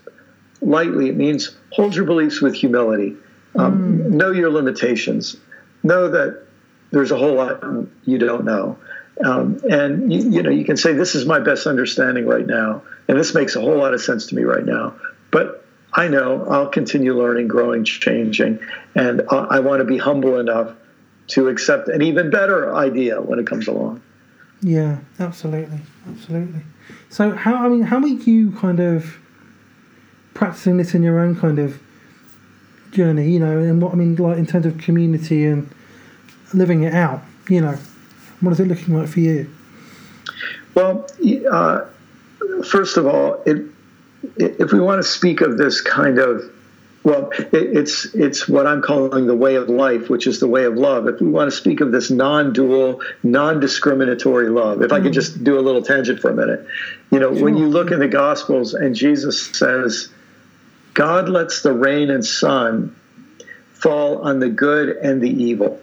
lightly. 0.62 1.10
It 1.10 1.16
means 1.16 1.56
hold 1.72 1.96
your 1.96 2.06
beliefs 2.06 2.42
with 2.42 2.54
humility. 2.54 3.16
Um, 3.56 4.00
mm. 4.00 4.10
Know 4.12 4.32
your 4.32 4.52
limitations. 4.52 5.36
Know 5.84 6.10
that 6.10 6.46
there's 6.92 7.12
a 7.12 7.18
whole 7.18 7.36
lot 7.36 7.64
you 8.04 8.18
don't 8.18 8.46
know. 8.46 8.78
Um, 9.24 9.60
and 9.70 10.12
you, 10.12 10.30
you, 10.30 10.44
know 10.44 10.50
you 10.50 10.66
can 10.66 10.78
say 10.78 10.94
this 10.94 11.16
is 11.16 11.26
my 11.26 11.40
best 11.40 11.68
understanding 11.68 12.26
right 12.26 12.46
now, 12.46 12.82
and 13.08 13.20
this 13.20 13.36
makes 13.36 13.56
a 13.56 13.62
whole 13.62 13.78
lot 13.78 13.94
of 13.94 14.02
sense 14.02 14.28
to 14.28 14.36
me 14.36 14.44
right 14.44 14.66
now. 14.66 14.96
But 15.32 15.66
I 15.94 16.08
know 16.08 16.46
I'll 16.46 16.70
continue 16.70 17.18
learning, 17.18 17.48
growing, 17.48 17.84
changing, 17.84 18.60
and 18.96 19.22
I, 19.30 19.36
I 19.36 19.60
want 19.60 19.80
to 19.80 19.86
be 19.86 19.98
humble 19.98 20.40
enough 20.40 20.76
to 21.28 21.50
accept 21.50 21.88
an 21.88 22.02
even 22.02 22.30
better 22.30 22.74
idea 22.76 23.22
when 23.22 23.40
it 23.40 23.48
comes 23.48 23.68
along. 23.68 24.02
Yeah, 24.62 25.00
absolutely, 25.19 25.80
absolutely. 26.08 26.62
So 27.10 27.32
how 27.32 27.56
I 27.56 27.67
mean, 27.69 27.82
how 27.82 28.00
make 28.00 28.28
you 28.28 28.52
kind 28.52 28.80
of 28.80 29.17
practicing 30.34 30.78
this 30.78 30.93
in 30.93 31.04
your 31.04 31.19
own 31.19 31.36
kind 31.36 31.58
of 31.60 31.82
journey? 32.91 33.32
You 33.32 33.39
know, 33.39 33.58
and 33.58 33.82
what 33.82 33.93
I 33.93 33.95
mean, 33.95 34.15
like 34.15 34.38
in 34.38 34.45
terms 34.45 34.65
of 34.65 34.78
community 34.78 35.45
and 35.45 35.69
living 36.54 36.84
it 36.84 36.93
out. 36.93 37.21
You 37.50 37.62
know, 37.62 37.78
what 38.39 38.52
is 38.52 38.60
it 38.60 38.67
looking 38.67 38.95
like 38.95 39.08
for 39.10 39.19
you? 39.19 39.50
Well, 40.76 41.08
uh, 41.52 41.86
first 42.63 42.97
of 42.97 43.08
all, 43.08 43.41
it, 43.45 43.65
if 44.38 44.71
we 44.71 44.80
want 44.80 45.00
to 45.00 45.08
speak 45.08 45.41
of 45.41 45.58
this 45.58 45.82
kind 45.82 46.19
of 46.19 46.43
well, 47.04 47.32
it, 47.32 47.54
it's 47.54 48.06
it's 48.14 48.48
what 48.48 48.68
I'm 48.68 48.82
calling 48.82 49.26
the 49.26 49.36
way 49.36 49.56
of 49.56 49.70
life, 49.70 50.10
which 50.10 50.28
is 50.28 50.40
the 50.40 50.48
way 50.48 50.66
of 50.66 50.76
love. 50.76 51.08
If 51.08 51.20
we 51.20 51.28
want 51.28 51.50
to 51.50 51.56
speak 51.56 51.82
of 51.82 51.92
this 51.92 52.12
non-dual, 52.12 53.02
non-discriminatory 53.24 54.50
love, 54.50 54.82
if 54.82 54.92
mm. 54.92 54.96
I 54.96 55.00
could 55.02 55.12
mm. 55.12 55.16
just 55.16 55.44
do 55.44 55.58
a 55.58 55.62
little 55.62 55.82
tangent 55.82 56.20
for 56.20 56.30
a 56.30 56.34
minute, 56.34 56.66
you 57.12 57.20
know, 57.20 57.34
sure. 57.34 57.44
when 57.44 57.58
you 57.58 57.68
look 57.68 57.92
in 57.92 58.00
the 58.00 58.08
Gospels 58.08 58.74
and 58.74 58.94
Jesus 58.96 59.48
says, 59.48 60.10
"God 60.94 61.28
lets 61.30 61.62
the 61.62 61.74
rain 61.74 62.10
and 62.10 62.26
sun 62.26 62.96
fall 63.74 64.20
on 64.20 64.40
the 64.40 64.50
good 64.50 64.90
and 64.90 65.22
the 65.22 65.30
evil." 65.30 65.82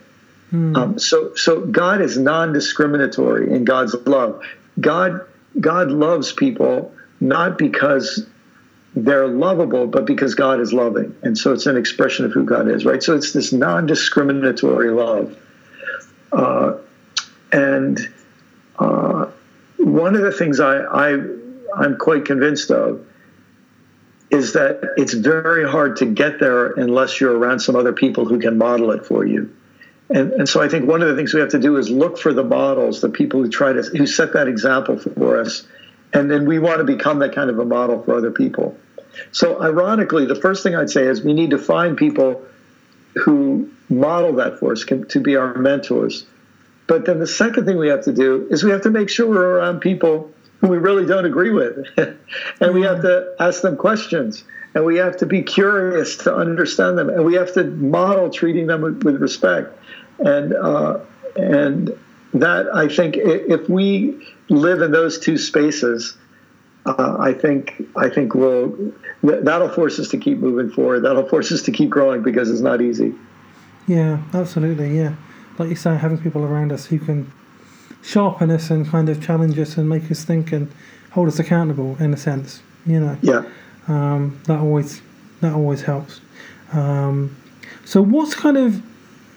Mm. 0.52 0.76
Um, 0.76 0.98
so, 0.98 1.34
so 1.34 1.60
God 1.60 2.00
is 2.00 2.16
non-discriminatory 2.16 3.52
in 3.52 3.64
God's 3.64 3.94
love. 4.06 4.42
God, 4.80 5.26
God 5.58 5.90
loves 5.90 6.32
people 6.32 6.94
not 7.20 7.58
because 7.58 8.26
they're 9.04 9.28
lovable, 9.28 9.86
but 9.86 10.04
because 10.06 10.34
God 10.34 10.60
is 10.60 10.72
loving. 10.72 11.14
And 11.22 11.36
so 11.36 11.52
it's 11.52 11.66
an 11.66 11.76
expression 11.76 12.24
of 12.24 12.32
who 12.32 12.44
God 12.44 12.68
is, 12.68 12.84
right? 12.84 13.02
So 13.02 13.14
it's 13.14 13.32
this 13.32 13.52
non 13.52 13.86
discriminatory 13.86 14.90
love. 14.90 15.36
Uh, 16.32 16.78
and 17.52 17.98
uh, 18.78 19.26
one 19.78 20.14
of 20.14 20.22
the 20.22 20.32
things 20.32 20.60
I, 20.60 20.78
I, 20.78 21.08
I'm 21.76 21.96
quite 21.98 22.24
convinced 22.24 22.70
of 22.70 23.06
is 24.30 24.52
that 24.52 24.80
it's 24.96 25.14
very 25.14 25.66
hard 25.66 25.96
to 25.96 26.06
get 26.06 26.38
there 26.38 26.72
unless 26.72 27.20
you're 27.20 27.36
around 27.36 27.60
some 27.60 27.76
other 27.76 27.92
people 27.92 28.26
who 28.26 28.38
can 28.38 28.58
model 28.58 28.90
it 28.90 29.06
for 29.06 29.24
you. 29.24 29.54
And, 30.10 30.32
and 30.32 30.48
so 30.48 30.60
I 30.60 30.68
think 30.68 30.86
one 30.86 31.02
of 31.02 31.08
the 31.08 31.16
things 31.16 31.32
we 31.32 31.40
have 31.40 31.50
to 31.50 31.58
do 31.58 31.76
is 31.76 31.88
look 31.88 32.18
for 32.18 32.32
the 32.32 32.44
models, 32.44 33.00
the 33.00 33.08
people 33.08 33.42
who 33.42 33.48
try 33.48 33.72
to 33.72 33.82
who 33.82 34.06
set 34.06 34.32
that 34.34 34.48
example 34.48 34.98
for 34.98 35.40
us, 35.40 35.66
and 36.12 36.30
then 36.30 36.46
we 36.46 36.58
want 36.58 36.78
to 36.78 36.84
become 36.84 37.18
that 37.20 37.34
kind 37.34 37.50
of 37.50 37.58
a 37.58 37.64
model 37.64 38.02
for 38.02 38.16
other 38.16 38.30
people. 38.30 38.76
So, 39.32 39.60
ironically, 39.62 40.26
the 40.26 40.34
first 40.34 40.62
thing 40.62 40.74
I'd 40.74 40.90
say 40.90 41.06
is 41.06 41.22
we 41.22 41.32
need 41.32 41.50
to 41.50 41.58
find 41.58 41.96
people 41.96 42.42
who 43.14 43.70
model 43.88 44.34
that 44.34 44.58
for 44.58 44.72
us 44.72 44.84
to 44.84 45.20
be 45.20 45.36
our 45.36 45.54
mentors. 45.54 46.26
But 46.86 47.04
then 47.04 47.18
the 47.18 47.26
second 47.26 47.66
thing 47.66 47.76
we 47.76 47.88
have 47.88 48.04
to 48.04 48.12
do 48.12 48.46
is 48.50 48.64
we 48.64 48.70
have 48.70 48.82
to 48.82 48.90
make 48.90 49.10
sure 49.10 49.28
we're 49.28 49.58
around 49.58 49.80
people 49.80 50.32
who 50.60 50.68
we 50.68 50.78
really 50.78 51.06
don't 51.06 51.24
agree 51.24 51.50
with. 51.50 51.86
and 52.60 52.74
we 52.74 52.82
have 52.82 53.02
to 53.02 53.34
ask 53.38 53.62
them 53.62 53.76
questions. 53.76 54.44
And 54.74 54.84
we 54.84 54.96
have 54.96 55.16
to 55.18 55.26
be 55.26 55.42
curious 55.42 56.16
to 56.18 56.34
understand 56.34 56.98
them. 56.98 57.08
And 57.08 57.24
we 57.24 57.34
have 57.34 57.52
to 57.54 57.64
model 57.64 58.30
treating 58.30 58.66
them 58.66 58.82
with, 58.82 59.02
with 59.02 59.16
respect. 59.20 59.78
And, 60.18 60.54
uh, 60.54 61.00
and 61.36 61.96
that, 62.34 62.74
I 62.74 62.88
think, 62.88 63.16
if 63.16 63.68
we 63.68 64.26
live 64.48 64.82
in 64.82 64.92
those 64.92 65.18
two 65.18 65.38
spaces, 65.38 66.16
uh, 66.88 67.16
I 67.18 67.32
think 67.32 67.82
I 67.96 68.08
think 68.08 68.34
we'll 68.34 68.76
that'll 69.22 69.68
force 69.68 69.98
us 69.98 70.08
to 70.08 70.18
keep 70.18 70.38
moving 70.38 70.70
forward. 70.70 71.00
That'll 71.04 71.28
force 71.28 71.52
us 71.52 71.62
to 71.62 71.72
keep 71.72 71.90
growing 71.90 72.22
because 72.22 72.50
it's 72.50 72.60
not 72.60 72.80
easy. 72.80 73.14
Yeah, 73.86 74.22
absolutely. 74.32 74.96
Yeah, 74.96 75.14
like 75.58 75.68
you 75.68 75.76
say, 75.76 75.96
having 75.96 76.18
people 76.18 76.44
around 76.44 76.72
us 76.72 76.86
who 76.86 76.98
can 76.98 77.30
sharpen 78.02 78.50
us 78.50 78.70
and 78.70 78.88
kind 78.88 79.08
of 79.08 79.22
challenge 79.22 79.58
us 79.58 79.76
and 79.76 79.88
make 79.88 80.10
us 80.10 80.24
think 80.24 80.52
and 80.52 80.72
hold 81.10 81.28
us 81.28 81.38
accountable 81.38 81.96
in 82.00 82.14
a 82.14 82.16
sense. 82.16 82.62
You 82.86 83.00
know. 83.00 83.18
Yeah. 83.22 83.44
Um, 83.88 84.40
that 84.44 84.60
always 84.60 85.02
that 85.40 85.52
always 85.52 85.82
helps. 85.82 86.20
Um, 86.72 87.36
so, 87.84 88.02
what's 88.02 88.34
kind 88.34 88.56
of 88.56 88.82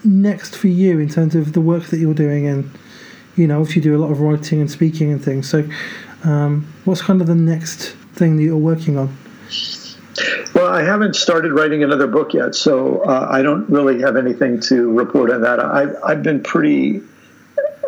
next 0.05 0.55
for 0.55 0.67
you 0.67 0.99
in 0.99 1.09
terms 1.09 1.35
of 1.35 1.53
the 1.53 1.61
work 1.61 1.85
that 1.85 1.97
you're 1.97 2.13
doing? 2.13 2.47
And 2.47 2.69
you 3.35 3.47
know, 3.47 3.59
obviously, 3.59 3.81
you 3.81 3.91
do 3.91 3.95
a 3.95 4.01
lot 4.01 4.11
of 4.11 4.19
writing 4.19 4.59
and 4.59 4.69
speaking 4.69 5.11
and 5.11 5.23
things. 5.23 5.49
So, 5.49 5.67
um, 6.23 6.71
what's 6.85 7.01
kind 7.01 7.21
of 7.21 7.27
the 7.27 7.35
next 7.35 7.89
thing 8.13 8.37
that 8.37 8.43
you're 8.43 8.57
working 8.57 8.97
on? 8.97 9.17
Well, 10.53 10.67
I 10.67 10.83
haven't 10.83 11.15
started 11.15 11.53
writing 11.53 11.83
another 11.83 12.07
book 12.07 12.33
yet, 12.33 12.53
so 12.55 13.01
uh, 13.03 13.27
I 13.29 13.41
don't 13.41 13.69
really 13.69 14.01
have 14.01 14.17
anything 14.17 14.59
to 14.61 14.91
report 14.91 15.31
on 15.31 15.41
that. 15.41 15.59
I've, 15.59 15.95
I've 16.03 16.23
been 16.23 16.43
pretty 16.43 17.01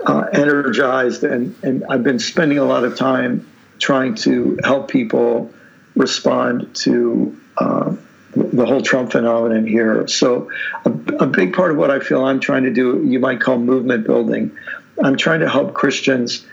uh, 0.05 0.25
energized 0.31 1.23
and, 1.23 1.55
and 1.63 1.83
I've 1.89 2.03
been 2.03 2.19
spending 2.19 2.57
a 2.57 2.65
lot 2.65 2.83
of 2.83 2.95
time 2.95 3.49
trying 3.79 4.15
to 4.15 4.59
help 4.63 4.89
people 4.89 5.51
respond 5.95 6.75
to 6.75 7.39
uh, 7.57 7.95
the 8.35 8.65
whole 8.65 8.81
Trump 8.81 9.11
phenomenon 9.11 9.67
here. 9.67 10.07
So, 10.07 10.49
a, 10.85 10.89
a, 11.19 11.27
big 11.27 11.53
part 11.53 11.71
of 11.71 11.77
what 11.77 11.91
I 11.91 11.99
feel 11.99 12.25
I'm 12.25 12.39
trying 12.39 12.63
to 12.63 12.71
do, 12.71 13.03
you 13.05 13.19
might 13.19 13.41
call 13.41 13.59
movement 13.59 14.07
building. 14.07 14.57
I'm 15.03 15.17
trying 15.17 15.41
to 15.41 15.49
help 15.49 15.73
Christians 15.73 16.45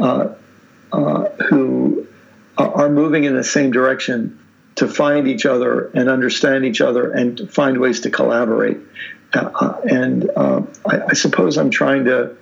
uh, 0.00 0.34
uh, 0.92 1.24
who 1.48 2.06
are 2.56 2.88
moving 2.88 3.24
in 3.24 3.34
the 3.34 3.44
same 3.44 3.70
direction 3.70 4.38
to 4.76 4.88
find 4.88 5.26
each 5.28 5.46
other 5.46 5.90
and 5.94 6.08
understand 6.08 6.64
each 6.64 6.80
other 6.80 7.10
and 7.12 7.50
find 7.50 7.78
ways 7.78 8.00
to 8.00 8.10
collaborate. 8.10 8.78
Uh, 9.32 9.80
and 9.88 10.30
uh, 10.36 10.62
I, 10.86 11.00
I, 11.08 11.12
suppose 11.14 11.58
I'm 11.58 11.70
trying 11.70 12.06
to, 12.06 12.36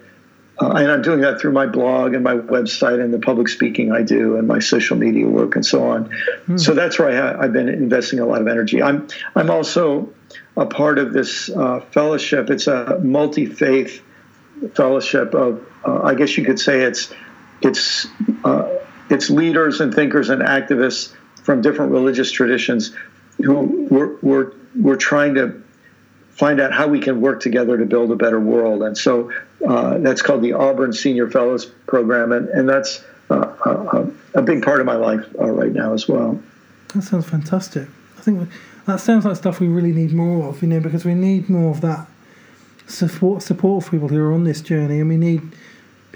uh, 0.61 0.71
and 0.71 0.91
I'm 0.91 1.03
doing 1.03 1.23
that 1.23 1.41
through 1.41 1.53
my 1.53 1.67
blog 1.67 2.15
and 2.15 2.23
my 2.23 2.35
website 2.35 3.03
and 3.03 3.13
the 3.13 3.19
public 3.19 3.49
speaking 3.49 3.91
I 3.91 4.03
do 4.03 4.37
and 4.37 4.47
my 4.47 4.61
social 4.61 4.97
media 4.97 5.27
work 5.27 5.57
and 5.57 5.67
so 5.67 5.89
on. 5.89 6.11
Mm. 6.47 6.61
So 6.61 6.75
that's 6.75 6.99
where 6.99 7.09
I 7.09 7.43
have 7.43 7.53
been 7.53 7.69
investing 7.69 8.21
a 8.21 8.27
lot 8.27 8.41
of 8.41 8.47
energy. 8.47 8.83
I'm 8.83 9.09
I'm 9.35 9.51
also 9.51 10.13
a 10.57 10.67
part 10.67 10.99
of 10.99 11.13
this 11.13 11.51
uh, 11.51 11.81
fellowship. 11.91 12.51
It's 12.51 12.69
a 12.69 13.01
multi 13.03 13.47
faith 13.47 14.03
fellowship 14.75 15.35
of, 15.35 15.67
uh, 15.85 16.03
I 16.03 16.15
guess 16.15 16.37
you 16.37 16.45
could 16.45 16.59
say 16.59 16.83
it's 16.83 17.13
it's 17.63 18.07
uh, 18.45 18.69
it's 19.11 19.31
leaders 19.31 19.81
and 19.81 19.95
thinkers 19.95 20.31
and 20.31 20.43
activists 20.43 21.15
from 21.43 21.63
different 21.63 21.93
religious 21.93 22.33
traditions 22.33 22.93
who 23.39 23.87
were, 23.91 24.17
were, 24.23 24.55
were 24.81 24.97
trying 24.97 25.35
to 25.35 25.63
find 26.31 26.61
out 26.61 26.73
how 26.73 26.89
we 26.89 26.99
can 26.99 27.21
work 27.21 27.41
together 27.41 27.79
to 27.79 27.85
build 27.85 28.11
a 28.11 28.17
better 28.17 28.41
world. 28.41 28.83
And 28.83 28.97
so 28.97 29.33
uh, 29.67 29.99
that's 29.99 30.23
called 30.23 30.43
the 30.43 30.53
Auburn 30.53 30.93
Senior 30.93 31.31
Fellows 31.31 31.67
Program, 31.87 32.33
and, 32.33 32.49
and 32.49 32.69
that's 32.69 33.03
uh, 33.31 33.53
a, 33.65 34.11
a, 34.39 34.43
big 34.43 34.63
part 34.63 34.81
of 34.81 34.87
my 34.87 34.97
life 34.97 35.25
uh, 35.39 35.51
right 35.51 35.73
now 35.73 35.93
as 35.95 36.09
well. 36.09 36.41
That 36.95 37.03
sounds 37.03 37.29
fantastic. 37.29 37.89
I 38.19 38.21
think 38.21 38.49
that 38.87 39.01
sounds 39.01 39.25
like 39.25 39.37
stuff 39.37 39.61
we 39.61 39.69
really 39.69 39.93
need 39.93 40.13
more 40.13 40.49
of, 40.49 40.63
you 40.63 40.69
know, 40.69 40.81
because 40.81 41.05
we 41.05 41.15
need 41.15 41.49
more 41.49 41.71
of 41.71 41.81
that 41.81 42.07
support 42.87 43.43
support 43.43 43.85
for 43.85 43.91
people 43.93 44.09
who 44.09 44.21
are 44.21 44.33
on 44.33 44.45
this 44.45 44.61
journey, 44.61 45.01
and 45.01 45.09
we 45.09 45.17
need 45.17 45.43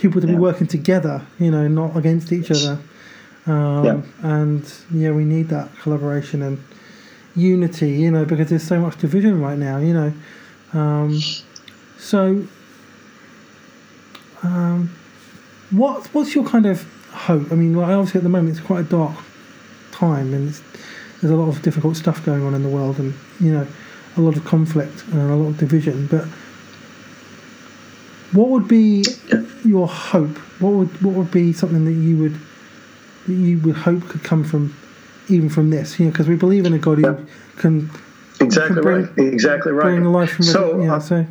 people 0.01 0.21
to 0.21 0.27
yeah. 0.27 0.35
be 0.35 0.39
working 0.39 0.67
together, 0.67 1.23
you 1.39 1.51
know, 1.51 1.69
not 1.69 1.97
against 1.97 2.33
each 2.33 2.51
other. 2.51 2.79
Um, 3.47 3.85
yeah. 3.85 4.03
And 4.23 4.75
yeah, 4.93 5.11
we 5.11 5.25
need 5.25 5.49
that 5.49 5.71
collaboration 5.79 6.43
and 6.43 6.63
unity, 7.37 7.91
you 7.93 8.11
know, 8.11 8.25
because 8.25 8.51
there's 8.51 8.67
so 8.67 8.81
much 8.81 8.99
division 8.99 9.41
right 9.41 9.59
now, 9.59 9.79
you 9.79 9.95
know. 9.95 10.13
Um, 10.73 11.21
so, 11.99 12.45
um, 14.43 14.95
what 15.71 16.07
what's 16.15 16.35
your 16.35 16.45
kind 16.45 16.67
of 16.67 16.83
hope? 17.11 17.51
I 17.53 17.55
mean, 17.55 17.75
like 17.75 17.89
obviously 17.89 18.19
at 18.19 18.25
the 18.25 18.31
moment 18.31 18.57
it's 18.57 18.67
quite 18.67 18.81
a 18.81 18.89
dark 18.89 19.17
time, 19.93 20.33
and 20.33 20.49
there's 21.21 21.33
a 21.33 21.37
lot 21.37 21.49
of 21.49 21.63
difficult 21.63 21.97
stuff 21.97 22.25
going 22.25 22.43
on 22.43 22.55
in 22.55 22.63
the 22.63 22.69
world, 22.69 22.99
and 22.99 23.15
you 23.41 23.53
know, 23.53 23.67
a 24.17 24.21
lot 24.21 24.37
of 24.37 24.45
conflict 24.45 25.05
and 25.13 25.21
a 25.21 25.35
lot 25.35 25.49
of 25.49 25.59
division. 25.59 26.07
But 26.07 26.25
what 28.33 28.49
would 28.49 28.69
be 28.69 29.05
your 29.65 29.89
hope? 29.89 30.37
What 30.61 30.71
would 30.73 31.03
what 31.03 31.15
would 31.15 31.31
be 31.31 31.53
something 31.53 31.85
that 31.85 31.93
you 31.93 32.17
would 32.19 32.37
that 33.27 33.33
you 33.33 33.59
would 33.61 33.77
hope 33.77 34.09
could 34.09 34.25
come 34.25 34.45
from 34.45 34.75
even 35.29 35.49
from 35.49 35.71
this, 35.71 35.99
you 35.99 36.07
know, 36.07 36.13
because 36.13 36.29
we 36.29 36.37
believe 36.37 36.67
in 36.67 36.73
a 36.73 36.79
God 36.79 36.99
who 36.99 37.27
can 37.57 37.91
exactly 38.41 38.75
can 38.75 38.83
bring, 38.83 39.03
right, 39.05 39.19
exactly 39.19 39.73
right. 39.73 39.85
Bring 39.85 40.05
life 40.05 40.33
from 40.33 40.45
so, 40.45 40.83
yeah, 40.83 40.95
uh, 40.95 41.01
so, 41.01 41.27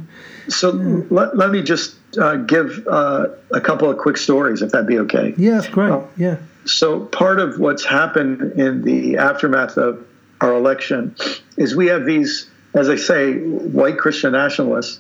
so 0.48 0.74
yeah. 0.74 1.04
let, 1.10 1.36
let 1.36 1.50
me 1.52 1.62
just 1.62 1.96
uh, 2.18 2.38
give 2.38 2.88
uh, 2.88 3.28
a 3.52 3.62
couple 3.62 3.90
of 3.90 3.98
quick 3.98 4.18
stories, 4.18 4.62
if 4.62 4.72
that'd 4.72 4.88
be 4.88 5.00
okay. 5.00 5.34
Yeah, 5.38 5.56
that's 5.56 5.68
great. 5.68 5.92
Uh, 5.92 6.04
yeah. 6.18 6.38
So 6.66 7.06
part 7.06 7.40
of 7.40 7.60
what's 7.60 7.86
happened 7.86 8.60
in 8.60 8.84
the 8.84 9.18
aftermath 9.18 9.78
of 9.78 10.06
our 10.42 10.54
election 10.54 11.16
is 11.58 11.76
we 11.76 11.88
have 11.88 12.06
these, 12.06 12.50
as 12.74 12.90
I 12.90 12.96
say, 12.96 13.40
white 13.40 13.98
Christian 13.98 14.32
nationalists, 14.34 15.00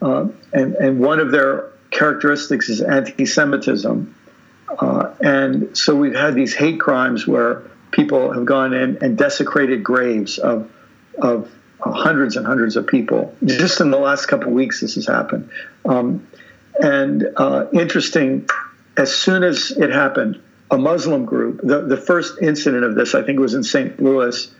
uh, 0.00 0.28
and 0.52 0.74
and 0.76 1.00
one 1.00 1.20
of 1.20 1.30
their 1.30 1.71
characteristics 1.92 2.68
is 2.68 2.80
anti-Semitism. 2.80 4.14
Uh, 4.78 5.14
and 5.20 5.76
so 5.76 5.94
we've 5.94 6.14
had 6.14 6.34
these 6.34 6.54
hate 6.54 6.80
crimes 6.80 7.26
where 7.26 7.62
people 7.90 8.32
have 8.32 8.46
gone 8.46 8.72
in 8.72 8.98
and 9.02 9.16
desecrated 9.16 9.84
graves 9.84 10.38
of, 10.38 10.70
of 11.20 11.50
hundreds 11.80 12.36
and 12.36 12.46
hundreds 12.46 12.76
of 12.76 12.86
people. 12.86 13.36
Just 13.44 13.80
in 13.80 13.90
the 13.90 13.98
last 13.98 14.26
couple 14.26 14.48
of 14.48 14.54
weeks, 14.54 14.80
this 14.80 14.94
has 14.94 15.06
happened. 15.06 15.50
Um, 15.84 16.26
and 16.80 17.28
uh, 17.36 17.66
interesting, 17.72 18.48
as 18.96 19.14
soon 19.14 19.44
as 19.44 19.70
it 19.72 19.90
happened, 19.90 20.40
a 20.70 20.78
Muslim 20.78 21.26
group, 21.26 21.60
the, 21.62 21.82
the 21.82 21.98
first 21.98 22.40
incident 22.40 22.84
of 22.84 22.94
this, 22.94 23.14
I 23.14 23.22
think, 23.22 23.38
was 23.38 23.52
in 23.52 23.62
St. 23.62 24.00
Louis, 24.02 24.50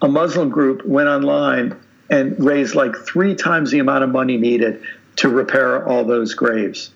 a 0.00 0.08
Muslim 0.08 0.48
group 0.48 0.84
went 0.86 1.08
online 1.08 1.76
and 2.08 2.42
raised 2.42 2.74
like 2.74 2.96
three 2.96 3.34
times 3.34 3.70
the 3.70 3.78
amount 3.78 4.04
of 4.04 4.10
money 4.10 4.38
needed 4.38 4.82
to 5.16 5.28
repair 5.28 5.86
all 5.86 6.04
those 6.04 6.34
graves. 6.34 6.90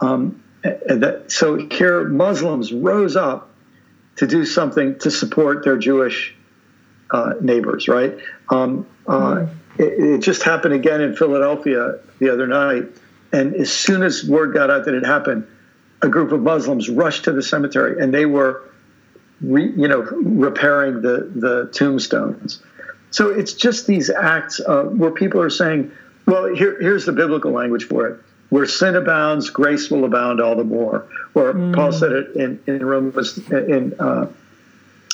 Um, 0.00 0.42
that, 0.62 1.24
so 1.28 1.56
here 1.56 2.04
Muslims 2.04 2.72
rose 2.72 3.16
up 3.16 3.50
to 4.16 4.26
do 4.26 4.44
something 4.44 4.98
to 4.98 5.10
support 5.10 5.64
their 5.64 5.76
Jewish 5.76 6.34
uh, 7.10 7.34
neighbors, 7.40 7.88
right? 7.88 8.18
Um, 8.50 8.86
uh, 9.06 9.46
it, 9.78 9.84
it, 9.84 10.18
just 10.18 10.42
happened 10.42 10.74
again 10.74 11.00
in 11.00 11.14
Philadelphia 11.16 12.00
the 12.18 12.30
other 12.30 12.46
night. 12.46 12.84
And 13.32 13.54
as 13.54 13.72
soon 13.72 14.02
as 14.02 14.24
word 14.24 14.52
got 14.52 14.70
out 14.70 14.84
that 14.86 14.94
it 14.94 15.06
happened, 15.06 15.46
a 16.02 16.08
group 16.08 16.32
of 16.32 16.40
Muslims 16.40 16.88
rushed 16.88 17.24
to 17.24 17.32
the 17.32 17.42
cemetery 17.42 18.02
and 18.02 18.12
they 18.12 18.26
were, 18.26 18.70
re, 19.40 19.72
you 19.76 19.88
know, 19.88 20.00
repairing 20.00 21.02
the, 21.02 21.30
the 21.34 21.70
tombstones. 21.72 22.62
So 23.10 23.30
it's 23.30 23.54
just 23.54 23.86
these 23.86 24.10
acts 24.10 24.60
uh, 24.60 24.84
where 24.84 25.10
people 25.10 25.40
are 25.40 25.50
saying, 25.50 25.92
well, 26.28 26.54
here, 26.54 26.80
here's 26.80 27.06
the 27.06 27.12
biblical 27.12 27.50
language 27.50 27.84
for 27.84 28.06
it 28.06 28.20
where 28.50 28.66
sin 28.66 28.96
abounds, 28.96 29.50
grace 29.50 29.90
will 29.90 30.04
abound 30.04 30.40
all 30.40 30.56
the 30.56 30.64
more. 30.64 31.06
Or 31.34 31.52
mm. 31.52 31.74
Paul 31.74 31.92
said 31.92 32.12
it 32.12 32.36
in, 32.36 32.62
in 32.66 32.84
Romans 32.84 33.36
in 33.50 33.94
uh, 33.98 34.30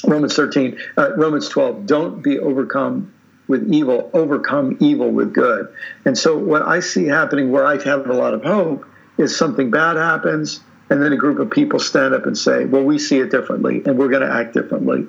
Romans 0.04 0.36
13, 0.36 0.78
uh, 0.96 1.16
Romans 1.16 1.48
12. 1.48 1.86
Don't 1.86 2.22
be 2.22 2.38
overcome 2.38 3.12
with 3.48 3.72
evil, 3.72 4.10
overcome 4.14 4.76
evil 4.80 5.10
with 5.10 5.34
good. 5.34 5.74
And 6.04 6.16
so, 6.16 6.38
what 6.38 6.62
I 6.62 6.80
see 6.80 7.06
happening, 7.06 7.50
where 7.50 7.66
I 7.66 7.82
have 7.82 8.08
a 8.08 8.12
lot 8.12 8.34
of 8.34 8.44
hope, 8.44 8.86
is 9.18 9.36
something 9.36 9.70
bad 9.70 9.96
happens, 9.96 10.60
and 10.88 11.02
then 11.02 11.12
a 11.12 11.16
group 11.16 11.38
of 11.38 11.50
people 11.50 11.78
stand 11.78 12.14
up 12.14 12.26
and 12.26 12.36
say, 12.38 12.64
"Well, 12.64 12.84
we 12.84 12.98
see 12.98 13.18
it 13.18 13.30
differently, 13.30 13.82
and 13.84 13.98
we're 13.98 14.08
going 14.08 14.22
to 14.22 14.32
act 14.32 14.54
differently." 14.54 15.06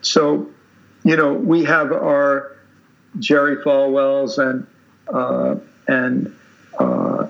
So, 0.00 0.48
you 1.02 1.16
know, 1.16 1.34
we 1.34 1.64
have 1.64 1.92
our 1.92 2.56
Jerry 3.18 3.56
Falwells 3.56 4.38
and 4.38 4.66
and 5.08 6.34
uh, 6.78 7.26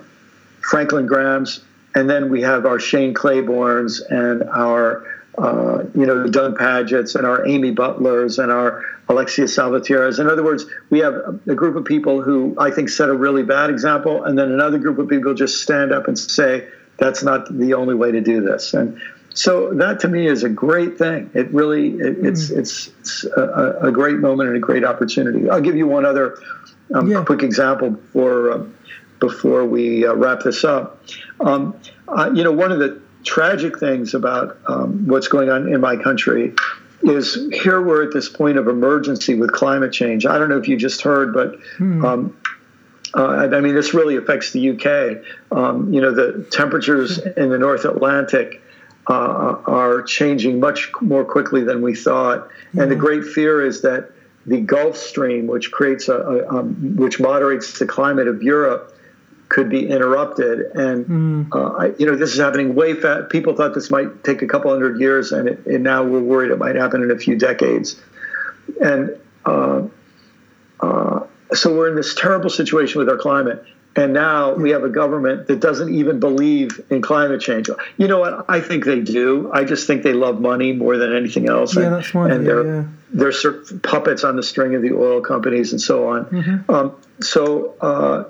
Franklin 0.60 1.06
Graham's, 1.06 1.64
and 1.94 2.08
then 2.08 2.30
we 2.30 2.42
have 2.42 2.66
our 2.66 2.78
Shane 2.78 3.14
Claibornes 3.14 4.00
and 4.10 4.42
our 4.44 5.06
uh, 5.36 5.84
you 5.94 6.06
know 6.06 6.26
Doug 6.26 6.56
Pagitts 6.56 7.16
and 7.16 7.26
our 7.26 7.46
Amy 7.46 7.72
Butlers 7.72 8.38
and 8.38 8.52
our 8.52 8.84
Alexia 9.08 9.48
Salvatierras. 9.48 10.18
In 10.18 10.28
other 10.28 10.44
words, 10.44 10.64
we 10.90 11.00
have 11.00 11.40
a 11.46 11.54
group 11.54 11.76
of 11.76 11.84
people 11.84 12.22
who 12.22 12.54
I 12.58 12.70
think 12.70 12.88
set 12.88 13.08
a 13.08 13.14
really 13.14 13.42
bad 13.42 13.70
example, 13.70 14.24
and 14.24 14.38
then 14.38 14.52
another 14.52 14.78
group 14.78 14.98
of 14.98 15.08
people 15.08 15.34
just 15.34 15.62
stand 15.62 15.92
up 15.92 16.08
and 16.08 16.18
say 16.18 16.68
that's 16.96 17.22
not 17.22 17.52
the 17.56 17.74
only 17.74 17.94
way 17.94 18.12
to 18.12 18.20
do 18.20 18.40
this. 18.40 18.74
And 18.74 19.00
so 19.34 19.74
that 19.74 20.00
to 20.00 20.08
me 20.08 20.26
is 20.28 20.44
a 20.44 20.48
great 20.48 20.96
thing. 20.96 21.30
It 21.34 21.50
really 21.52 21.90
it, 21.90 22.24
it's 22.24 22.50
mm. 22.50 22.58
it's, 22.58 22.90
it's 23.00 23.24
a, 23.24 23.78
a, 23.82 23.92
great 23.92 24.18
moment 24.18 24.48
and 24.48 24.56
a 24.56 24.60
great 24.60 24.84
opportunity. 24.84 25.50
I'll 25.50 25.60
give 25.60 25.76
you 25.76 25.88
one 25.88 26.06
other 26.06 26.38
um, 26.92 27.08
yeah. 27.08 27.24
quick 27.24 27.42
example 27.42 27.90
before 27.90 28.52
uh, 28.52 28.64
before 29.20 29.64
we 29.64 30.06
uh, 30.06 30.14
wrap 30.14 30.40
this 30.40 30.64
up. 30.64 31.02
Um, 31.40 31.78
uh, 32.08 32.30
you 32.34 32.44
know, 32.44 32.52
one 32.52 32.72
of 32.72 32.78
the 32.78 33.00
tragic 33.24 33.78
things 33.78 34.14
about 34.14 34.58
um, 34.66 35.06
what's 35.06 35.28
going 35.28 35.48
on 35.48 35.72
in 35.72 35.80
my 35.80 35.96
country 35.96 36.52
is 37.02 37.34
here 37.52 37.80
we're 37.80 38.02
at 38.02 38.12
this 38.12 38.28
point 38.28 38.58
of 38.58 38.68
emergency 38.68 39.34
with 39.34 39.52
climate 39.52 39.92
change. 39.92 40.26
I 40.26 40.38
don't 40.38 40.48
know 40.48 40.58
if 40.58 40.68
you 40.68 40.76
just 40.76 41.02
heard, 41.02 41.32
but 41.32 41.56
hmm. 41.78 42.04
um, 42.04 42.36
Uh, 43.16 43.48
I 43.52 43.60
mean, 43.60 43.76
this 43.76 43.94
really 43.94 44.16
affects 44.16 44.50
the 44.50 44.70
UK. 44.70 45.22
Um, 45.56 45.92
you 45.92 46.00
know, 46.00 46.10
the 46.10 46.46
temperatures 46.50 47.18
in 47.36 47.48
the 47.48 47.58
North 47.58 47.84
Atlantic 47.84 48.60
uh, 49.08 49.56
are 49.66 50.02
changing 50.02 50.58
much 50.58 50.90
more 51.00 51.24
quickly 51.24 51.62
than 51.62 51.80
we 51.80 51.94
thought, 51.94 52.48
and 52.76 52.90
the 52.90 52.96
great 52.96 53.24
fear 53.24 53.64
is 53.64 53.82
that 53.82 54.10
the 54.46 54.60
Gulf 54.60 54.96
Stream, 54.96 55.46
which 55.46 55.70
creates 55.70 56.08
a, 56.08 56.14
a 56.14 56.48
um, 56.48 56.96
which 56.96 57.18
moderates 57.20 57.78
the 57.78 57.86
climate 57.86 58.28
of 58.28 58.42
Europe, 58.42 58.94
could 59.48 59.68
be 59.70 59.88
interrupted. 59.88 60.60
And 60.74 61.06
mm. 61.06 61.54
uh, 61.54 61.76
I, 61.76 61.86
you 61.98 62.06
know, 62.06 62.16
this 62.16 62.32
is 62.32 62.38
happening 62.38 62.74
way 62.74 62.94
fast. 62.94 63.30
People 63.30 63.54
thought 63.54 63.74
this 63.74 63.90
might 63.90 64.24
take 64.24 64.42
a 64.42 64.46
couple 64.46 64.70
hundred 64.70 65.00
years, 65.00 65.32
and, 65.32 65.48
it, 65.48 65.66
and 65.66 65.82
now 65.84 66.02
we're 66.02 66.20
worried 66.20 66.50
it 66.50 66.58
might 66.58 66.76
happen 66.76 67.02
in 67.02 67.10
a 67.10 67.18
few 67.18 67.38
decades. 67.38 68.00
And 68.82 69.18
uh, 69.44 69.86
uh, 70.80 71.20
so 71.52 71.74
we're 71.74 71.88
in 71.88 71.96
this 71.96 72.14
terrible 72.14 72.50
situation 72.50 72.98
with 72.98 73.08
our 73.08 73.16
climate. 73.16 73.64
And 73.96 74.12
now 74.12 74.54
we 74.54 74.70
have 74.70 74.82
a 74.82 74.88
government 74.88 75.46
that 75.46 75.60
doesn't 75.60 75.94
even 75.94 76.18
believe 76.18 76.80
in 76.90 77.00
climate 77.00 77.40
change. 77.40 77.70
You 77.96 78.08
know 78.08 78.18
what? 78.18 78.44
I 78.48 78.60
think 78.60 78.84
they 78.84 79.00
do. 79.00 79.50
I 79.52 79.64
just 79.64 79.86
think 79.86 80.02
they 80.02 80.12
love 80.12 80.40
money 80.40 80.72
more 80.72 80.96
than 80.96 81.14
anything 81.14 81.48
else. 81.48 81.76
Yeah, 81.76 81.84
and, 81.84 81.94
that's 81.94 82.12
one. 82.12 82.30
And 82.32 82.46
they're 82.46 82.66
yeah. 82.66 82.84
they're 83.12 83.32
sort 83.32 83.70
of 83.70 83.82
puppets 83.82 84.24
on 84.24 84.34
the 84.34 84.42
string 84.42 84.74
of 84.74 84.82
the 84.82 84.92
oil 84.92 85.20
companies 85.20 85.70
and 85.70 85.80
so 85.80 86.08
on. 86.08 86.24
Mm-hmm. 86.26 86.70
Um, 86.70 86.96
so 87.20 87.74
uh, 87.80 88.24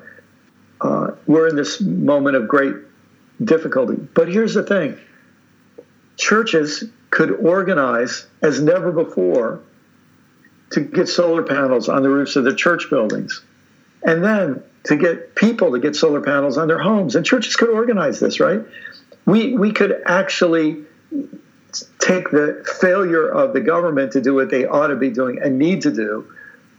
uh, 0.82 1.12
we're 1.26 1.48
in 1.48 1.56
this 1.56 1.80
moment 1.80 2.36
of 2.36 2.46
great 2.46 2.74
difficulty. 3.42 3.96
But 3.96 4.28
here's 4.28 4.52
the 4.52 4.64
thing: 4.64 4.98
churches 6.18 6.84
could 7.08 7.30
organize 7.30 8.26
as 8.42 8.60
never 8.60 8.92
before 8.92 9.60
to 10.72 10.80
get 10.80 11.08
solar 11.08 11.42
panels 11.42 11.88
on 11.88 12.02
the 12.02 12.10
roofs 12.10 12.36
of 12.36 12.44
the 12.44 12.54
church 12.54 12.90
buildings, 12.90 13.42
and 14.02 14.22
then 14.22 14.62
to 14.84 14.96
get 14.96 15.34
people 15.34 15.72
to 15.72 15.78
get 15.78 15.96
solar 15.96 16.20
panels 16.20 16.58
on 16.58 16.68
their 16.68 16.78
homes. 16.78 17.16
And 17.16 17.24
churches 17.24 17.56
could 17.56 17.70
organize 17.70 18.20
this, 18.20 18.40
right? 18.40 18.60
We 19.26 19.56
we 19.56 19.72
could 19.72 20.02
actually 20.06 20.84
take 21.98 22.30
the 22.30 22.64
failure 22.80 23.28
of 23.28 23.52
the 23.52 23.60
government 23.60 24.12
to 24.12 24.20
do 24.20 24.34
what 24.34 24.50
they 24.50 24.66
ought 24.66 24.88
to 24.88 24.96
be 24.96 25.10
doing 25.10 25.40
and 25.42 25.58
need 25.58 25.82
to 25.82 25.90
do 25.90 26.30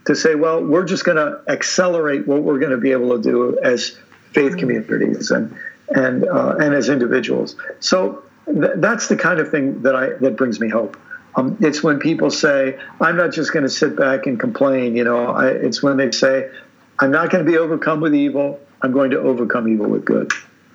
to 0.06 0.14
say, 0.14 0.34
well, 0.36 0.64
we're 0.64 0.84
just 0.84 1.04
going 1.04 1.16
to 1.16 1.42
accelerate 1.48 2.26
what 2.26 2.42
we're 2.42 2.58
going 2.58 2.70
to 2.70 2.78
be 2.78 2.92
able 2.92 3.16
to 3.16 3.22
do 3.22 3.58
as 3.62 3.98
faith 4.32 4.56
communities 4.56 5.30
and 5.30 5.56
and 5.94 6.28
uh, 6.28 6.56
and 6.58 6.74
as 6.74 6.88
individuals. 6.88 7.56
So 7.80 8.22
th- 8.46 8.72
that's 8.76 9.08
the 9.08 9.16
kind 9.16 9.40
of 9.40 9.50
thing 9.50 9.82
that 9.82 9.94
I 9.94 10.10
that 10.20 10.36
brings 10.36 10.60
me 10.60 10.68
hope. 10.68 10.96
Um, 11.34 11.56
it's 11.60 11.82
when 11.82 11.98
people 11.98 12.30
say, 12.30 12.78
"I'm 13.00 13.16
not 13.16 13.32
just 13.32 13.52
going 13.52 13.64
to 13.64 13.70
sit 13.70 13.96
back 13.96 14.26
and 14.26 14.38
complain." 14.38 14.96
You 14.96 15.04
know, 15.04 15.28
I, 15.28 15.48
it's 15.48 15.82
when 15.82 15.96
they 15.96 16.10
say, 16.10 16.50
"I'm 16.98 17.10
not 17.10 17.30
going 17.30 17.44
to 17.44 17.50
be 17.50 17.58
overcome 17.58 18.00
with 18.00 18.14
evil. 18.14 18.60
I'm 18.82 18.92
going 18.92 19.10
to 19.10 19.18
overcome 19.18 19.68
evil 19.68 19.86
with 19.86 20.04
good." 20.04 20.32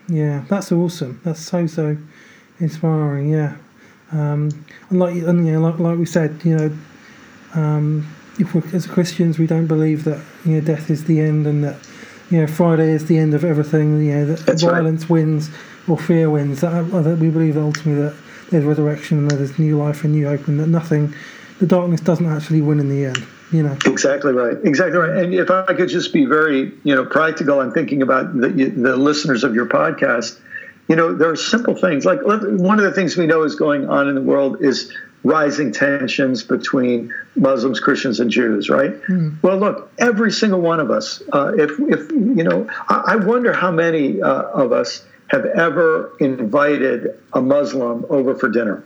Yeah, 0.08 0.44
that's 0.50 0.72
awesome. 0.72 1.22
That's 1.24 1.40
so 1.40 1.68
so 1.68 1.98
inspiring. 2.60 3.30
Yeah, 3.32 3.56
um, 4.12 4.66
and 4.90 5.00
like 5.00 5.16
and, 5.16 5.46
you 5.46 5.54
know, 5.54 5.62
like 5.62 5.80
like 5.80 5.98
we 5.98 6.06
said, 6.06 6.42
you 6.44 6.56
know, 6.56 6.72
um, 7.54 8.08
if 8.40 8.54
we 8.54 8.62
as 8.74 8.88
Christians 8.88 9.38
we 9.38 9.48
don't 9.48 9.68
believe 9.68 10.04
that 10.06 10.22
you 10.46 10.54
know 10.54 10.62
death 10.62 10.90
is 10.90 11.06
the 11.06 11.20
end 11.20 11.48
and 11.48 11.64
that 11.64 11.78
you 12.30 12.40
know 12.40 12.48
Friday 12.48 12.92
is 12.92 13.06
the 13.06 13.18
end 13.18 13.34
of 13.34 13.44
everything. 13.44 14.04
You 14.04 14.14
know 14.16 14.26
that 14.26 14.46
That's 14.46 14.64
violence 14.64 15.04
right. 15.04 15.12
wins 15.12 15.50
or 15.88 15.98
fear 15.98 16.30
wins. 16.30 16.62
That, 16.62 16.90
that 16.92 17.18
we 17.20 17.30
believe 17.30 17.58
ultimately 17.58 18.04
that 18.04 18.16
there's 18.50 18.66
resurrection 18.66 19.20
and 19.20 19.32
that 19.32 19.38
there's 19.38 19.58
new 19.58 19.78
life 19.78 20.04
and 20.04 20.14
new 20.14 20.28
hope, 20.28 20.48
and 20.48 20.60
that 20.60 20.68
nothing, 20.68 21.14
the 21.60 21.66
darkness 21.66 22.02
doesn't 22.02 22.26
actually 22.26 22.62
win 22.62 22.80
in 22.80 22.90
the 22.90 23.06
end. 23.06 23.26
You 23.52 23.64
know. 23.64 23.78
Exactly 23.86 24.32
right. 24.34 24.58
Exactly 24.64 24.98
right. 24.98 25.24
And 25.24 25.34
if 25.34 25.52
I 25.52 25.74
could 25.74 25.90
just 25.90 26.14
be 26.14 26.26
very, 26.26 26.72
you 26.84 26.96
know, 26.96 27.06
practical, 27.06 27.60
I'm 27.60 27.72
thinking 27.72 28.02
about 28.02 28.34
the, 28.34 28.50
the 28.50 28.96
listeners 28.96 29.44
of 29.44 29.54
your 29.54 29.66
podcast. 29.66 30.40
You 30.88 30.96
know, 30.96 31.14
there 31.14 31.30
are 31.30 31.36
simple 31.36 31.76
things 31.76 32.06
like 32.06 32.22
one 32.24 32.80
of 32.80 32.86
the 32.86 32.92
things 32.92 33.16
we 33.16 33.28
know 33.28 33.44
is 33.44 33.56
going 33.56 33.90
on 33.90 34.08
in 34.08 34.16
the 34.16 34.22
world 34.22 34.62
is 34.62 34.92
rising 35.24 35.72
tensions 35.72 36.44
between 36.44 37.14
Muslims, 37.36 37.80
Christians, 37.80 38.20
and 38.20 38.32
Jews, 38.32 38.70
right? 38.70 39.00
Mm. 39.04 39.42
Well, 39.44 39.58
look, 39.58 39.92
every 40.00 40.32
single 40.32 40.62
one 40.62 40.80
of 40.80 40.90
us, 40.90 41.22
uh, 41.32 41.54
if, 41.56 41.72
if, 41.80 42.12
you 42.12 42.44
know, 42.44 42.68
I, 42.90 43.04
I 43.08 43.16
wonder 43.18 43.54
how 43.54 43.72
many 43.72 44.22
uh, 44.22 44.44
of 44.44 44.72
us 44.72 45.06
have 45.28 45.46
ever 45.46 46.12
invited 46.20 47.20
a 47.34 47.42
Muslim 47.42 48.06
over 48.10 48.36
for 48.36 48.50
dinner, 48.50 48.84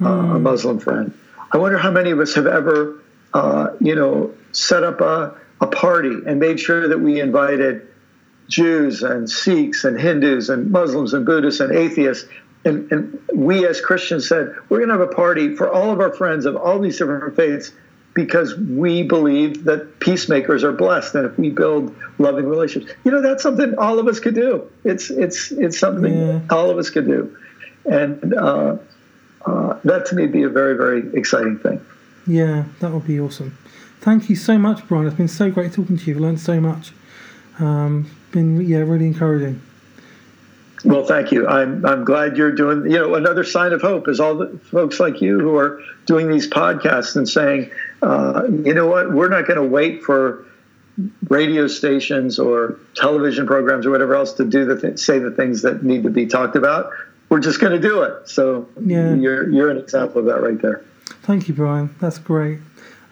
mm. 0.00 0.06
uh, 0.06 0.34
a 0.34 0.36
hmm. 0.36 0.42
Muslim 0.42 0.78
friend. 0.78 1.14
I 1.52 1.58
wonder 1.58 1.78
how 1.78 1.90
many 1.90 2.10
of 2.10 2.20
us 2.20 2.34
have 2.34 2.46
ever, 2.46 2.99
uh, 3.34 3.70
you 3.80 3.94
know, 3.94 4.34
set 4.52 4.82
up 4.82 5.00
a, 5.00 5.36
a 5.60 5.66
party 5.66 6.16
and 6.26 6.40
made 6.40 6.58
sure 6.58 6.88
that 6.88 6.98
we 6.98 7.20
invited 7.20 7.86
Jews 8.48 9.02
and 9.02 9.30
Sikhs 9.30 9.84
and 9.84 9.98
Hindus 9.98 10.48
and 10.48 10.70
Muslims 10.70 11.14
and 11.14 11.24
Buddhists 11.24 11.60
and 11.60 11.72
atheists. 11.72 12.28
And, 12.64 12.90
and 12.92 13.22
we 13.34 13.66
as 13.66 13.80
Christians 13.80 14.28
said, 14.28 14.54
we're 14.68 14.78
going 14.78 14.88
to 14.88 14.98
have 14.98 15.08
a 15.08 15.14
party 15.14 15.56
for 15.56 15.70
all 15.70 15.90
of 15.90 16.00
our 16.00 16.12
friends 16.12 16.44
of 16.44 16.56
all 16.56 16.78
these 16.78 16.98
different 16.98 17.36
faiths 17.36 17.72
because 18.12 18.56
we 18.56 19.04
believe 19.04 19.64
that 19.64 20.00
peacemakers 20.00 20.64
are 20.64 20.72
blessed 20.72 21.14
and 21.14 21.26
if 21.26 21.38
we 21.38 21.48
build 21.50 21.94
loving 22.18 22.46
relationships. 22.46 22.92
You 23.04 23.12
know 23.12 23.22
that's 23.22 23.42
something 23.42 23.78
all 23.78 24.00
of 24.00 24.08
us 24.08 24.18
could 24.18 24.34
do. 24.34 24.68
It's 24.84 25.10
it's 25.10 25.52
it's 25.52 25.78
something 25.78 26.12
yeah. 26.12 26.40
all 26.50 26.70
of 26.70 26.78
us 26.78 26.90
could 26.90 27.06
do. 27.06 27.36
And 27.84 28.34
uh, 28.34 28.78
uh, 29.46 29.78
that 29.84 30.06
to 30.06 30.16
me 30.16 30.22
would 30.22 30.32
be 30.32 30.42
a 30.42 30.48
very 30.48 30.76
very 30.76 31.16
exciting 31.16 31.60
thing 31.60 31.80
yeah 32.30 32.64
that 32.80 32.92
would 32.92 33.06
be 33.06 33.20
awesome 33.20 33.56
thank 34.00 34.30
you 34.30 34.36
so 34.36 34.58
much 34.58 34.86
brian 34.86 35.06
it's 35.06 35.16
been 35.16 35.28
so 35.28 35.50
great 35.50 35.72
talking 35.72 35.96
to 35.96 36.04
you 36.06 36.14
i've 36.14 36.20
learned 36.20 36.40
so 36.40 36.60
much 36.60 36.92
um, 37.58 38.10
been 38.32 38.60
yeah 38.60 38.78
really 38.78 39.06
encouraging 39.06 39.60
well, 40.84 41.04
thank 41.04 41.30
you. 41.30 41.46
I'm 41.46 41.84
I'm 41.84 42.04
glad 42.04 42.36
you're 42.36 42.52
doing. 42.52 42.90
You 42.90 42.98
know, 42.98 43.14
another 43.14 43.44
sign 43.44 43.72
of 43.72 43.82
hope 43.82 44.08
is 44.08 44.18
all 44.18 44.34
the 44.36 44.58
folks 44.70 44.98
like 44.98 45.20
you 45.20 45.38
who 45.38 45.56
are 45.56 45.80
doing 46.06 46.30
these 46.30 46.48
podcasts 46.48 47.16
and 47.16 47.28
saying, 47.28 47.70
uh, 48.02 48.44
you 48.48 48.72
know 48.72 48.86
what, 48.86 49.12
we're 49.12 49.28
not 49.28 49.46
going 49.46 49.58
to 49.58 49.66
wait 49.66 50.02
for 50.02 50.46
radio 51.28 51.66
stations 51.66 52.38
or 52.38 52.78
television 52.94 53.46
programs 53.46 53.86
or 53.86 53.90
whatever 53.90 54.14
else 54.14 54.32
to 54.34 54.44
do 54.44 54.64
the 54.64 54.80
th- 54.80 54.98
say 54.98 55.18
the 55.18 55.30
things 55.30 55.62
that 55.62 55.82
need 55.82 56.02
to 56.02 56.10
be 56.10 56.26
talked 56.26 56.56
about. 56.56 56.90
We're 57.28 57.40
just 57.40 57.60
going 57.60 57.72
to 57.72 57.88
do 57.88 58.02
it. 58.02 58.28
So 58.28 58.68
yeah. 58.80 59.14
you're 59.14 59.50
you're 59.50 59.70
an 59.70 59.76
example 59.76 60.20
of 60.20 60.26
that 60.26 60.42
right 60.42 60.60
there. 60.60 60.82
Thank 61.30 61.46
you, 61.46 61.54
Brian. 61.54 61.94
That's 62.00 62.18
great. 62.18 62.58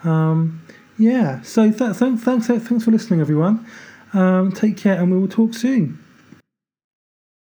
Um, 0.02 0.60
yeah. 0.98 1.40
So 1.42 1.70
th- 1.70 1.78
th- 1.78 2.18
thanks 2.18 2.48
thanks 2.48 2.84
for 2.84 2.90
listening, 2.90 3.20
everyone. 3.20 3.64
Um, 4.12 4.50
take 4.50 4.76
care, 4.76 5.00
and 5.00 5.12
we 5.12 5.16
will 5.16 5.28
talk 5.28 5.54
soon. 5.54 6.02